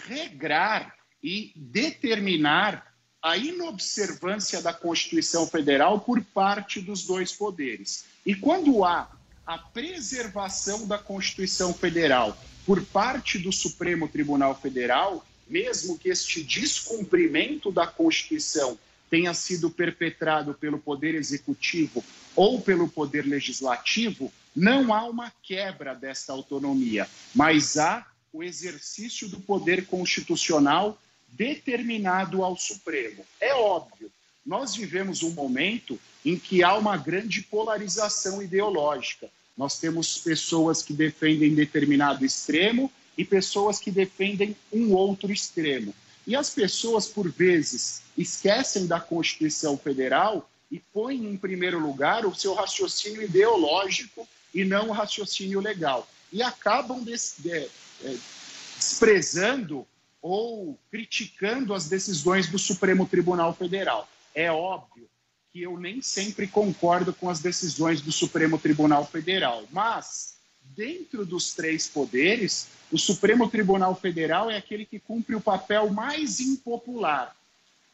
regrar 0.08 0.95
e 1.22 1.51
determinar 1.56 2.93
a 3.22 3.38
inobservância 3.38 4.62
da 4.62 4.72
Constituição 4.72 5.47
Federal 5.47 5.99
por 5.99 6.22
parte 6.22 6.80
dos 6.80 7.03
dois 7.03 7.32
poderes. 7.32 8.06
E 8.26 8.36
quando 8.36 8.84
há 8.84 9.10
a 9.45 9.58
preservação 9.58 10.88
da 10.88 10.97
Constituição 10.97 11.74
Federal 11.74 12.38
por 12.66 12.84
parte 12.86 13.38
do 13.38 13.51
Supremo 13.51 14.08
Tribunal 14.08 14.56
Federal, 14.56 15.26
mesmo 15.47 15.97
que 15.97 16.10
este 16.10 16.43
descumprimento 16.43 17.72
da 17.72 17.86
Constituição 17.86 18.78
tenha 19.10 19.34
sido 19.34 19.70
perpetrado 19.70 20.53
pelo 20.53 20.80
Poder 20.80 21.14
Executivo 21.14 22.03
ou 22.36 22.60
pelo 22.60 22.88
Poder 22.88 23.26
Legislativo, 23.26 24.32
não 24.56 24.93
há 24.93 25.03
uma 25.06 25.32
quebra 25.43 25.93
desta 25.93 26.32
autonomia, 26.32 27.08
mas 27.34 27.78
há 27.78 28.06
o 28.32 28.41
exercício 28.43 29.28
do 29.28 29.39
poder 29.39 29.86
constitucional 29.88 30.97
determinado 31.28 32.43
ao 32.43 32.56
Supremo. 32.56 33.26
É 33.39 33.53
óbvio, 33.53 34.10
nós 34.45 34.76
vivemos 34.76 35.24
um 35.24 35.32
momento 35.32 35.99
em 36.24 36.38
que 36.38 36.64
há 36.64 36.76
uma 36.76 36.95
grande 36.95 37.41
polarização 37.41 38.41
ideológica. 38.41 39.30
Nós 39.58 39.80
temos 39.80 40.18
pessoas 40.18 40.82
que 40.82 40.93
defendem 40.93 41.53
determinado 41.53 42.26
extremo 42.26 42.91
e 43.18 43.26
pessoas 43.26 43.80
que 43.80 43.91
defendem 43.91 44.56
um 44.72 44.93
outro 44.93 45.32
extremo. 45.32 45.93
E 46.28 46.36
as 46.36 46.49
pessoas, 46.49 47.08
por 47.08 47.30
vezes, 47.30 48.01
esquecem 48.18 48.88
da 48.88 48.99
Constituição 48.99 49.78
Federal 49.78 50.49
e 50.72 50.80
põem 50.80 51.26
em 51.26 51.38
primeiro 51.38 51.80
lugar 51.80 52.26
o 52.26 52.36
seu 52.36 52.53
raciocínio 52.53 53.22
ideológico 53.22 54.28
e 54.56 54.64
não 54.64 54.88
o 54.88 54.93
raciocínio 54.93 55.60
legal. 55.60 56.08
E 56.32 56.41
acabam 56.41 57.03
des, 57.03 57.36
de, 57.38 57.51
é, 57.51 57.70
desprezando 58.78 59.86
ou 60.22 60.80
criticando 60.89 61.74
as 61.74 61.89
decisões 61.89 62.47
do 62.47 62.58
Supremo 62.58 63.06
Tribunal 63.06 63.53
Federal. 63.53 64.10
É 64.34 64.49
óbvio 64.49 65.08
que 65.51 65.62
eu 65.62 65.78
nem 65.78 66.01
sempre 66.01 66.47
concordo 66.47 67.14
com 67.14 67.30
as 67.30 67.39
decisões 67.39 68.01
do 68.01 68.12
Supremo 68.12 68.58
Tribunal 68.58 69.06
Federal, 69.06 69.64
mas 69.72 70.36
dentro 70.76 71.26
dos 71.26 71.53
três 71.53 71.88
poderes, 71.88 72.68
o 72.91 72.97
Supremo 72.97 73.49
Tribunal 73.49 73.95
Federal 73.95 74.49
é 74.49 74.58
aquele 74.58 74.86
que 74.86 74.99
cumpre 74.99 75.36
o 75.36 75.41
papel 75.41 75.89
mais 75.89 76.39
impopular. 76.39 77.36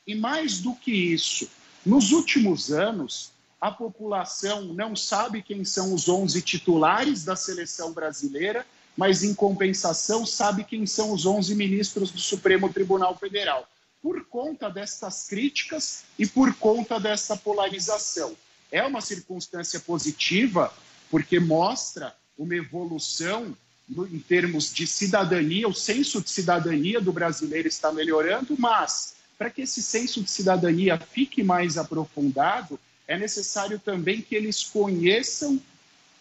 E 0.07 0.16
mais 0.16 0.59
do 0.59 0.74
que 0.74 0.91
isso, 0.91 1.47
nos 1.86 2.12
últimos 2.12 2.72
anos, 2.72 3.32
a 3.62 3.70
população 3.70 4.74
não 4.74 4.95
sabe 4.95 5.43
quem 5.43 5.64
são 5.64 5.93
os 5.93 6.09
11 6.09 6.41
titulares 6.41 7.24
da 7.24 7.36
seleção 7.36 7.93
brasileira, 7.93 8.66
mas 8.97 9.24
em 9.24 9.36
compensação 9.36 10.26
sabe 10.26 10.64
quem 10.64 10.88
são 10.88 11.12
os 11.12 11.28
11 11.28 11.53
ministros 11.53 12.09
do 12.09 12.20
Supremo 12.20 12.74
Tribunal 12.74 13.16
Federal. 13.16 13.70
Por 14.01 14.26
conta 14.26 14.68
destas 14.68 15.28
críticas 15.28 16.03
e 16.18 16.26
por 16.26 16.55
conta 16.55 16.99
dessa 16.99 17.38
polarização. 17.38 18.36
É 18.72 18.82
uma 18.84 18.99
circunstância 18.99 19.80
positiva, 19.80 20.74
porque 21.12 21.39
mostra 21.39 22.16
uma 22.36 22.55
evolução 22.55 23.55
no, 23.88 24.07
em 24.07 24.20
termos 24.20 24.74
de 24.74 24.88
cidadania, 24.88 25.68
o 25.68 25.74
senso 25.74 26.20
de 26.20 26.32
cidadania 26.32 26.99
do 26.99 27.14
brasileiro 27.14 27.68
está 27.68 27.91
melhorando, 27.91 28.55
mas 28.57 29.14
para 29.38 29.51
que 29.51 29.62
esse 29.62 29.84
senso 29.84 30.24
de 30.24 30.32
cidadania 30.32 30.97
fique 30.97 31.43
mais 31.43 31.78
aprofundado, 31.78 32.80
é 33.12 33.18
necessário 33.18 33.78
também 33.78 34.22
que 34.22 34.34
eles 34.34 34.64
conheçam 34.64 35.62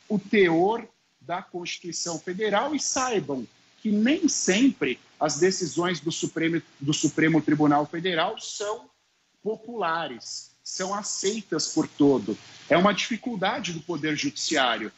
o 0.08 0.18
teor 0.18 0.84
da 1.20 1.40
Constituição 1.40 2.18
Federal 2.18 2.74
e 2.74 2.80
saibam 2.80 3.46
que 3.80 3.92
nem 3.92 4.26
sempre 4.28 4.98
as 5.18 5.38
decisões 5.38 6.00
do 6.00 6.10
Supremo, 6.10 6.60
do 6.80 6.92
Supremo 6.92 7.40
Tribunal 7.40 7.86
Federal 7.86 8.40
são 8.40 8.90
populares, 9.40 10.50
são 10.64 10.92
aceitas 10.92 11.68
por 11.68 11.86
todo. 11.86 12.36
É 12.68 12.76
uma 12.76 12.92
dificuldade 12.92 13.72
do 13.72 13.80
Poder 13.82 14.16
Judiciário. 14.16 14.90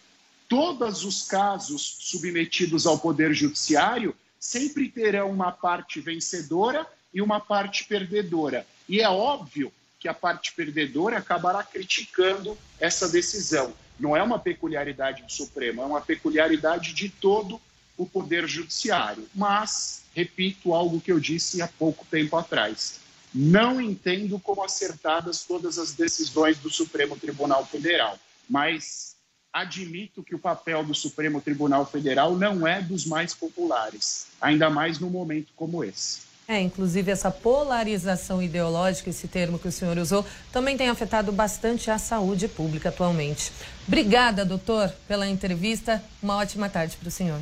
Todos 0.49 1.05
os 1.05 1.25
casos 1.25 1.99
submetidos 2.01 2.87
ao 2.87 2.99
Poder 2.99 3.35
Judiciário 3.35 4.17
sempre 4.41 4.89
terão 4.89 5.31
uma 5.31 5.53
parte 5.53 6.01
vencedora 6.01 6.87
e 7.13 7.21
uma 7.21 7.39
parte 7.39 7.85
perdedora. 7.85 8.67
E 8.89 8.99
é 8.99 9.11
óbvio 9.11 9.71
que 10.03 10.09
a 10.09 10.15
parte 10.15 10.53
perdedora 10.53 11.19
acabará 11.19 11.63
criticando 11.63 12.59
essa 12.81 13.09
decisão. 13.09 13.73
Não 14.01 14.17
é 14.17 14.23
uma 14.23 14.37
peculiaridade 14.37 15.23
do 15.23 15.31
Supremo, 15.31 15.81
é 15.81 15.85
uma 15.85 16.01
peculiaridade 16.01 16.93
de 16.93 17.09
todo 17.09 17.61
o 17.97 18.05
Poder 18.05 18.49
Judiciário. 18.49 19.29
Mas, 19.33 20.03
repito 20.13 20.75
algo 20.75 21.01
que 21.01 21.13
eu 21.13 21.21
disse 21.21 21.63
há 21.63 21.69
pouco 21.69 22.05
tempo 22.11 22.37
atrás: 22.37 22.99
não 23.33 23.81
entendo 23.81 24.41
como 24.41 24.65
acertadas 24.65 25.45
todas 25.45 25.79
as 25.79 25.93
decisões 25.93 26.59
do 26.59 26.69
Supremo 26.69 27.17
Tribunal 27.17 27.65
Federal, 27.65 28.19
mas 28.51 29.15
admito 29.53 30.25
que 30.25 30.35
o 30.35 30.39
papel 30.39 30.83
do 30.83 30.97
Supremo 30.97 31.41
Tribunal 31.41 31.87
Federal 31.87 32.37
não 32.37 32.67
é 32.67 32.83
dos 32.83 33.07
mais 33.07 33.35
populares, 33.35 34.27
ainda 34.41 34.69
mais 34.69 34.99
num 34.99 35.11
momento 35.11 35.53
como 35.55 35.85
esse. 35.85 36.32
É, 36.53 36.61
inclusive 36.61 37.11
essa 37.11 37.31
polarização 37.31 38.43
ideológica, 38.43 39.09
esse 39.09 39.27
termo 39.27 39.59
que 39.59 39.67
o 39.67 39.73
senhor 39.73 39.97
usou, 39.97 40.23
também 40.53 40.77
tem 40.77 40.91
afetado 40.91 41.33
bastante 41.33 41.91
a 41.91 41.97
saúde 41.97 42.47
pública 42.47 42.91
atualmente. 42.91 43.51
Obrigada, 43.89 44.45
doutor, 44.45 44.93
pela 45.09 45.27
entrevista. 45.27 46.05
Uma 46.23 46.37
ótima 46.37 46.69
tarde 46.69 46.95
para 46.99 47.09
o 47.09 47.11
senhor. 47.11 47.41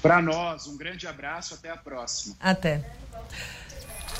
Para 0.00 0.22
nós, 0.22 0.68
um 0.68 0.76
grande 0.76 1.04
abraço, 1.08 1.54
até 1.54 1.68
a 1.68 1.76
próxima. 1.76 2.36
Até. 2.38 2.88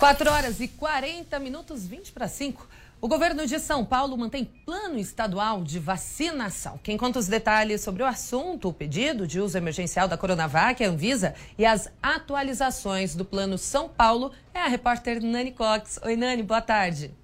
4 0.00 0.32
horas 0.32 0.58
e 0.58 0.66
40 0.66 1.38
minutos, 1.38 1.86
20 1.86 2.10
para 2.10 2.26
5. 2.26 2.66
O 3.06 3.08
governo 3.08 3.46
de 3.46 3.60
São 3.60 3.84
Paulo 3.84 4.18
mantém 4.18 4.44
plano 4.44 4.98
estadual 4.98 5.62
de 5.62 5.78
vacinação. 5.78 6.76
Quem 6.82 6.96
conta 6.96 7.20
os 7.20 7.28
detalhes 7.28 7.80
sobre 7.80 8.02
o 8.02 8.06
assunto, 8.06 8.68
o 8.68 8.72
pedido 8.72 9.28
de 9.28 9.40
uso 9.40 9.56
emergencial 9.56 10.08
da 10.08 10.18
Coronavac, 10.18 10.82
a 10.82 10.88
Anvisa 10.88 11.32
e 11.56 11.64
as 11.64 11.88
atualizações 12.02 13.14
do 13.14 13.24
plano 13.24 13.58
São 13.58 13.88
Paulo 13.88 14.32
é 14.52 14.58
a 14.58 14.66
repórter 14.66 15.22
Nani 15.22 15.52
Cox. 15.52 16.00
Oi, 16.04 16.16
Nani, 16.16 16.42
boa 16.42 16.60
tarde. 16.60 17.14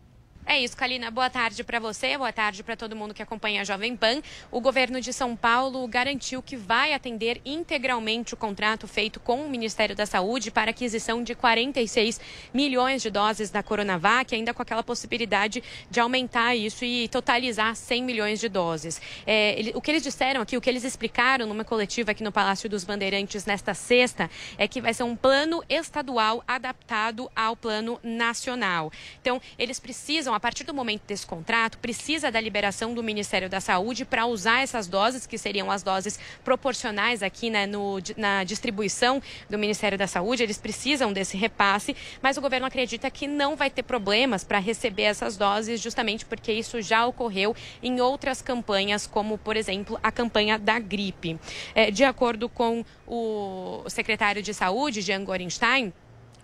É 0.44 0.58
isso, 0.58 0.76
Kalina. 0.76 1.08
Boa 1.08 1.30
tarde 1.30 1.62
para 1.62 1.78
você, 1.78 2.18
boa 2.18 2.32
tarde 2.32 2.64
para 2.64 2.74
todo 2.74 2.96
mundo 2.96 3.14
que 3.14 3.22
acompanha 3.22 3.60
a 3.60 3.64
Jovem 3.64 3.96
Pan. 3.96 4.20
O 4.50 4.60
governo 4.60 5.00
de 5.00 5.12
São 5.12 5.36
Paulo 5.36 5.86
garantiu 5.86 6.42
que 6.42 6.56
vai 6.56 6.92
atender 6.92 7.40
integralmente 7.44 8.34
o 8.34 8.36
contrato 8.36 8.88
feito 8.88 9.20
com 9.20 9.46
o 9.46 9.48
Ministério 9.48 9.94
da 9.94 10.04
Saúde 10.04 10.50
para 10.50 10.72
aquisição 10.72 11.22
de 11.22 11.36
46 11.36 12.20
milhões 12.52 13.02
de 13.02 13.08
doses 13.08 13.50
da 13.50 13.62
Coronavac, 13.62 14.34
ainda 14.34 14.52
com 14.52 14.60
aquela 14.60 14.82
possibilidade 14.82 15.62
de 15.88 16.00
aumentar 16.00 16.56
isso 16.56 16.84
e 16.84 17.06
totalizar 17.06 17.76
100 17.76 18.02
milhões 18.02 18.40
de 18.40 18.48
doses. 18.48 19.00
É, 19.24 19.56
ele, 19.58 19.72
o 19.76 19.80
que 19.80 19.92
eles 19.92 20.02
disseram 20.02 20.40
aqui, 20.40 20.56
o 20.56 20.60
que 20.60 20.68
eles 20.68 20.82
explicaram 20.82 21.46
numa 21.46 21.64
coletiva 21.64 22.10
aqui 22.10 22.24
no 22.24 22.32
Palácio 22.32 22.68
dos 22.68 22.82
Bandeirantes 22.82 23.46
nesta 23.46 23.74
sexta, 23.74 24.28
é 24.58 24.66
que 24.66 24.80
vai 24.80 24.92
ser 24.92 25.04
um 25.04 25.14
plano 25.14 25.62
estadual 25.68 26.42
adaptado 26.48 27.30
ao 27.34 27.54
plano 27.54 28.00
nacional. 28.02 28.90
Então, 29.20 29.40
eles 29.56 29.78
precisam 29.78 30.31
a 30.34 30.40
partir 30.40 30.64
do 30.64 30.74
momento 30.74 31.02
desse 31.06 31.26
contrato, 31.26 31.78
precisa 31.78 32.30
da 32.30 32.40
liberação 32.40 32.94
do 32.94 33.02
Ministério 33.02 33.48
da 33.48 33.60
Saúde 33.60 34.04
para 34.04 34.26
usar 34.26 34.62
essas 34.62 34.86
doses, 34.86 35.26
que 35.26 35.38
seriam 35.38 35.70
as 35.70 35.82
doses 35.82 36.18
proporcionais 36.44 37.22
aqui 37.22 37.50
né, 37.50 37.66
no, 37.66 37.98
na 38.16 38.44
distribuição 38.44 39.22
do 39.48 39.58
Ministério 39.58 39.96
da 39.96 40.06
Saúde. 40.06 40.42
Eles 40.42 40.58
precisam 40.58 41.12
desse 41.12 41.36
repasse, 41.36 41.96
mas 42.20 42.36
o 42.36 42.40
governo 42.40 42.66
acredita 42.66 43.10
que 43.10 43.26
não 43.26 43.56
vai 43.56 43.70
ter 43.70 43.82
problemas 43.82 44.44
para 44.44 44.58
receber 44.58 45.02
essas 45.02 45.36
doses, 45.36 45.80
justamente 45.80 46.24
porque 46.24 46.52
isso 46.52 46.80
já 46.80 47.06
ocorreu 47.06 47.54
em 47.82 48.00
outras 48.00 48.40
campanhas, 48.42 49.06
como, 49.06 49.38
por 49.38 49.56
exemplo, 49.56 49.98
a 50.02 50.10
campanha 50.12 50.58
da 50.58 50.78
gripe. 50.78 51.38
É, 51.74 51.90
de 51.90 52.04
acordo 52.04 52.48
com 52.48 52.84
o 53.06 53.84
secretário 53.88 54.42
de 54.42 54.54
Saúde, 54.54 55.00
Jean 55.00 55.24
Gorenstein, 55.24 55.92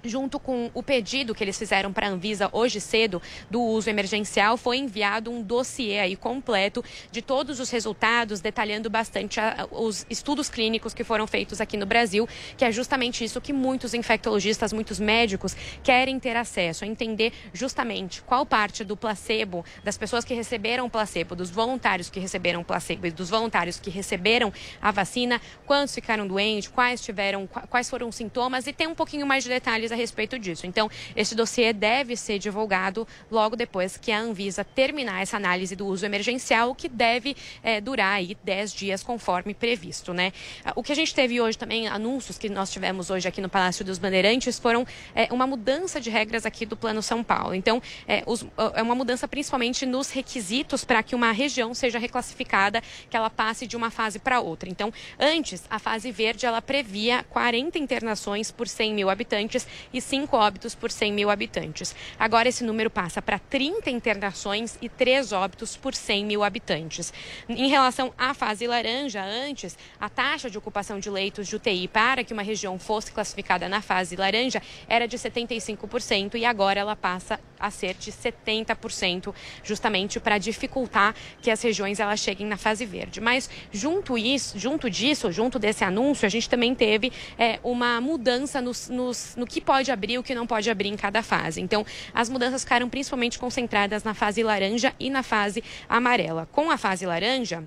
junto 0.04 0.38
com 0.38 0.70
o 0.74 0.82
pedido 0.82 1.34
que 1.34 1.42
eles 1.42 1.58
fizeram 1.58 1.92
para 1.92 2.06
a 2.06 2.10
Anvisa 2.10 2.48
hoje 2.52 2.80
cedo 2.80 3.20
do 3.50 3.60
uso 3.60 3.90
emergencial, 3.90 4.56
foi 4.56 4.78
enviado 4.78 5.30
um 5.30 5.42
dossiê 5.42 5.98
aí 6.00 6.16
completo 6.16 6.84
de 7.10 7.20
todos 7.20 7.60
os 7.60 7.70
resultados, 7.70 8.40
detalhando 8.40 8.88
bastante 8.88 9.40
a, 9.40 9.66
os 9.70 10.06
estudos 10.08 10.48
clínicos 10.48 10.94
que 10.94 11.04
foram 11.04 11.26
feitos 11.26 11.60
aqui 11.60 11.76
no 11.76 11.86
Brasil, 11.86 12.28
que 12.56 12.64
é 12.64 12.72
justamente 12.72 13.24
isso 13.24 13.40
que 13.40 13.52
muitos 13.52 13.94
infectologistas, 13.94 14.72
muitos 14.72 15.00
médicos 15.00 15.56
querem 15.82 16.18
ter 16.18 16.36
acesso, 16.36 16.84
a 16.84 16.86
entender 16.86 17.32
justamente 17.52 18.22
qual 18.22 18.46
parte 18.46 18.84
do 18.84 18.96
placebo, 18.96 19.64
das 19.82 19.98
pessoas 19.98 20.24
que 20.24 20.34
receberam 20.34 20.88
placebo, 20.88 21.34
dos 21.34 21.50
voluntários 21.50 22.08
que 22.08 22.20
receberam 22.20 22.62
placebo 22.62 23.06
e 23.06 23.10
dos 23.10 23.30
voluntários 23.30 23.80
que 23.80 23.90
receberam 23.90 24.52
a 24.80 24.90
vacina, 24.90 25.40
quantos 25.66 25.94
ficaram 25.94 26.26
doentes, 26.26 26.68
quais 26.68 27.00
tiveram, 27.00 27.46
quais 27.46 27.88
foram 27.90 28.08
os 28.08 28.14
sintomas 28.14 28.66
e 28.66 28.72
tem 28.72 28.86
um 28.86 28.94
pouquinho 28.94 29.26
mais 29.26 29.44
de 29.44 29.50
detalhes 29.50 29.87
a 29.92 29.96
respeito 29.96 30.38
disso. 30.38 30.66
Então, 30.66 30.90
esse 31.14 31.34
dossiê 31.34 31.72
deve 31.72 32.16
ser 32.16 32.38
divulgado 32.38 33.06
logo 33.30 33.56
depois 33.56 33.96
que 33.96 34.12
a 34.12 34.18
Anvisa 34.18 34.64
terminar 34.64 35.22
essa 35.22 35.36
análise 35.36 35.74
do 35.74 35.86
uso 35.86 36.04
emergencial, 36.04 36.74
que 36.74 36.88
deve 36.88 37.36
é, 37.62 37.80
durar 37.80 38.14
aí 38.14 38.36
10 38.44 38.72
dias, 38.72 39.02
conforme 39.02 39.54
previsto, 39.54 40.12
né? 40.12 40.32
O 40.74 40.82
que 40.82 40.92
a 40.92 40.94
gente 40.94 41.14
teve 41.14 41.40
hoje 41.40 41.56
também, 41.56 41.88
anúncios 41.88 42.38
que 42.38 42.48
nós 42.48 42.70
tivemos 42.70 43.10
hoje 43.10 43.26
aqui 43.28 43.40
no 43.40 43.48
Palácio 43.48 43.84
dos 43.84 43.98
Bandeirantes, 43.98 44.58
foram 44.58 44.86
é, 45.14 45.32
uma 45.32 45.46
mudança 45.46 46.00
de 46.00 46.10
regras 46.10 46.46
aqui 46.46 46.66
do 46.66 46.76
Plano 46.76 47.02
São 47.02 47.22
Paulo. 47.22 47.54
Então, 47.54 47.82
é, 48.06 48.22
os, 48.26 48.46
é 48.74 48.82
uma 48.82 48.94
mudança 48.94 49.26
principalmente 49.26 49.86
nos 49.86 50.10
requisitos 50.10 50.84
para 50.84 51.02
que 51.02 51.14
uma 51.14 51.32
região 51.32 51.74
seja 51.74 51.98
reclassificada, 51.98 52.82
que 53.08 53.16
ela 53.16 53.30
passe 53.30 53.66
de 53.66 53.76
uma 53.76 53.90
fase 53.90 54.18
para 54.18 54.40
outra. 54.40 54.68
Então, 54.68 54.92
antes, 55.18 55.64
a 55.70 55.78
fase 55.78 56.10
verde, 56.10 56.46
ela 56.46 56.60
previa 56.60 57.24
40 57.30 57.78
internações 57.78 58.50
por 58.50 58.68
100 58.68 58.94
mil 58.94 59.10
habitantes 59.10 59.66
e 59.92 60.00
5 60.00 60.36
óbitos 60.36 60.74
por 60.74 60.90
100 60.90 61.12
mil 61.12 61.30
habitantes. 61.30 61.94
Agora 62.18 62.48
esse 62.48 62.64
número 62.64 62.90
passa 62.90 63.20
para 63.20 63.38
30 63.38 63.90
internações 63.90 64.78
e 64.80 64.88
3 64.88 65.32
óbitos 65.32 65.76
por 65.76 65.94
100 65.94 66.24
mil 66.24 66.44
habitantes. 66.44 67.12
Em 67.48 67.68
relação 67.68 68.12
à 68.16 68.34
fase 68.34 68.66
laranja, 68.66 69.22
antes, 69.22 69.76
a 70.00 70.08
taxa 70.08 70.50
de 70.50 70.58
ocupação 70.58 70.98
de 70.98 71.10
leitos 71.10 71.46
de 71.46 71.56
UTI 71.56 71.88
para 71.88 72.24
que 72.24 72.32
uma 72.32 72.42
região 72.42 72.78
fosse 72.78 73.12
classificada 73.12 73.68
na 73.68 73.80
fase 73.80 74.16
laranja 74.16 74.62
era 74.88 75.06
de 75.06 75.16
75% 75.16 76.34
e 76.34 76.44
agora 76.44 76.80
ela 76.80 76.96
passa 76.96 77.40
a 77.58 77.70
ser 77.70 77.94
de 77.94 78.12
70%, 78.12 79.34
justamente 79.62 80.20
para 80.20 80.38
dificultar 80.38 81.14
que 81.42 81.50
as 81.50 81.60
regiões 81.62 82.00
elas 82.00 82.20
cheguem 82.20 82.46
na 82.46 82.56
fase 82.56 82.86
verde. 82.86 83.20
Mas 83.20 83.50
junto 83.72 84.16
isso, 84.16 84.58
junto 84.58 84.88
disso, 84.88 85.30
junto 85.32 85.58
desse 85.58 85.84
anúncio, 85.84 86.26
a 86.26 86.28
gente 86.28 86.48
também 86.48 86.74
teve 86.74 87.12
é, 87.38 87.58
uma 87.62 88.00
mudança 88.00 88.60
nos, 88.60 88.88
nos, 88.88 89.34
no 89.36 89.46
que 89.46 89.60
pode 89.68 89.92
abrir 89.92 90.16
o 90.16 90.22
que 90.22 90.34
não 90.34 90.46
pode 90.46 90.70
abrir 90.70 90.88
em 90.88 90.96
cada 90.96 91.22
fase. 91.22 91.60
Então, 91.60 91.84
as 92.14 92.30
mudanças 92.30 92.62
ficaram 92.62 92.88
principalmente 92.88 93.38
concentradas 93.38 94.02
na 94.02 94.14
fase 94.14 94.42
laranja 94.42 94.94
e 94.98 95.10
na 95.10 95.22
fase 95.22 95.62
amarela. 95.86 96.48
Com 96.50 96.70
a 96.70 96.78
fase 96.78 97.04
laranja, 97.04 97.62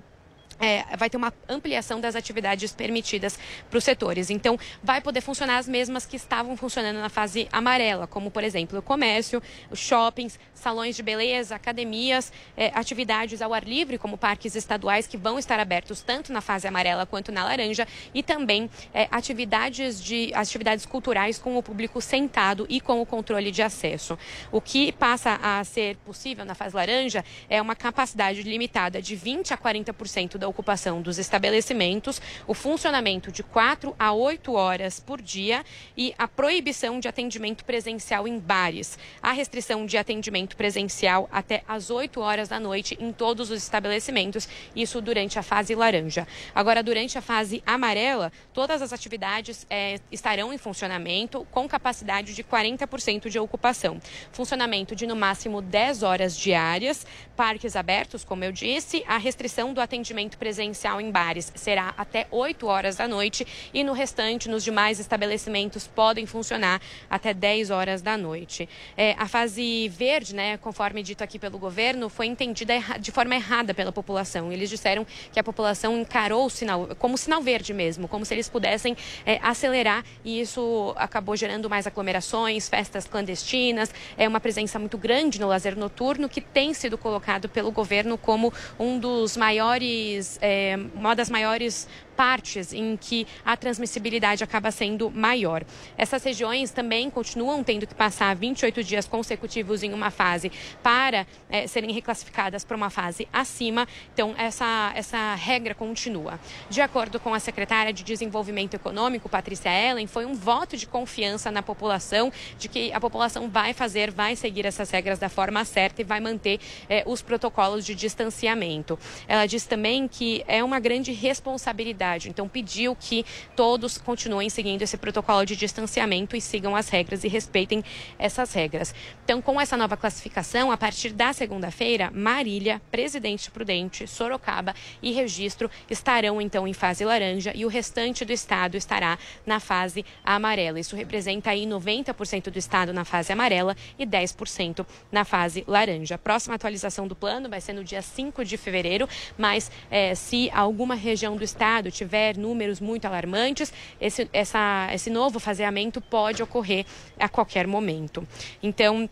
é, 0.60 0.84
vai 0.96 1.10
ter 1.10 1.16
uma 1.16 1.32
ampliação 1.48 2.00
das 2.00 2.14
atividades 2.14 2.72
permitidas 2.72 3.38
para 3.68 3.78
os 3.78 3.84
setores. 3.84 4.30
Então, 4.30 4.58
vai 4.82 5.00
poder 5.00 5.20
funcionar 5.20 5.58
as 5.58 5.68
mesmas 5.68 6.06
que 6.06 6.16
estavam 6.16 6.56
funcionando 6.56 6.96
na 6.96 7.08
fase 7.08 7.48
amarela, 7.52 8.06
como, 8.06 8.30
por 8.30 8.44
exemplo, 8.44 8.78
o 8.78 8.82
comércio, 8.82 9.42
os 9.70 9.78
shoppings, 9.78 10.38
salões 10.54 10.96
de 10.96 11.02
beleza, 11.02 11.54
academias, 11.54 12.32
é, 12.56 12.70
atividades 12.74 13.42
ao 13.42 13.52
ar 13.52 13.64
livre, 13.64 13.98
como 13.98 14.16
parques 14.16 14.54
estaduais, 14.54 15.06
que 15.06 15.16
vão 15.16 15.38
estar 15.38 15.58
abertos 15.58 16.00
tanto 16.02 16.32
na 16.32 16.40
fase 16.40 16.66
amarela 16.66 17.06
quanto 17.06 17.32
na 17.32 17.44
laranja, 17.44 17.86
e 18.14 18.22
também 18.22 18.70
é, 18.94 19.08
atividades, 19.10 20.02
de, 20.02 20.32
atividades 20.34 20.86
culturais 20.86 21.38
com 21.38 21.56
o 21.56 21.62
público 21.62 22.00
sentado 22.00 22.66
e 22.68 22.80
com 22.80 23.00
o 23.00 23.06
controle 23.06 23.50
de 23.50 23.62
acesso. 23.62 24.18
O 24.50 24.60
que 24.60 24.92
passa 24.92 25.38
a 25.42 25.62
ser 25.64 25.96
possível 25.98 26.44
na 26.44 26.54
fase 26.54 26.76
laranja 26.76 27.24
é 27.48 27.60
uma 27.60 27.74
capacidade 27.74 28.42
limitada 28.42 29.02
de 29.02 29.16
20% 29.16 29.52
a 29.52 29.58
40% 29.58 30.38
da 30.38 30.48
ocupação 30.52 31.02
dos 31.02 31.18
estabelecimentos, 31.18 32.22
o 32.46 32.54
funcionamento 32.54 33.32
de 33.32 33.42
4 33.42 33.94
a 33.98 34.12
8 34.12 34.52
horas 34.52 35.00
por 35.00 35.20
dia 35.20 35.64
e 35.96 36.14
a 36.16 36.28
proibição 36.28 37.00
de 37.00 37.08
atendimento 37.08 37.64
presencial 37.64 38.28
em 38.28 38.38
bares. 38.38 38.98
A 39.20 39.32
restrição 39.32 39.84
de 39.84 39.98
atendimento 39.98 40.56
presencial 40.56 41.28
até 41.32 41.64
às 41.66 41.90
8 41.90 42.20
horas 42.20 42.48
da 42.48 42.60
noite 42.60 42.96
em 43.00 43.12
todos 43.12 43.50
os 43.50 43.62
estabelecimentos, 43.62 44.48
isso 44.76 45.00
durante 45.00 45.38
a 45.38 45.42
fase 45.42 45.74
laranja. 45.74 46.28
Agora, 46.54 46.82
durante 46.82 47.18
a 47.18 47.22
fase 47.22 47.62
amarela, 47.66 48.30
todas 48.52 48.82
as 48.82 48.92
atividades 48.92 49.66
é, 49.68 49.98
estarão 50.10 50.52
em 50.52 50.58
funcionamento 50.58 51.46
com 51.50 51.66
capacidade 51.66 52.34
de 52.34 52.44
40% 52.44 53.28
de 53.28 53.38
ocupação. 53.38 53.98
Funcionamento 54.30 54.94
de 54.94 55.06
no 55.06 55.16
máximo 55.16 55.62
10 55.62 56.02
horas 56.02 56.36
diárias, 56.36 57.06
parques 57.34 57.74
abertos, 57.74 58.24
como 58.24 58.44
eu 58.44 58.52
disse, 58.52 59.02
a 59.08 59.16
restrição 59.16 59.72
do 59.72 59.80
atendimento 59.80 60.31
atendimento 60.32 60.38
presencial 60.38 61.00
em 61.00 61.10
bares 61.10 61.52
será 61.54 61.94
até 61.96 62.26
8 62.30 62.66
horas 62.66 62.96
da 62.96 63.06
noite 63.06 63.46
e 63.72 63.84
no 63.84 63.92
restante, 63.92 64.48
nos 64.48 64.64
demais 64.64 64.98
estabelecimentos, 64.98 65.86
podem 65.86 66.26
funcionar 66.26 66.80
até 67.08 67.34
10 67.34 67.70
horas 67.70 68.02
da 68.02 68.16
noite. 68.16 68.68
É, 68.96 69.14
a 69.18 69.28
fase 69.28 69.88
verde, 69.88 70.34
né, 70.34 70.56
conforme 70.56 71.02
dito 71.02 71.22
aqui 71.22 71.38
pelo 71.38 71.58
governo, 71.58 72.08
foi 72.08 72.26
entendida 72.26 72.74
de 72.98 73.10
forma 73.10 73.34
errada 73.34 73.74
pela 73.74 73.92
população. 73.92 74.52
Eles 74.52 74.70
disseram 74.70 75.06
que 75.32 75.38
a 75.38 75.44
população 75.44 75.98
encarou 75.98 76.46
o 76.46 76.50
sinal 76.50 76.88
como 76.98 77.16
sinal 77.16 77.42
verde 77.42 77.72
mesmo, 77.72 78.08
como 78.08 78.24
se 78.24 78.34
eles 78.34 78.48
pudessem 78.48 78.96
é, 79.26 79.38
acelerar 79.42 80.04
e 80.24 80.40
isso 80.40 80.94
acabou 80.96 81.36
gerando 81.36 81.68
mais 81.68 81.86
aglomerações, 81.86 82.68
festas 82.68 83.06
clandestinas, 83.06 83.92
é 84.16 84.26
uma 84.26 84.40
presença 84.40 84.78
muito 84.78 84.96
grande 84.96 85.40
no 85.40 85.48
lazer 85.48 85.76
noturno 85.76 86.28
que 86.28 86.40
tem 86.40 86.74
sido 86.74 86.96
colocado 86.96 87.48
pelo 87.48 87.70
governo 87.70 88.16
como 88.16 88.52
um 88.78 88.98
dos 88.98 89.36
maiores, 89.36 90.21
é, 90.40 90.76
uma 90.94 91.14
das 91.14 91.30
maiores 91.30 91.88
partes 92.12 92.72
em 92.72 92.96
que 92.96 93.26
a 93.44 93.56
transmissibilidade 93.56 94.44
acaba 94.44 94.70
sendo 94.70 95.10
maior. 95.10 95.64
Essas 95.96 96.22
regiões 96.22 96.70
também 96.70 97.10
continuam 97.10 97.64
tendo 97.64 97.86
que 97.86 97.94
passar 97.94 98.34
28 98.36 98.84
dias 98.84 99.06
consecutivos 99.06 99.82
em 99.82 99.92
uma 99.92 100.10
fase 100.10 100.52
para 100.82 101.26
é, 101.48 101.66
serem 101.66 101.92
reclassificadas 101.92 102.64
para 102.64 102.76
uma 102.76 102.90
fase 102.90 103.26
acima. 103.32 103.88
Então, 104.12 104.34
essa, 104.36 104.92
essa 104.94 105.34
regra 105.34 105.74
continua. 105.74 106.38
De 106.68 106.80
acordo 106.80 107.18
com 107.18 107.34
a 107.34 107.40
secretária 107.40 107.92
de 107.92 108.02
Desenvolvimento 108.02 108.74
Econômico, 108.74 109.28
Patrícia 109.28 109.70
Ellen, 109.70 110.06
foi 110.06 110.26
um 110.26 110.34
voto 110.34 110.76
de 110.76 110.86
confiança 110.86 111.50
na 111.50 111.62
população 111.62 112.32
de 112.58 112.68
que 112.68 112.92
a 112.92 113.00
população 113.00 113.48
vai 113.48 113.72
fazer, 113.72 114.10
vai 114.10 114.36
seguir 114.36 114.66
essas 114.66 114.90
regras 114.90 115.18
da 115.18 115.28
forma 115.28 115.64
certa 115.64 116.02
e 116.02 116.04
vai 116.04 116.20
manter 116.20 116.60
é, 116.88 117.02
os 117.06 117.22
protocolos 117.22 117.84
de 117.84 117.94
distanciamento. 117.94 118.98
Ela 119.26 119.46
disse 119.46 119.68
também 119.68 120.06
que 120.06 120.44
é 120.46 120.62
uma 120.62 120.78
grande 120.78 121.12
responsabilidade 121.12 122.01
então, 122.28 122.48
pediu 122.48 122.96
que 122.96 123.24
todos 123.54 123.98
continuem 123.98 124.50
seguindo 124.50 124.82
esse 124.82 124.96
protocolo 124.96 125.44
de 125.44 125.56
distanciamento 125.56 126.36
e 126.36 126.40
sigam 126.40 126.74
as 126.74 126.88
regras 126.88 127.24
e 127.24 127.28
respeitem 127.28 127.84
essas 128.18 128.52
regras. 128.52 128.94
Então, 129.24 129.40
com 129.40 129.60
essa 129.60 129.76
nova 129.76 129.96
classificação, 129.96 130.70
a 130.70 130.76
partir 130.76 131.12
da 131.12 131.32
segunda-feira, 131.32 132.10
Marília, 132.12 132.80
Presidente 132.90 133.50
Prudente, 133.50 134.06
Sorocaba 134.06 134.74
e 135.00 135.12
Registro 135.12 135.70
estarão 135.88 136.40
então 136.40 136.66
em 136.66 136.72
fase 136.72 137.04
laranja 137.04 137.52
e 137.54 137.64
o 137.64 137.68
restante 137.68 138.24
do 138.24 138.32
estado 138.32 138.76
estará 138.76 139.18
na 139.46 139.60
fase 139.60 140.04
amarela. 140.24 140.80
Isso 140.80 140.96
representa 140.96 141.50
aí 141.50 141.64
90% 141.64 142.50
do 142.50 142.58
estado 142.58 142.92
na 142.92 143.04
fase 143.04 143.32
amarela 143.32 143.76
e 143.98 144.06
10% 144.06 144.84
na 145.10 145.24
fase 145.24 145.64
laranja. 145.66 146.16
A 146.16 146.18
próxima 146.18 146.54
atualização 146.56 147.06
do 147.06 147.14
plano 147.14 147.48
vai 147.48 147.60
ser 147.60 147.72
no 147.72 147.84
dia 147.84 148.02
5 148.02 148.44
de 148.44 148.56
fevereiro, 148.56 149.08
mas 149.38 149.70
é, 149.90 150.14
se 150.14 150.50
alguma 150.50 150.94
região 150.94 151.36
do 151.36 151.44
estado 151.44 151.90
tiver 151.92 152.36
números 152.36 152.80
muito 152.80 153.04
alarmantes, 153.04 153.72
esse, 154.00 154.28
essa, 154.32 154.88
esse 154.92 155.10
novo 155.10 155.38
faseamento 155.38 156.00
pode 156.00 156.42
ocorrer 156.42 156.84
a 157.18 157.28
qualquer 157.28 157.66
momento. 157.66 158.26
Então, 158.62 159.08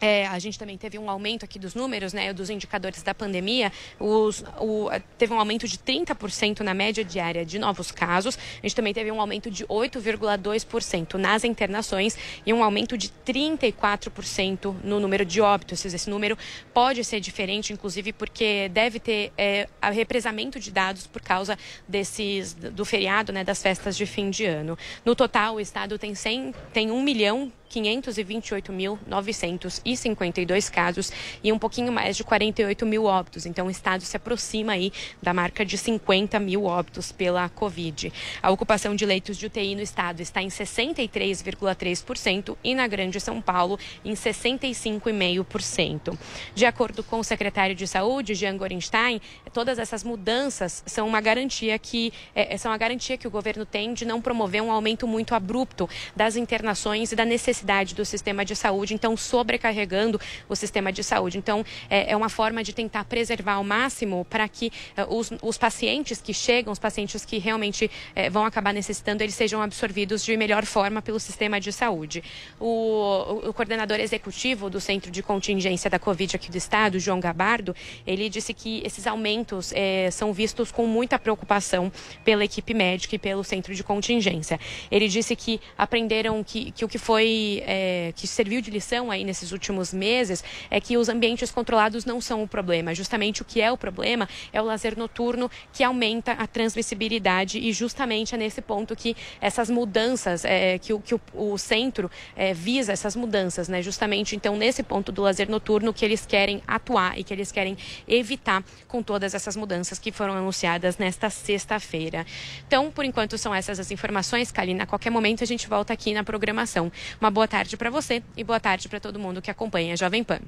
é, 0.00 0.26
a 0.26 0.38
gente 0.38 0.58
também 0.58 0.76
teve 0.76 0.98
um 0.98 1.08
aumento 1.08 1.44
aqui 1.44 1.58
dos 1.58 1.74
números, 1.74 2.12
né, 2.12 2.32
dos 2.32 2.50
indicadores 2.50 3.02
da 3.02 3.14
pandemia. 3.14 3.72
Os, 3.98 4.44
o, 4.58 4.88
teve 5.16 5.32
um 5.32 5.38
aumento 5.38 5.66
de 5.66 5.78
30% 5.78 6.60
na 6.60 6.74
média 6.74 7.04
diária 7.04 7.44
de 7.44 7.58
novos 7.58 7.90
casos. 7.90 8.38
A 8.62 8.66
gente 8.66 8.74
também 8.74 8.92
teve 8.92 9.10
um 9.10 9.20
aumento 9.20 9.50
de 9.50 9.64
8,2% 9.66 11.14
nas 11.14 11.44
internações 11.44 12.16
e 12.44 12.52
um 12.52 12.62
aumento 12.62 12.96
de 12.98 13.10
34% 13.26 14.74
no 14.84 15.00
número 15.00 15.24
de 15.24 15.40
óbitos. 15.40 15.84
Esse 15.84 16.10
número 16.10 16.36
pode 16.74 17.02
ser 17.04 17.20
diferente, 17.20 17.72
inclusive, 17.72 18.12
porque 18.12 18.68
deve 18.68 19.00
ter 19.00 19.32
é, 19.36 19.68
represamento 19.82 20.60
de 20.60 20.70
dados 20.70 21.06
por 21.06 21.22
causa 21.22 21.58
desses, 21.88 22.52
do 22.54 22.84
feriado, 22.84 23.32
né, 23.32 23.44
das 23.44 23.62
festas 23.62 23.96
de 23.96 24.04
fim 24.04 24.30
de 24.30 24.44
ano. 24.44 24.76
No 25.04 25.14
total, 25.14 25.54
o 25.54 25.60
estado 25.60 25.98
tem, 25.98 26.14
100, 26.14 26.54
tem 26.72 26.90
1 26.90 27.02
milhão 27.02 27.52
528.952 27.70 30.70
casos 30.70 31.12
e 31.42 31.52
um 31.52 31.58
pouquinho 31.58 31.92
mais 31.92 32.16
de 32.16 32.24
48 32.24 32.86
mil 32.86 33.04
óbitos. 33.04 33.44
Então, 33.46 33.66
o 33.66 33.70
estado 33.70 34.02
se 34.02 34.16
aproxima 34.16 34.72
aí 34.72 34.92
da 35.22 35.34
marca 35.34 35.64
de 35.64 35.76
50 35.76 36.38
mil 36.40 36.64
óbitos 36.64 37.12
pela 37.12 37.48
Covid. 37.48 38.12
A 38.42 38.50
ocupação 38.50 38.94
de 38.94 39.04
leitos 39.04 39.36
de 39.36 39.46
UTI 39.46 39.74
no 39.74 39.82
estado 39.82 40.20
está 40.20 40.40
em 40.42 40.48
63,3% 40.48 42.56
e 42.62 42.72
na 42.74 42.86
Grande 42.86 43.18
São 43.20 43.40
Paulo 43.40 43.78
em 44.04 44.12
65,5%. 44.14 46.16
De 46.54 46.64
acordo 46.64 47.02
com 47.02 47.18
o 47.18 47.24
secretário 47.24 47.74
de 47.74 47.86
Saúde, 47.86 48.34
Jean 48.34 48.56
Gorenstein, 48.56 49.20
todas 49.52 49.78
essas 49.78 50.04
mudanças 50.04 50.82
são 50.86 51.06
uma 51.06 51.20
garantia 51.20 51.78
que 51.78 52.12
é, 52.34 52.56
são 52.56 52.72
a 52.72 52.76
garantia 52.76 53.18
que 53.18 53.26
o 53.26 53.30
governo 53.30 53.66
tem 53.66 53.92
de 53.92 54.04
não 54.04 54.20
promover 54.20 54.62
um 54.62 54.70
aumento 54.70 55.06
muito 55.06 55.34
abrupto 55.34 55.88
das 56.14 56.36
internações 56.36 57.10
e 57.12 57.16
da 57.16 57.24
necessidade 57.24 57.55
necessidade 57.56 57.94
do 57.94 58.04
sistema 58.04 58.44
de 58.44 58.54
saúde, 58.54 58.94
então 58.94 59.16
sobrecarregando 59.16 60.20
o 60.48 60.54
sistema 60.54 60.92
de 60.92 61.02
saúde. 61.02 61.38
Então, 61.38 61.64
é, 61.88 62.12
é 62.12 62.16
uma 62.16 62.28
forma 62.28 62.62
de 62.62 62.72
tentar 62.72 63.04
preservar 63.04 63.54
ao 63.54 63.64
máximo 63.64 64.26
para 64.28 64.46
que 64.48 64.70
uh, 64.96 65.16
os, 65.16 65.32
os, 65.42 65.56
pacientes 65.56 66.20
que 66.20 66.34
chegam, 66.34 66.72
os 66.72 66.78
pacientes 66.78 67.24
que 67.24 67.38
realmente 67.38 67.86
uh, 67.86 68.30
vão 68.30 68.44
acabar 68.44 68.74
necessitando, 68.74 69.22
eles 69.22 69.34
sejam 69.34 69.62
absorvidos 69.62 70.24
de 70.24 70.36
melhor 70.36 70.64
forma 70.66 71.00
pelo 71.00 71.18
sistema 71.18 71.60
de 71.60 71.72
saúde. 71.72 72.22
O, 72.60 72.66
o, 72.66 73.48
o 73.48 73.54
coordenador 73.54 73.98
executivo 74.00 74.68
do 74.68 74.80
Centro 74.80 75.10
de 75.10 75.22
Contingência 75.22 75.88
da 75.88 75.98
Covid 75.98 76.36
aqui 76.36 76.50
do 76.50 76.58
Estado, 76.58 76.98
João 76.98 77.20
Gabardo, 77.20 77.74
ele 78.06 78.28
disse 78.28 78.52
que 78.52 78.82
esses 78.84 79.06
aumentos 79.06 79.72
eh, 79.74 80.10
são 80.10 80.32
vistos 80.32 80.70
com 80.70 80.86
muita 80.86 81.18
preocupação 81.18 81.90
pela 82.24 82.44
equipe 82.44 82.74
médica 82.74 83.14
e 83.14 83.18
pelo 83.18 83.42
Centro 83.42 83.74
de 83.74 83.82
Contingência. 83.82 84.58
Ele 84.90 85.08
disse 85.08 85.34
que 85.34 85.60
aprenderam 85.76 86.42
que, 86.44 86.70
que 86.72 86.84
o 86.84 86.88
que 86.88 86.98
foi 86.98 87.45
é, 87.66 88.12
que 88.14 88.26
serviu 88.26 88.60
de 88.60 88.70
lição 88.70 89.10
aí 89.10 89.24
nesses 89.24 89.52
últimos 89.52 89.92
meses 89.92 90.42
é 90.70 90.80
que 90.80 90.96
os 90.96 91.08
ambientes 91.08 91.50
controlados 91.50 92.04
não 92.04 92.20
são 92.20 92.42
o 92.42 92.48
problema. 92.48 92.94
Justamente 92.94 93.42
o 93.42 93.44
que 93.44 93.60
é 93.60 93.70
o 93.70 93.76
problema 93.76 94.28
é 94.52 94.60
o 94.60 94.64
lazer 94.64 94.96
noturno 94.96 95.50
que 95.72 95.82
aumenta 95.82 96.32
a 96.32 96.46
transmissibilidade 96.46 97.58
e 97.58 97.72
justamente 97.72 98.34
é 98.34 98.38
nesse 98.38 98.60
ponto 98.60 98.94
que 98.96 99.16
essas 99.40 99.70
mudanças, 99.70 100.44
é, 100.44 100.78
que, 100.78 100.92
o, 100.92 101.00
que 101.00 101.14
o, 101.14 101.20
o 101.34 101.58
centro 101.58 102.10
é, 102.34 102.52
visa 102.52 102.92
essas 102.92 103.16
mudanças, 103.16 103.68
né? 103.68 103.82
Justamente 103.82 104.34
então 104.36 104.56
nesse 104.56 104.82
ponto 104.82 105.12
do 105.12 105.22
lazer 105.22 105.48
noturno 105.48 105.92
que 105.92 106.04
eles 106.04 106.26
querem 106.26 106.62
atuar 106.66 107.18
e 107.18 107.24
que 107.24 107.32
eles 107.32 107.52
querem 107.52 107.76
evitar 108.06 108.64
com 108.86 109.02
todas 109.02 109.34
essas 109.34 109.56
mudanças 109.56 109.98
que 109.98 110.12
foram 110.12 110.34
anunciadas 110.34 110.98
nesta 110.98 111.30
sexta-feira. 111.30 112.26
Então, 112.66 112.90
por 112.90 113.04
enquanto 113.04 113.38
são 113.38 113.54
essas 113.54 113.78
as 113.78 113.90
informações, 113.90 114.50
Kalina. 114.50 114.84
A 114.84 114.86
qualquer 114.86 115.10
momento 115.10 115.42
a 115.42 115.46
gente 115.46 115.68
volta 115.68 115.92
aqui 115.92 116.12
na 116.12 116.24
programação. 116.24 116.90
Uma 117.20 117.30
boa 117.36 117.46
tarde 117.46 117.76
para 117.76 117.90
você 117.90 118.22
e 118.34 118.42
boa 118.42 118.58
tarde 118.58 118.88
para 118.88 118.98
todo 118.98 119.18
mundo 119.18 119.42
que 119.42 119.50
acompanha 119.50 119.92
a 119.92 119.96
Jovem 119.96 120.24
Pan. 120.24 120.40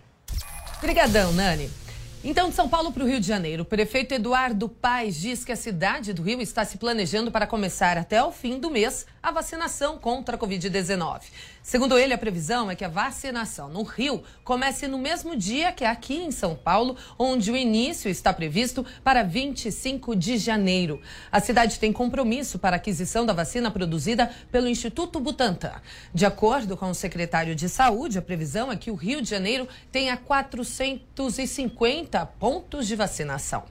Obrigadão, 0.79 1.33
Nani. 1.33 1.71
Então, 2.25 2.49
de 2.49 2.55
São 2.55 2.67
Paulo 2.67 2.91
para 2.91 3.05
o 3.05 3.07
Rio 3.07 3.21
de 3.21 3.27
Janeiro, 3.27 3.63
o 3.63 3.67
prefeito 3.67 4.15
Eduardo 4.15 4.71
Paes 4.71 5.21
diz 5.21 5.45
que 5.45 5.53
a 5.53 5.57
cidade 5.57 6.15
do 6.15 6.23
Rio 6.23 6.41
está 6.41 6.65
se 6.65 6.79
planejando 6.79 7.31
para 7.31 7.47
começar 7.47 7.99
até 7.99 8.25
o 8.25 8.33
fim 8.33 8.59
do 8.59 8.71
mês 8.71 9.05
a 9.23 9.31
vacinação 9.31 9.99
contra 9.99 10.37
a 10.37 10.39
Covid-19. 10.39 11.25
Segundo 11.63 11.97
ele, 11.99 12.15
a 12.15 12.19
previsão 12.19 12.71
é 12.71 12.77
que 12.77 12.85
a 12.85 12.89
vacinação 12.89 13.69
no 13.69 13.83
Rio 13.83 14.23
comece 14.43 14.89
no 14.89 14.99
mesmo 14.99 15.37
dia 15.37 15.73
que 15.73 15.85
aqui 15.85 16.17
em 16.17 16.31
São 16.31 16.55
Paulo, 16.55 16.97
onde 17.19 17.51
o 17.51 17.57
início 17.57 18.11
está 18.11 18.33
previsto 18.33 18.87
para 19.05 19.23
25 19.23 20.17
de 20.17 20.39
janeiro. 20.39 21.01
A 21.31 21.41
cidade 21.41 21.79
tem 21.79 21.93
compromisso 21.93 22.59
para 22.59 22.77
a 22.77 22.79
aquisição 22.79 23.27
da 23.27 23.33
vacina 23.33 23.71
produzida 23.71 24.31
pelo 24.51 24.69
Instituto 24.69 25.21
Butantan. 25.21 25.75
De 26.15 26.25
acordo 26.25 26.77
com 26.77 26.91
o 26.91 26.95
secretário 26.95 27.55
de 27.55 27.69
Saúde, 27.69 28.19
a 28.19 28.23
previsão 28.23 28.73
é 28.73 28.77
que 28.77 28.91
o 28.91 28.95
Rio 28.95 29.21
de 29.21 29.29
Janeiro 29.29 29.69
tenha 29.93 30.17
450 30.17 32.25
pontos 32.39 32.87
de 32.87 32.97
vacinação. 32.97 33.65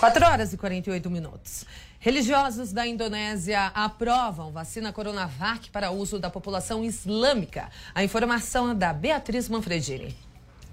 4 0.00 0.24
horas 0.24 0.54
e 0.54 0.56
48 0.56 1.10
minutos. 1.10 1.66
Religiosos 2.02 2.72
da 2.72 2.86
Indonésia 2.86 3.66
aprovam 3.74 4.50
vacina 4.50 4.90
Coronavac 4.90 5.70
para 5.70 5.90
uso 5.90 6.18
da 6.18 6.30
população 6.30 6.82
islâmica. 6.82 7.70
A 7.94 8.02
informação 8.02 8.70
é 8.70 8.74
da 8.74 8.90
Beatriz 8.90 9.50
Manfredini. 9.50 10.16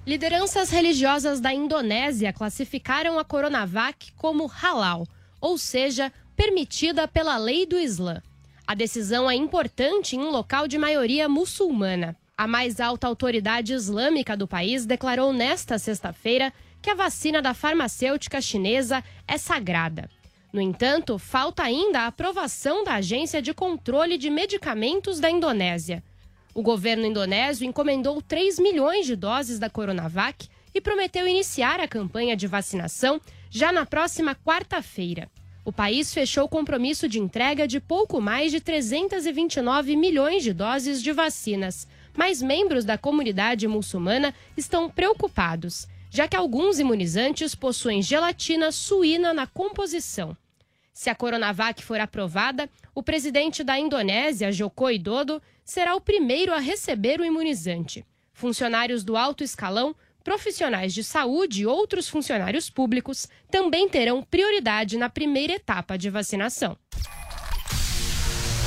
Lideranças 0.05 0.69
religiosas 0.69 1.41
da 1.41 1.53
Indonésia 1.53 2.31
classificaram 2.31 3.19
a 3.19 3.25
Coronavac 3.25 4.13
como 4.13 4.45
halal, 4.45 5.05
ou 5.41 5.57
seja, 5.57 6.13
permitida 6.33 7.09
pela 7.09 7.35
lei 7.35 7.65
do 7.65 7.77
Islã. 7.77 8.23
A 8.65 8.73
decisão 8.73 9.29
é 9.29 9.35
importante 9.35 10.15
em 10.15 10.19
um 10.19 10.29
local 10.29 10.65
de 10.65 10.77
maioria 10.77 11.27
muçulmana. 11.27 12.15
A 12.37 12.47
mais 12.47 12.79
alta 12.79 13.05
autoridade 13.05 13.73
islâmica 13.73 14.37
do 14.37 14.47
país 14.47 14.85
declarou 14.85 15.33
nesta 15.33 15.77
sexta-feira 15.77 16.53
que 16.81 16.89
a 16.89 16.95
vacina 16.95 17.41
da 17.41 17.53
farmacêutica 17.53 18.39
chinesa 18.39 19.03
é 19.27 19.37
sagrada. 19.37 20.09
No 20.57 20.63
entanto, 20.63 21.19
falta 21.19 21.61
ainda 21.61 21.99
a 21.99 22.07
aprovação 22.07 22.83
da 22.83 22.95
Agência 22.95 23.43
de 23.43 23.53
Controle 23.53 24.17
de 24.17 24.27
Medicamentos 24.27 25.19
da 25.19 25.29
Indonésia. 25.29 26.03
O 26.51 26.63
governo 26.63 27.05
indonésio 27.05 27.63
encomendou 27.63 28.19
3 28.23 28.57
milhões 28.57 29.05
de 29.05 29.15
doses 29.15 29.59
da 29.59 29.69
Coronavac 29.69 30.49
e 30.73 30.81
prometeu 30.81 31.27
iniciar 31.27 31.79
a 31.79 31.87
campanha 31.87 32.35
de 32.35 32.47
vacinação 32.47 33.21
já 33.51 33.71
na 33.71 33.85
próxima 33.85 34.33
quarta-feira. 34.33 35.29
O 35.63 35.71
país 35.71 36.11
fechou 36.11 36.45
o 36.45 36.49
compromisso 36.49 37.07
de 37.07 37.19
entrega 37.19 37.67
de 37.67 37.79
pouco 37.79 38.19
mais 38.19 38.51
de 38.51 38.59
329 38.59 39.95
milhões 39.95 40.41
de 40.41 40.53
doses 40.53 41.03
de 41.03 41.11
vacinas, 41.11 41.87
mas 42.15 42.41
membros 42.41 42.83
da 42.83 42.97
comunidade 42.97 43.67
muçulmana 43.67 44.33
estão 44.57 44.89
preocupados, 44.89 45.87
já 46.09 46.27
que 46.27 46.35
alguns 46.35 46.79
imunizantes 46.79 47.53
possuem 47.53 48.01
gelatina 48.01 48.71
suína 48.71 49.35
na 49.35 49.45
composição. 49.45 50.35
Se 50.97 51.11
a 51.11 51.15
Coronavac 51.15 51.83
for 51.83 51.99
aprovada, 51.99 52.67
o 52.95 53.03
presidente 53.03 53.63
da 53.63 53.77
Indonésia, 53.77 54.51
Joko 54.51 54.85
Widodo, 54.85 55.39
será 55.63 55.93
o 55.93 56.01
primeiro 56.01 56.51
a 56.51 56.57
receber 56.57 57.21
o 57.21 57.23
imunizante. 57.23 58.03
Funcionários 58.33 59.03
do 59.03 59.15
alto 59.15 59.43
escalão, 59.43 59.95
profissionais 60.23 60.95
de 60.95 61.03
saúde 61.03 61.61
e 61.61 61.65
outros 61.67 62.09
funcionários 62.09 62.67
públicos 62.71 63.27
também 63.51 63.87
terão 63.87 64.23
prioridade 64.23 64.97
na 64.97 65.07
primeira 65.07 65.53
etapa 65.53 65.99
de 65.99 66.09
vacinação. 66.09 66.75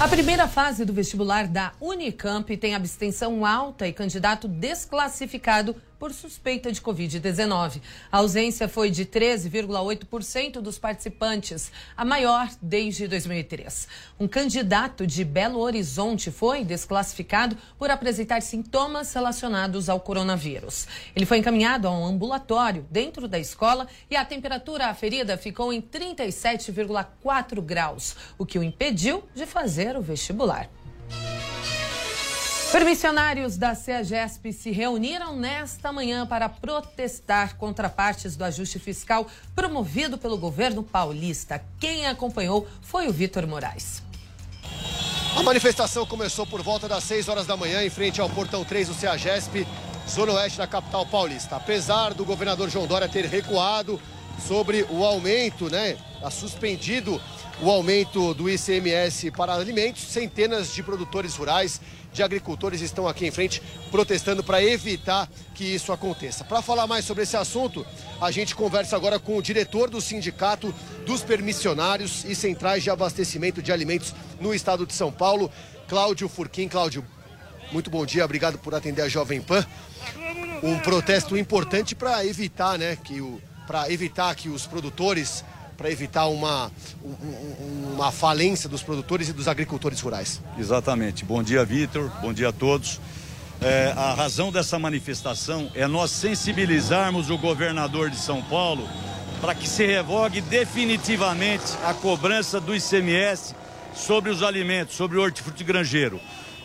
A 0.00 0.06
primeira 0.06 0.46
fase 0.46 0.84
do 0.84 0.92
vestibular 0.92 1.48
da 1.48 1.72
Unicamp 1.80 2.56
tem 2.56 2.76
abstenção 2.76 3.44
alta 3.44 3.88
e 3.88 3.92
candidato 3.92 4.46
desclassificado 4.46 5.74
por 6.00 6.14
suspeita 6.14 6.72
de 6.72 6.80
Covid-19. 6.80 7.82
A 8.10 8.16
ausência 8.16 8.66
foi 8.66 8.90
de 8.90 9.04
13,8% 9.04 10.62
dos 10.62 10.78
participantes, 10.78 11.70
a 11.94 12.06
maior 12.06 12.48
desde 12.62 13.06
2003. 13.06 13.86
Um 14.18 14.26
candidato 14.26 15.06
de 15.06 15.22
Belo 15.22 15.60
Horizonte 15.60 16.30
foi 16.30 16.64
desclassificado 16.64 17.54
por 17.78 17.90
apresentar 17.90 18.40
sintomas 18.40 19.12
relacionados 19.12 19.90
ao 19.90 20.00
coronavírus. 20.00 20.88
Ele 21.14 21.26
foi 21.26 21.36
encaminhado 21.36 21.86
a 21.86 21.90
um 21.90 22.06
ambulatório 22.06 22.86
dentro 22.90 23.28
da 23.28 23.38
escola 23.38 23.86
e 24.10 24.16
a 24.16 24.24
temperatura 24.24 24.86
aferida 24.86 25.36
ficou 25.36 25.70
em 25.70 25.82
37,4 25.82 27.60
graus, 27.60 28.16
o 28.38 28.46
que 28.46 28.58
o 28.58 28.62
impediu 28.62 29.22
de 29.34 29.44
fazer 29.44 29.94
o 29.98 30.00
vestibular. 30.00 30.70
Permissionários 32.72 33.56
da 33.56 33.74
CEAGESP 33.74 34.52
se 34.52 34.70
reuniram 34.70 35.34
nesta 35.34 35.90
manhã 35.90 36.24
para 36.24 36.48
protestar 36.48 37.56
contra 37.56 37.88
partes 37.88 38.36
do 38.36 38.44
ajuste 38.44 38.78
fiscal 38.78 39.26
promovido 39.56 40.16
pelo 40.16 40.38
governo 40.38 40.80
paulista. 40.80 41.60
Quem 41.80 42.06
acompanhou 42.06 42.68
foi 42.80 43.08
o 43.08 43.12
Vitor 43.12 43.44
Moraes. 43.44 44.00
A 45.36 45.42
manifestação 45.42 46.06
começou 46.06 46.46
por 46.46 46.62
volta 46.62 46.86
das 46.86 47.02
6 47.02 47.28
horas 47.28 47.44
da 47.44 47.56
manhã 47.56 47.82
em 47.82 47.90
frente 47.90 48.20
ao 48.20 48.30
portão 48.30 48.64
3 48.64 48.86
do 48.86 48.94
CEAGESP, 48.94 49.66
zona 50.08 50.34
oeste 50.34 50.58
da 50.58 50.66
capital 50.68 51.04
paulista. 51.04 51.56
Apesar 51.56 52.14
do 52.14 52.24
governador 52.24 52.70
João 52.70 52.86
Dória 52.86 53.08
ter 53.08 53.24
recuado 53.24 54.00
sobre 54.46 54.86
o 54.88 55.04
aumento, 55.04 55.68
né, 55.68 55.96
a 56.22 56.30
suspendido 56.30 57.20
o 57.62 57.70
aumento 57.70 58.32
do 58.32 58.48
ICMS 58.48 59.30
para 59.32 59.54
alimentos, 59.54 60.02
centenas 60.02 60.72
de 60.72 60.82
produtores 60.82 61.34
rurais 61.34 61.80
de 62.12 62.22
agricultores 62.22 62.80
estão 62.80 63.06
aqui 63.06 63.26
em 63.26 63.30
frente 63.30 63.62
protestando 63.90 64.42
para 64.42 64.62
evitar 64.62 65.28
que 65.54 65.64
isso 65.64 65.92
aconteça. 65.92 66.44
Para 66.44 66.62
falar 66.62 66.86
mais 66.86 67.04
sobre 67.04 67.22
esse 67.22 67.36
assunto, 67.36 67.86
a 68.20 68.30
gente 68.30 68.54
conversa 68.54 68.96
agora 68.96 69.18
com 69.18 69.36
o 69.36 69.42
diretor 69.42 69.88
do 69.88 70.00
Sindicato 70.00 70.74
dos 71.06 71.22
Permissionários 71.22 72.24
e 72.24 72.34
Centrais 72.34 72.82
de 72.82 72.90
Abastecimento 72.90 73.62
de 73.62 73.72
Alimentos 73.72 74.14
no 74.40 74.54
estado 74.54 74.86
de 74.86 74.92
São 74.92 75.12
Paulo, 75.12 75.50
Cláudio 75.88 76.28
Furquim. 76.28 76.68
Cláudio, 76.68 77.04
muito 77.72 77.90
bom 77.90 78.04
dia, 78.04 78.24
obrigado 78.24 78.58
por 78.58 78.74
atender 78.74 79.02
a 79.02 79.08
Jovem 79.08 79.40
Pan. 79.40 79.64
Um 80.62 80.78
protesto 80.78 81.36
importante 81.36 81.94
para 81.94 82.24
evitar, 82.24 82.78
né, 82.78 82.96
que 82.96 83.20
o 83.20 83.40
para 83.70 83.88
evitar 83.88 84.34
que 84.34 84.48
os 84.48 84.66
produtores 84.66 85.44
para 85.80 85.90
evitar 85.90 86.26
uma, 86.26 86.70
uma 87.94 88.12
falência 88.12 88.68
dos 88.68 88.82
produtores 88.82 89.30
e 89.30 89.32
dos 89.32 89.48
agricultores 89.48 89.98
rurais. 89.98 90.42
Exatamente. 90.58 91.24
Bom 91.24 91.42
dia, 91.42 91.64
Vitor. 91.64 92.10
Bom 92.20 92.34
dia 92.34 92.50
a 92.50 92.52
todos. 92.52 93.00
É, 93.62 93.94
a 93.96 94.12
razão 94.12 94.52
dessa 94.52 94.78
manifestação 94.78 95.70
é 95.74 95.86
nós 95.86 96.10
sensibilizarmos 96.10 97.30
o 97.30 97.38
governador 97.38 98.10
de 98.10 98.16
São 98.16 98.42
Paulo 98.42 98.86
para 99.40 99.54
que 99.54 99.66
se 99.66 99.86
revogue 99.86 100.42
definitivamente 100.42 101.72
a 101.82 101.94
cobrança 101.94 102.60
do 102.60 102.76
ICMS 102.76 103.54
sobre 103.94 104.30
os 104.30 104.42
alimentos, 104.42 104.96
sobre 104.96 105.16
o 105.16 105.22
hortifruti 105.22 105.64
granjeiro. 105.64 106.20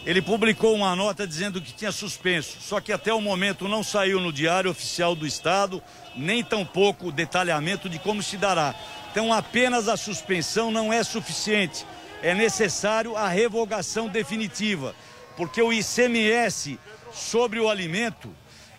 Ele 0.05 0.21
publicou 0.21 0.75
uma 0.75 0.93
nota 0.93 1.25
dizendo 1.25 1.61
que 1.61 1.73
tinha 1.73 1.91
suspenso, 1.91 2.57
só 2.59 2.81
que 2.81 2.91
até 2.91 3.13
o 3.13 3.21
momento 3.21 3.67
não 3.67 3.81
saiu 3.81 4.19
no 4.19 4.31
Diário 4.31 4.69
Oficial 4.69 5.15
do 5.15 5.25
Estado, 5.25 5.81
nem 6.15 6.43
tampouco 6.43 7.07
o 7.07 7.11
detalhamento 7.11 7.89
de 7.89 7.97
como 7.97 8.21
se 8.21 8.37
dará. 8.37 8.75
Então, 9.15 9.31
apenas 9.31 9.87
a 9.87 9.95
suspensão 9.95 10.69
não 10.69 10.91
é 10.91 11.01
suficiente. 11.01 11.87
É 12.21 12.35
necessário 12.35 13.15
a 13.15 13.29
revogação 13.29 14.09
definitiva, 14.09 14.93
porque 15.37 15.61
o 15.61 15.71
ICMS 15.71 16.77
sobre 17.13 17.57
o 17.57 17.69
alimento, 17.69 18.29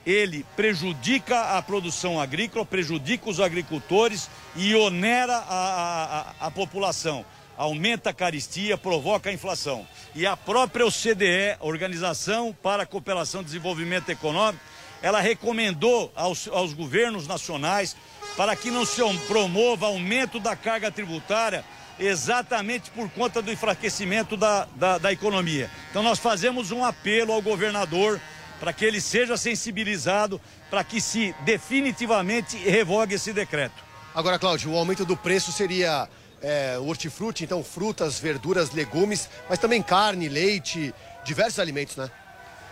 ele 0.04 0.44
prejudica 0.54 1.56
a 1.56 1.62
produção 1.62 2.20
agrícola, 2.20 2.66
prejudica 2.66 3.30
os 3.30 3.40
agricultores 3.40 4.28
e 4.54 4.74
onera 4.74 5.38
a, 5.38 6.34
a, 6.38 6.48
a 6.48 6.50
população. 6.50 7.24
Aumenta 7.56 8.10
a 8.10 8.12
caristia, 8.12 8.76
provoca 8.76 9.30
a 9.30 9.32
inflação. 9.32 9.88
E 10.14 10.26
a 10.26 10.36
própria 10.36 10.84
OCDE, 10.84 11.56
Organização 11.60 12.54
para 12.62 12.82
a 12.82 12.86
Cooperação 12.86 13.40
e 13.40 13.44
Desenvolvimento 13.44 14.10
Econômico, 14.10 14.62
ela 15.00 15.20
recomendou 15.20 16.12
aos, 16.14 16.46
aos 16.48 16.74
governos 16.74 17.26
nacionais 17.26 17.96
para 18.36 18.54
que 18.54 18.70
não 18.70 18.84
se 18.84 19.00
promova 19.26 19.86
aumento 19.86 20.38
da 20.38 20.54
carga 20.54 20.90
tributária 20.90 21.64
exatamente 21.98 22.90
por 22.90 23.08
conta 23.10 23.40
do 23.40 23.50
enfraquecimento 23.50 24.36
da, 24.36 24.66
da, 24.76 24.98
da 24.98 25.12
economia. 25.12 25.70
Então 25.90 26.02
nós 26.02 26.18
fazemos 26.18 26.70
um 26.70 26.84
apelo 26.84 27.32
ao 27.32 27.40
governador 27.40 28.20
para 28.60 28.72
que 28.72 28.84
ele 28.84 29.00
seja 29.00 29.36
sensibilizado 29.36 30.40
para 30.70 30.84
que 30.84 31.00
se 31.00 31.34
definitivamente 31.44 32.56
revogue 32.56 33.14
esse 33.14 33.32
decreto. 33.32 33.84
Agora, 34.14 34.38
Cláudio, 34.38 34.72
o 34.72 34.78
aumento 34.78 35.04
do 35.04 35.16
preço 35.16 35.52
seria 35.52 36.08
é, 36.42 36.78
hortifruti, 36.78 37.44
então 37.44 37.62
frutas, 37.62 38.18
verduras, 38.18 38.70
legumes, 38.70 39.28
mas 39.48 39.58
também 39.58 39.82
carne, 39.82 40.28
leite, 40.28 40.94
diversos 41.24 41.58
alimentos, 41.58 41.96
né? 41.96 42.10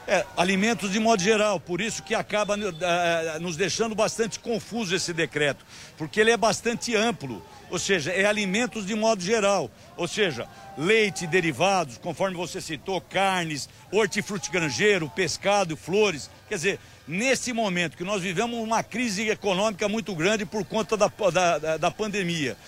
É, 0.06 0.22
alimentos 0.36 0.92
de 0.92 1.00
modo 1.00 1.22
geral, 1.22 1.58
por 1.58 1.80
isso 1.80 2.02
que 2.02 2.14
acaba 2.14 2.56
uh, 2.56 3.40
nos 3.40 3.56
deixando 3.56 3.94
bastante 3.94 4.38
confuso 4.38 4.94
esse 4.94 5.14
decreto, 5.14 5.64
porque 5.96 6.20
ele 6.20 6.30
é 6.30 6.36
bastante 6.36 6.94
amplo, 6.94 7.42
ou 7.70 7.78
seja, 7.78 8.12
é 8.12 8.26
alimentos 8.26 8.84
de 8.84 8.94
modo 8.94 9.22
geral, 9.22 9.70
ou 9.96 10.06
seja, 10.06 10.46
leite, 10.76 11.26
derivados, 11.26 11.96
conforme 11.96 12.36
você 12.36 12.60
citou, 12.60 13.00
carnes, 13.00 13.66
hortifruti 13.90 14.50
granjeiro, 14.50 15.08
pescado, 15.08 15.74
flores, 15.74 16.30
quer 16.50 16.56
dizer, 16.56 16.80
nesse 17.08 17.54
momento 17.54 17.96
que 17.96 18.04
nós 18.04 18.20
vivemos 18.20 18.58
uma 18.58 18.82
crise 18.82 19.30
econômica 19.30 19.88
muito 19.88 20.14
grande 20.14 20.44
por 20.44 20.66
conta 20.66 20.98
da, 20.98 21.10
da, 21.32 21.76
da 21.78 21.90
pandemia, 21.90 22.58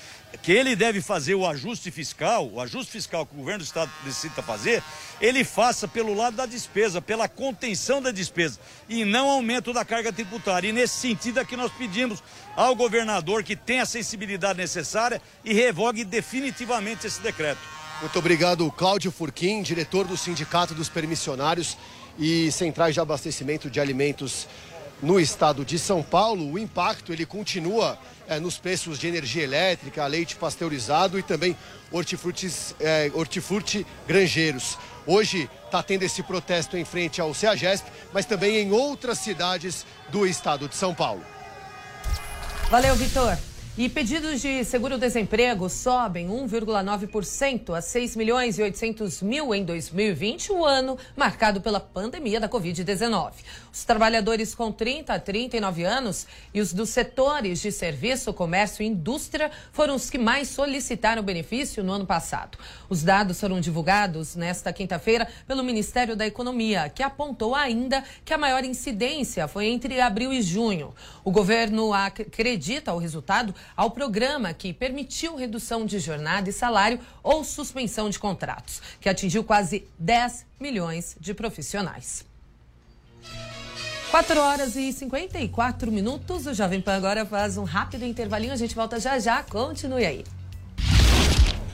que 0.42 0.52
ele 0.52 0.76
deve 0.76 1.00
fazer 1.00 1.34
o 1.34 1.46
ajuste 1.46 1.90
fiscal, 1.90 2.48
o 2.48 2.60
ajuste 2.60 2.92
fiscal 2.92 3.26
que 3.26 3.34
o 3.34 3.38
governo 3.38 3.60
do 3.60 3.66
estado 3.66 3.90
necessita 4.04 4.42
fazer, 4.42 4.82
ele 5.20 5.44
faça 5.44 5.88
pelo 5.88 6.14
lado 6.14 6.36
da 6.36 6.46
despesa, 6.46 7.00
pela 7.00 7.28
contenção 7.28 8.02
da 8.02 8.10
despesa 8.10 8.58
e 8.88 9.04
não 9.04 9.28
aumento 9.28 9.72
da 9.72 9.84
carga 9.84 10.12
tributária. 10.12 10.68
E 10.68 10.72
nesse 10.72 10.96
sentido 10.96 11.40
é 11.40 11.44
que 11.44 11.56
nós 11.56 11.72
pedimos 11.72 12.22
ao 12.54 12.74
governador 12.74 13.42
que 13.42 13.56
tenha 13.56 13.82
a 13.82 13.86
sensibilidade 13.86 14.58
necessária 14.58 15.20
e 15.44 15.52
revogue 15.52 16.04
definitivamente 16.04 17.06
esse 17.06 17.20
decreto. 17.20 17.60
Muito 18.00 18.18
obrigado, 18.18 18.70
Cláudio 18.72 19.10
Furquim, 19.10 19.62
diretor 19.62 20.06
do 20.06 20.16
Sindicato 20.16 20.74
dos 20.74 20.88
Permissionários 20.88 21.78
e 22.18 22.50
Centrais 22.52 22.94
de 22.94 23.00
Abastecimento 23.00 23.70
de 23.70 23.80
Alimentos 23.80 24.46
no 25.02 25.20
estado 25.20 25.64
de 25.64 25.78
São 25.78 26.02
Paulo. 26.02 26.52
O 26.52 26.58
impacto 26.58 27.12
ele 27.12 27.26
continua 27.26 27.98
é, 28.28 28.40
nos 28.40 28.58
preços 28.58 28.98
de 28.98 29.06
energia 29.06 29.44
elétrica, 29.44 30.06
leite 30.06 30.36
pasteurizado 30.36 31.18
e 31.18 31.22
também 31.22 31.56
hortifrutis, 31.90 32.74
é, 32.80 33.10
hortifruti 33.14 33.86
granjeiros. 34.06 34.78
Hoje 35.06 35.48
está 35.64 35.82
tendo 35.82 36.02
esse 36.02 36.22
protesto 36.22 36.76
em 36.76 36.84
frente 36.84 37.20
ao 37.20 37.32
CEAGESP, 37.32 37.88
mas 38.12 38.26
também 38.26 38.56
em 38.56 38.72
outras 38.72 39.18
cidades 39.18 39.86
do 40.08 40.26
estado 40.26 40.68
de 40.68 40.74
São 40.74 40.94
Paulo. 40.94 41.22
Valeu, 42.70 42.96
Vitor. 42.96 43.36
E 43.78 43.90
pedidos 43.90 44.40
de 44.40 44.64
seguro-desemprego 44.64 45.68
sobem 45.68 46.28
1,9% 46.28 47.76
a 47.76 47.82
6 47.82 48.16
milhões 48.16 48.58
e 48.58 48.62
800 48.62 49.20
mil 49.20 49.54
em 49.54 49.66
2020, 49.66 50.50
o 50.50 50.64
ano 50.64 50.96
marcado 51.14 51.60
pela 51.60 51.78
pandemia 51.78 52.40
da 52.40 52.48
Covid-19. 52.48 53.32
Os 53.70 53.84
trabalhadores 53.84 54.54
com 54.54 54.72
30 54.72 55.12
a 55.12 55.20
39 55.20 55.84
anos 55.84 56.26
e 56.54 56.60
os 56.62 56.72
dos 56.72 56.88
setores 56.88 57.60
de 57.60 57.70
serviço, 57.70 58.32
comércio 58.32 58.82
e 58.82 58.86
indústria 58.86 59.50
foram 59.72 59.94
os 59.94 60.08
que 60.08 60.16
mais 60.16 60.48
solicitaram 60.48 61.22
benefício 61.22 61.84
no 61.84 61.92
ano 61.92 62.06
passado. 62.06 62.56
Os 62.88 63.02
dados 63.02 63.38
foram 63.38 63.60
divulgados 63.60 64.36
nesta 64.36 64.72
quinta-feira 64.72 65.28
pelo 65.46 65.62
Ministério 65.62 66.16
da 66.16 66.26
Economia, 66.26 66.88
que 66.88 67.02
apontou 67.02 67.54
ainda 67.54 68.02
que 68.24 68.32
a 68.32 68.38
maior 68.38 68.64
incidência 68.64 69.46
foi 69.46 69.66
entre 69.66 70.00
abril 70.00 70.32
e 70.32 70.40
junho. 70.40 70.94
O 71.22 71.30
governo 71.30 71.92
acredita 71.92 72.94
o 72.94 72.98
resultado 72.98 73.54
ao 73.76 73.90
programa 73.90 74.52
que 74.52 74.72
permitiu 74.72 75.36
redução 75.36 75.86
de 75.86 75.98
jornada 75.98 76.50
e 76.50 76.52
salário 76.52 77.00
ou 77.22 77.42
suspensão 77.42 78.10
de 78.10 78.18
contratos, 78.18 78.82
que 79.00 79.08
atingiu 79.08 79.42
quase 79.42 79.86
10 79.98 80.46
milhões 80.60 81.16
de 81.18 81.32
profissionais. 81.32 82.24
4 84.10 84.40
horas 84.40 84.76
e 84.76 84.92
54 84.92 85.90
minutos. 85.90 86.46
O 86.46 86.54
Jovem 86.54 86.80
Pan 86.80 86.96
agora 86.96 87.26
faz 87.26 87.56
um 87.56 87.64
rápido 87.64 88.04
intervalinho. 88.04 88.52
A 88.52 88.56
gente 88.56 88.74
volta 88.74 88.98
já 89.00 89.18
já. 89.18 89.42
Continue 89.42 90.06
aí. 90.06 90.24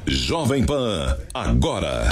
Jovem 0.07 0.65
Pan, 0.65 1.17
agora. 1.33 2.09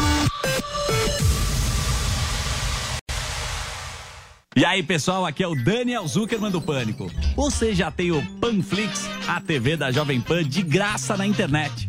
E 4.56 4.64
aí, 4.64 4.82
pessoal, 4.82 5.24
aqui 5.24 5.44
é 5.44 5.46
o 5.46 5.54
Daniel 5.54 6.06
Zuckerman 6.08 6.50
do 6.50 6.60
Pânico. 6.60 7.08
Você 7.36 7.72
já 7.72 7.88
tem 7.88 8.10
o 8.10 8.20
Panflix, 8.40 9.08
a 9.28 9.40
TV 9.40 9.76
da 9.76 9.92
Jovem 9.92 10.20
Pan 10.20 10.42
de 10.42 10.60
graça 10.60 11.16
na 11.16 11.24
internet. 11.24 11.88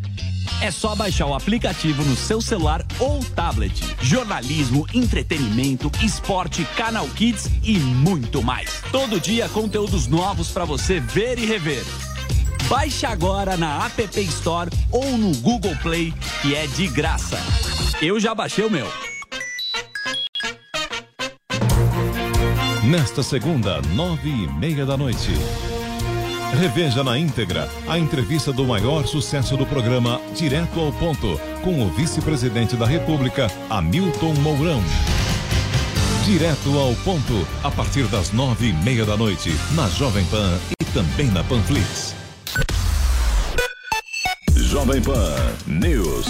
É 0.62 0.70
só 0.70 0.95
baixar 0.95 1.26
o 1.26 1.34
aplicativo 1.34 2.03
no 2.05 2.16
seu 2.16 2.39
celular 2.39 2.86
ou 2.99 3.20
tablet. 3.26 3.74
Jornalismo, 3.99 4.86
entretenimento, 4.93 5.91
esporte, 6.03 6.64
canal 6.78 7.07
Kids 7.07 7.49
e 7.64 7.80
muito 7.80 8.43
mais. 8.43 8.84
Todo 8.91 9.20
dia 9.20 9.49
conteúdos 9.49 10.05
novos 10.05 10.51
para 10.51 10.64
você 10.64 10.99
ver 10.99 11.39
e 11.39 11.47
rever. 11.47 11.84
Baixe 12.70 13.07
agora 13.07 13.57
na 13.57 13.88
App 13.88 14.22
Store 14.22 14.70
ou 14.91 15.18
no 15.18 15.36
Google 15.38 15.76
Play, 15.82 16.14
que 16.43 16.53
é 16.53 16.68
de 16.68 16.88
graça. 16.89 17.39
Eu 17.99 18.20
já 18.20 18.36
baixei 18.36 18.64
o 18.64 18.70
meu. 18.70 19.11
Nesta 22.84 23.21
segunda, 23.21 23.79
nove 23.93 24.27
e 24.27 24.47
meia 24.53 24.88
da 24.88 24.97
noite. 24.97 25.29
Reveja 26.59 27.03
na 27.03 27.15
íntegra 27.15 27.69
a 27.88 27.99
entrevista 27.99 28.51
do 28.51 28.65
maior 28.65 29.05
sucesso 29.05 29.55
do 29.55 29.67
programa 29.67 30.19
Direto 30.36 30.79
ao 30.79 30.91
Ponto, 30.91 31.39
com 31.63 31.86
o 31.86 31.89
vice-presidente 31.91 32.75
da 32.75 32.88
República, 32.88 33.51
Hamilton 33.69 34.34
Mourão. 34.41 34.82
Direto 36.25 36.75
ao 36.79 36.95
Ponto, 37.03 37.47
a 37.63 37.69
partir 37.69 38.07
das 38.07 38.32
nove 38.32 38.69
e 38.69 38.73
meia 38.73 39.05
da 39.05 39.15
noite, 39.15 39.51
na 39.75 39.88
Jovem 39.88 40.25
Pan 40.25 40.59
e 40.82 40.86
também 40.86 41.27
na 41.27 41.43
Panflix. 41.43 42.15
Jovem 44.55 45.01
Pan 45.03 45.36
News. 45.67 46.25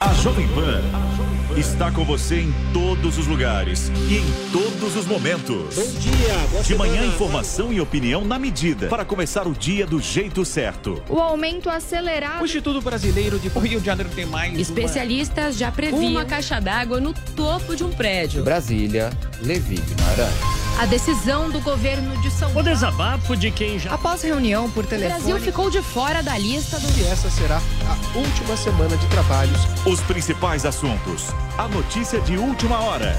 A 0.00 0.12
Jovem 0.14 0.48
Pan 0.48 1.21
está 1.56 1.90
com 1.90 2.04
você 2.04 2.40
em 2.40 2.54
todos 2.72 3.18
os 3.18 3.26
lugares 3.26 3.90
e 4.08 4.16
em 4.16 4.50
todos 4.52 4.96
os 4.96 5.06
momentos. 5.06 5.74
Bom 5.74 6.00
dia, 6.00 6.34
boa 6.50 6.62
De 6.62 6.74
manhã, 6.74 6.92
semana. 6.94 7.14
informação 7.14 7.72
e 7.72 7.80
opinião 7.80 8.24
na 8.24 8.38
medida 8.38 8.88
para 8.88 9.04
começar 9.04 9.46
o 9.46 9.52
dia 9.52 9.86
do 9.86 10.00
jeito 10.00 10.44
certo. 10.44 11.02
O 11.08 11.18
aumento 11.18 11.68
acelerado. 11.68 12.42
O 12.42 12.44
Instituto 12.44 12.80
Brasileiro 12.80 13.38
de 13.38 13.48
Rio 13.48 13.80
de 13.80 13.86
Janeiro 13.86 14.10
tem 14.14 14.24
mais. 14.26 14.58
Especialistas 14.58 15.56
já 15.56 15.70
previam 15.70 16.02
Uma 16.12 16.24
caixa 16.24 16.60
d'água 16.60 17.00
no 17.00 17.12
topo 17.36 17.76
de 17.76 17.84
um 17.84 17.90
prédio. 17.90 18.42
Brasília, 18.42 19.10
Levi 19.42 19.76
Guimarães. 19.76 20.61
A 20.78 20.86
decisão 20.86 21.48
do 21.48 21.60
governo 21.60 22.16
de 22.20 22.30
São 22.30 22.52
Paulo. 22.52 22.60
O 22.60 22.62
desabafo 22.62 23.36
de 23.36 23.50
quem 23.50 23.78
já. 23.78 23.94
Após 23.94 24.22
reunião 24.22 24.70
por 24.70 24.84
O 24.84 24.86
telefone. 24.86 25.20
Brasil 25.20 25.40
ficou 25.40 25.70
de 25.70 25.80
fora 25.80 26.22
da 26.22 26.36
lista 26.36 26.78
do. 26.78 26.98
E 26.98 27.04
essa 27.04 27.30
será 27.30 27.58
a 27.58 28.18
última 28.18 28.56
semana 28.56 28.96
de 28.96 29.06
trabalhos. 29.06 29.60
Os 29.86 30.00
principais 30.00 30.64
assuntos, 30.66 31.28
a 31.56 31.68
notícia 31.68 32.20
de 32.20 32.36
última 32.36 32.80
hora 32.80 33.16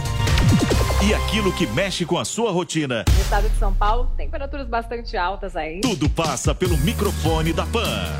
e 1.06 1.14
aquilo 1.14 1.52
que 1.52 1.68
mexe 1.68 2.06
com 2.06 2.18
a 2.18 2.26
sua 2.26 2.52
rotina. 2.52 3.04
No 3.14 3.22
estado 3.22 3.50
de 3.50 3.58
São 3.58 3.74
Paulo, 3.74 4.10
temperaturas 4.18 4.68
bastante 4.68 5.18
altas 5.18 5.56
aí. 5.56 5.82
Tudo 5.82 6.10
passa 6.10 6.56
pelo 6.56 6.78
microfone 6.78 7.54
da 7.54 7.66
Pan. 7.66 8.20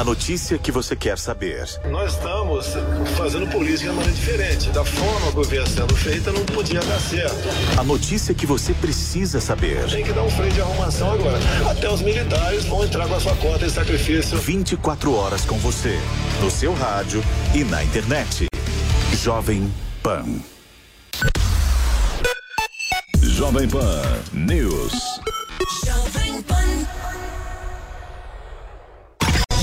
A 0.00 0.04
notícia 0.04 0.56
que 0.56 0.72
você 0.72 0.96
quer 0.96 1.18
saber. 1.18 1.62
Nós 1.90 2.14
estamos 2.14 2.68
fazendo 3.18 3.46
política 3.48 3.90
de 3.90 3.96
maneira 3.96 4.12
diferente. 4.12 4.70
Da 4.70 4.82
forma 4.82 5.30
que 5.30 5.50
vinha 5.50 5.66
sendo 5.66 5.94
feita, 5.94 6.32
não 6.32 6.42
podia 6.46 6.80
dar 6.80 6.98
certo. 6.98 7.36
A 7.78 7.84
notícia 7.84 8.34
que 8.34 8.46
você 8.46 8.72
precisa 8.72 9.42
saber. 9.42 9.84
Tem 9.90 10.02
que 10.02 10.14
dar 10.14 10.22
um 10.22 10.30
freio 10.30 10.52
de 10.52 10.62
arrumação 10.62 11.12
agora. 11.12 11.38
Até 11.70 11.90
os 11.90 12.00
militares 12.00 12.64
vão 12.64 12.82
entrar 12.82 13.06
com 13.06 13.14
a 13.14 13.20
sua 13.20 13.36
cota 13.36 13.66
de 13.66 13.72
sacrifício. 13.72 14.38
24 14.38 15.12
horas 15.12 15.44
com 15.44 15.58
você, 15.58 16.00
no 16.40 16.50
seu 16.50 16.72
rádio 16.72 17.22
e 17.54 17.62
na 17.62 17.84
internet. 17.84 18.46
Jovem 19.22 19.70
Pan. 20.02 20.24
Jovem 23.20 23.68
Pan 23.68 24.02
News. 24.32 25.20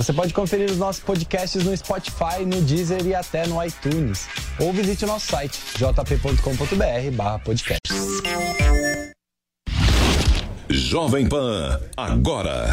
Você 0.00 0.14
pode 0.14 0.32
conferir 0.32 0.70
os 0.70 0.78
nossos 0.78 1.02
podcasts 1.02 1.62
no 1.62 1.76
Spotify, 1.76 2.42
no 2.46 2.62
Deezer 2.62 3.06
e 3.06 3.14
até 3.14 3.46
no 3.46 3.62
iTunes. 3.62 4.26
Ou 4.58 4.72
visite 4.72 5.04
o 5.04 5.06
nosso 5.06 5.26
site 5.26 5.60
jp.com.br 5.76 7.14
barra 7.14 7.38
podcast. 7.40 7.80
Jovem 10.70 11.28
Pan, 11.28 11.78
agora. 11.98 12.70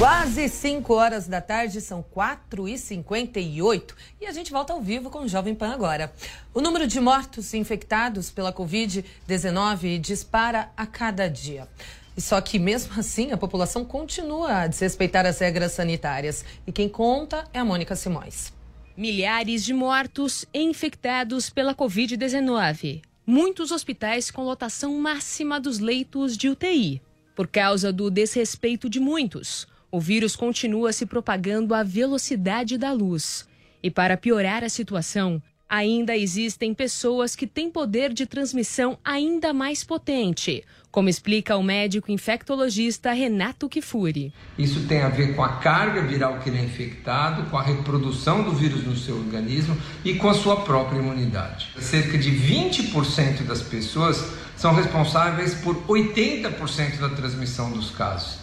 Quase 0.00 0.48
5 0.48 0.92
horas 0.92 1.28
da 1.28 1.40
tarde, 1.40 1.80
são 1.80 2.02
4 2.02 2.66
e 2.66 2.76
58 2.76 3.94
e 4.20 4.26
a 4.26 4.32
gente 4.32 4.50
volta 4.50 4.72
ao 4.72 4.80
vivo 4.82 5.08
com 5.08 5.20
o 5.20 5.28
Jovem 5.28 5.54
Pan 5.54 5.72
agora. 5.72 6.12
O 6.52 6.60
número 6.60 6.88
de 6.88 6.98
mortos 6.98 7.54
infectados 7.54 8.28
pela 8.28 8.52
Covid-19 8.52 10.00
dispara 10.00 10.70
a 10.76 10.84
cada 10.84 11.30
dia. 11.30 11.68
Só 12.16 12.40
que, 12.40 12.58
mesmo 12.58 12.92
assim, 12.98 13.32
a 13.32 13.36
população 13.36 13.84
continua 13.84 14.62
a 14.62 14.66
desrespeitar 14.66 15.24
as 15.24 15.38
regras 15.38 15.72
sanitárias. 15.72 16.44
E 16.66 16.72
quem 16.72 16.88
conta 16.88 17.44
é 17.52 17.58
a 17.58 17.64
Mônica 17.64 17.96
Simões. 17.96 18.52
Milhares 18.96 19.64
de 19.64 19.72
mortos 19.72 20.44
infectados 20.52 21.48
pela 21.48 21.74
Covid-19. 21.74 23.02
Muitos 23.26 23.70
hospitais 23.70 24.30
com 24.30 24.42
lotação 24.42 24.94
máxima 24.98 25.58
dos 25.58 25.78
leitos 25.78 26.36
de 26.36 26.48
UTI. 26.48 27.00
Por 27.34 27.46
causa 27.46 27.90
do 27.92 28.10
desrespeito 28.10 28.90
de 28.90 29.00
muitos, 29.00 29.66
o 29.90 29.98
vírus 29.98 30.36
continua 30.36 30.92
se 30.92 31.06
propagando 31.06 31.74
à 31.74 31.82
velocidade 31.82 32.76
da 32.76 32.92
luz. 32.92 33.48
E 33.82 33.90
para 33.90 34.16
piorar 34.16 34.62
a 34.62 34.68
situação, 34.68 35.42
ainda 35.72 36.14
existem 36.14 36.74
pessoas 36.74 37.34
que 37.34 37.46
têm 37.46 37.70
poder 37.70 38.12
de 38.12 38.26
transmissão 38.26 38.98
ainda 39.02 39.54
mais 39.54 39.82
potente, 39.82 40.62
como 40.90 41.08
explica 41.08 41.56
o 41.56 41.62
médico 41.62 42.12
infectologista 42.12 43.10
Renato 43.10 43.70
Kifuri. 43.70 44.34
Isso 44.58 44.86
tem 44.86 45.00
a 45.00 45.08
ver 45.08 45.34
com 45.34 45.42
a 45.42 45.56
carga 45.56 46.02
viral 46.02 46.40
que 46.40 46.50
ele 46.50 46.58
é 46.58 46.64
infectado, 46.64 47.48
com 47.48 47.56
a 47.56 47.62
reprodução 47.62 48.42
do 48.42 48.52
vírus 48.52 48.84
no 48.84 48.94
seu 48.94 49.16
organismo 49.16 49.74
e 50.04 50.12
com 50.16 50.28
a 50.28 50.34
sua 50.34 50.56
própria 50.60 50.98
imunidade. 50.98 51.70
Cerca 51.78 52.18
de 52.18 52.30
20% 52.30 53.44
das 53.44 53.62
pessoas 53.62 54.30
são 54.54 54.74
responsáveis 54.74 55.54
por 55.54 55.74
80% 55.86 56.98
da 56.98 57.08
transmissão 57.08 57.72
dos 57.72 57.90
casos. 57.90 58.36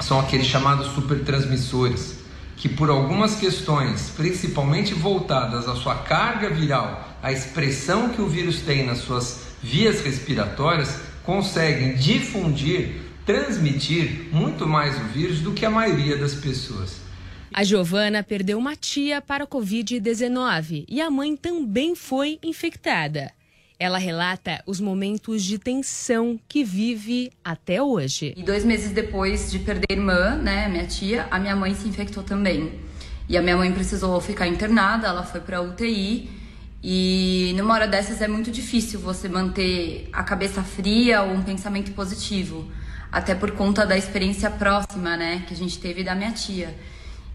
São 0.00 0.18
aqueles 0.18 0.46
chamados 0.46 0.86
supertransmissores, 0.94 2.21
que 2.62 2.68
por 2.68 2.88
algumas 2.88 3.34
questões, 3.34 4.10
principalmente 4.10 4.94
voltadas 4.94 5.66
à 5.66 5.74
sua 5.74 5.96
carga 5.96 6.48
viral, 6.48 7.18
à 7.20 7.32
expressão 7.32 8.10
que 8.10 8.22
o 8.22 8.28
vírus 8.28 8.60
tem 8.60 8.86
nas 8.86 8.98
suas 8.98 9.48
vias 9.60 10.00
respiratórias, 10.00 11.00
conseguem 11.24 11.96
difundir, 11.96 13.00
transmitir 13.26 14.28
muito 14.30 14.64
mais 14.64 14.96
o 14.96 15.04
vírus 15.06 15.40
do 15.40 15.50
que 15.50 15.66
a 15.66 15.70
maioria 15.70 16.16
das 16.16 16.36
pessoas. 16.36 17.00
A 17.52 17.64
Giovana 17.64 18.22
perdeu 18.22 18.58
uma 18.58 18.76
tia 18.76 19.20
para 19.20 19.42
a 19.42 19.46
Covid-19 19.46 20.84
e 20.88 21.00
a 21.00 21.10
mãe 21.10 21.36
também 21.36 21.96
foi 21.96 22.38
infectada. 22.44 23.32
Ela 23.82 23.98
relata 23.98 24.62
os 24.64 24.78
momentos 24.78 25.42
de 25.42 25.58
tensão 25.58 26.38
que 26.46 26.62
vive 26.62 27.32
até 27.44 27.82
hoje. 27.82 28.32
E 28.36 28.40
dois 28.44 28.64
meses 28.64 28.92
depois 28.92 29.50
de 29.50 29.58
perder 29.58 29.86
a 29.90 29.92
irmã, 29.92 30.36
né, 30.36 30.68
minha 30.68 30.86
tia, 30.86 31.26
a 31.28 31.36
minha 31.36 31.56
mãe 31.56 31.74
se 31.74 31.88
infectou 31.88 32.22
também. 32.22 32.78
E 33.28 33.36
a 33.36 33.42
minha 33.42 33.56
mãe 33.56 33.72
precisou 33.72 34.20
ficar 34.20 34.46
internada, 34.46 35.08
ela 35.08 35.24
foi 35.24 35.40
para 35.40 35.60
UTI. 35.60 36.30
E 36.80 37.52
numa 37.56 37.74
hora 37.74 37.88
dessas 37.88 38.22
é 38.22 38.28
muito 38.28 38.52
difícil 38.52 39.00
você 39.00 39.28
manter 39.28 40.08
a 40.12 40.22
cabeça 40.22 40.62
fria 40.62 41.22
ou 41.22 41.32
um 41.32 41.42
pensamento 41.42 41.90
positivo, 41.90 42.70
até 43.10 43.34
por 43.34 43.50
conta 43.50 43.84
da 43.84 43.96
experiência 43.96 44.48
próxima, 44.48 45.16
né, 45.16 45.42
que 45.48 45.54
a 45.54 45.56
gente 45.56 45.80
teve 45.80 46.04
da 46.04 46.14
minha 46.14 46.30
tia. 46.30 46.72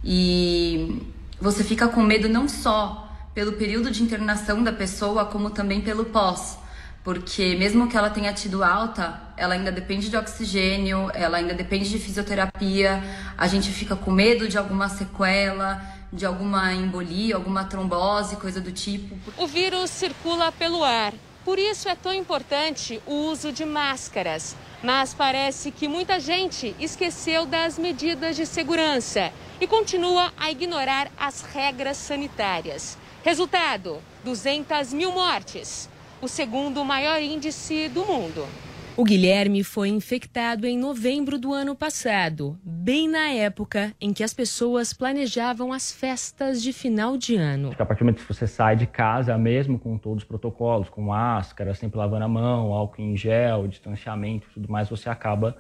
E 0.02 1.02
você 1.41 1.62
fica 1.62 1.89
com 1.89 2.02
medo 2.02 2.30
não 2.30 2.48
só 2.48 3.07
pelo 3.38 3.54
período 3.54 3.92
de 3.92 4.02
internação 4.02 4.64
da 4.64 4.74
pessoa, 4.74 5.24
como 5.24 5.52
também 5.52 5.80
pelo 5.80 6.06
pós. 6.06 6.58
Porque 7.04 7.56
mesmo 7.56 7.88
que 7.88 7.96
ela 7.96 8.10
tenha 8.10 8.34
tido 8.34 8.64
alta, 8.64 9.22
ela 9.38 9.54
ainda 9.54 9.72
depende 9.72 10.10
de 10.10 10.18
oxigênio, 10.18 11.12
ela 11.14 11.38
ainda 11.38 11.54
depende 11.54 11.88
de 11.88 12.00
fisioterapia, 12.00 13.00
a 13.38 13.46
gente 13.46 13.70
fica 13.70 13.96
com 13.96 14.10
medo 14.10 14.48
de 14.48 14.58
alguma 14.58 14.90
sequela, 14.90 15.80
de 16.12 16.26
alguma 16.26 16.74
embolia, 16.74 17.36
alguma 17.36 17.64
trombose, 17.66 18.38
coisa 18.38 18.60
do 18.60 18.72
tipo. 18.72 19.16
O 19.38 19.46
vírus 19.46 19.92
circula 19.92 20.52
pelo 20.52 20.84
ar, 20.84 21.14
por 21.46 21.60
isso 21.60 21.88
é 21.88 21.94
tão 21.94 22.12
importante 22.12 23.00
o 23.06 23.14
uso 23.30 23.52
de 23.52 23.66
máscaras. 23.66 24.56
Mas 24.82 25.14
parece 25.14 25.70
que 25.70 25.88
muita 25.88 26.20
gente 26.20 26.76
esqueceu 26.80 27.46
das 27.46 27.78
medidas 27.78 28.36
de 28.36 28.48
segurança 28.48 29.32
e 29.62 29.68
continua 29.68 30.34
a 30.36 30.50
ignorar 30.50 31.12
as 31.20 31.44
regras 31.44 31.98
sanitárias. 31.98 32.98
Resultado: 33.28 33.98
200 34.24 34.94
mil 34.94 35.12
mortes, 35.12 35.90
o 36.22 36.30
segundo 36.30 36.86
maior 36.86 37.22
índice 37.22 37.90
do 37.90 38.06
mundo. 38.06 38.48
O 38.96 39.04
Guilherme 39.04 39.66
foi 39.66 39.90
infectado 39.90 40.66
em 40.66 40.78
novembro 40.78 41.38
do 41.38 41.52
ano 41.52 41.76
passado, 41.76 42.58
bem 42.64 43.06
na 43.06 43.28
época 43.32 43.94
em 44.00 44.14
que 44.14 44.24
as 44.24 44.34
pessoas 44.34 44.94
planejavam 44.94 45.74
as 45.74 45.92
festas 45.92 46.64
de 46.64 46.72
final 46.72 47.18
de 47.18 47.36
ano. 47.36 47.74
A 47.78 47.86
partir 47.86 48.00
do 48.00 48.06
momento 48.06 48.26
que 48.26 48.34
você 48.34 48.48
sai 48.48 48.78
de 48.78 48.88
casa, 48.88 49.38
mesmo 49.38 49.78
com 49.78 49.98
todos 49.98 50.24
os 50.24 50.28
protocolos, 50.28 50.88
com 50.88 51.02
máscara, 51.02 51.76
sempre 51.76 52.00
lavando 52.00 52.24
a 52.24 52.30
mão, 52.30 52.72
álcool 52.72 53.02
em 53.02 53.18
gel, 53.18 53.68
distanciamento 53.68 54.48
e 54.50 54.54
tudo 54.54 54.72
mais, 54.72 54.88
você 54.88 55.10
acaba 55.10 55.58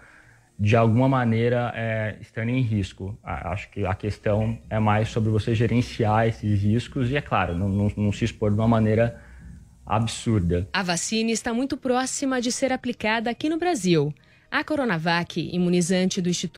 de 0.59 0.75
alguma 0.75 1.07
maneira 1.07 1.71
é, 1.75 2.17
estando 2.19 2.49
em 2.49 2.61
risco. 2.61 3.17
Acho 3.23 3.69
que 3.69 3.85
a 3.85 3.93
questão 3.93 4.57
é 4.69 4.79
mais 4.79 5.09
sobre 5.09 5.29
você 5.29 5.53
gerenciar 5.53 6.27
esses 6.27 6.61
riscos 6.61 7.11
e, 7.11 7.17
é 7.17 7.21
claro, 7.21 7.55
não, 7.55 7.69
não, 7.69 7.91
não 7.95 8.11
se 8.11 8.25
expor 8.25 8.51
de 8.51 8.57
uma 8.57 8.67
maneira 8.67 9.21
absurda. 9.85 10.67
A 10.73 10.83
vacina 10.83 11.31
está 11.31 11.53
muito 11.53 11.77
próxima 11.77 12.41
de 12.41 12.51
ser 12.51 12.73
aplicada 12.73 13.29
aqui 13.29 13.47
no 13.49 13.57
Brasil. 13.57 14.13
A 14.49 14.63
Coronavac, 14.63 15.39
imunizante 15.53 16.21
do 16.21 16.29
Instituto 16.29 16.55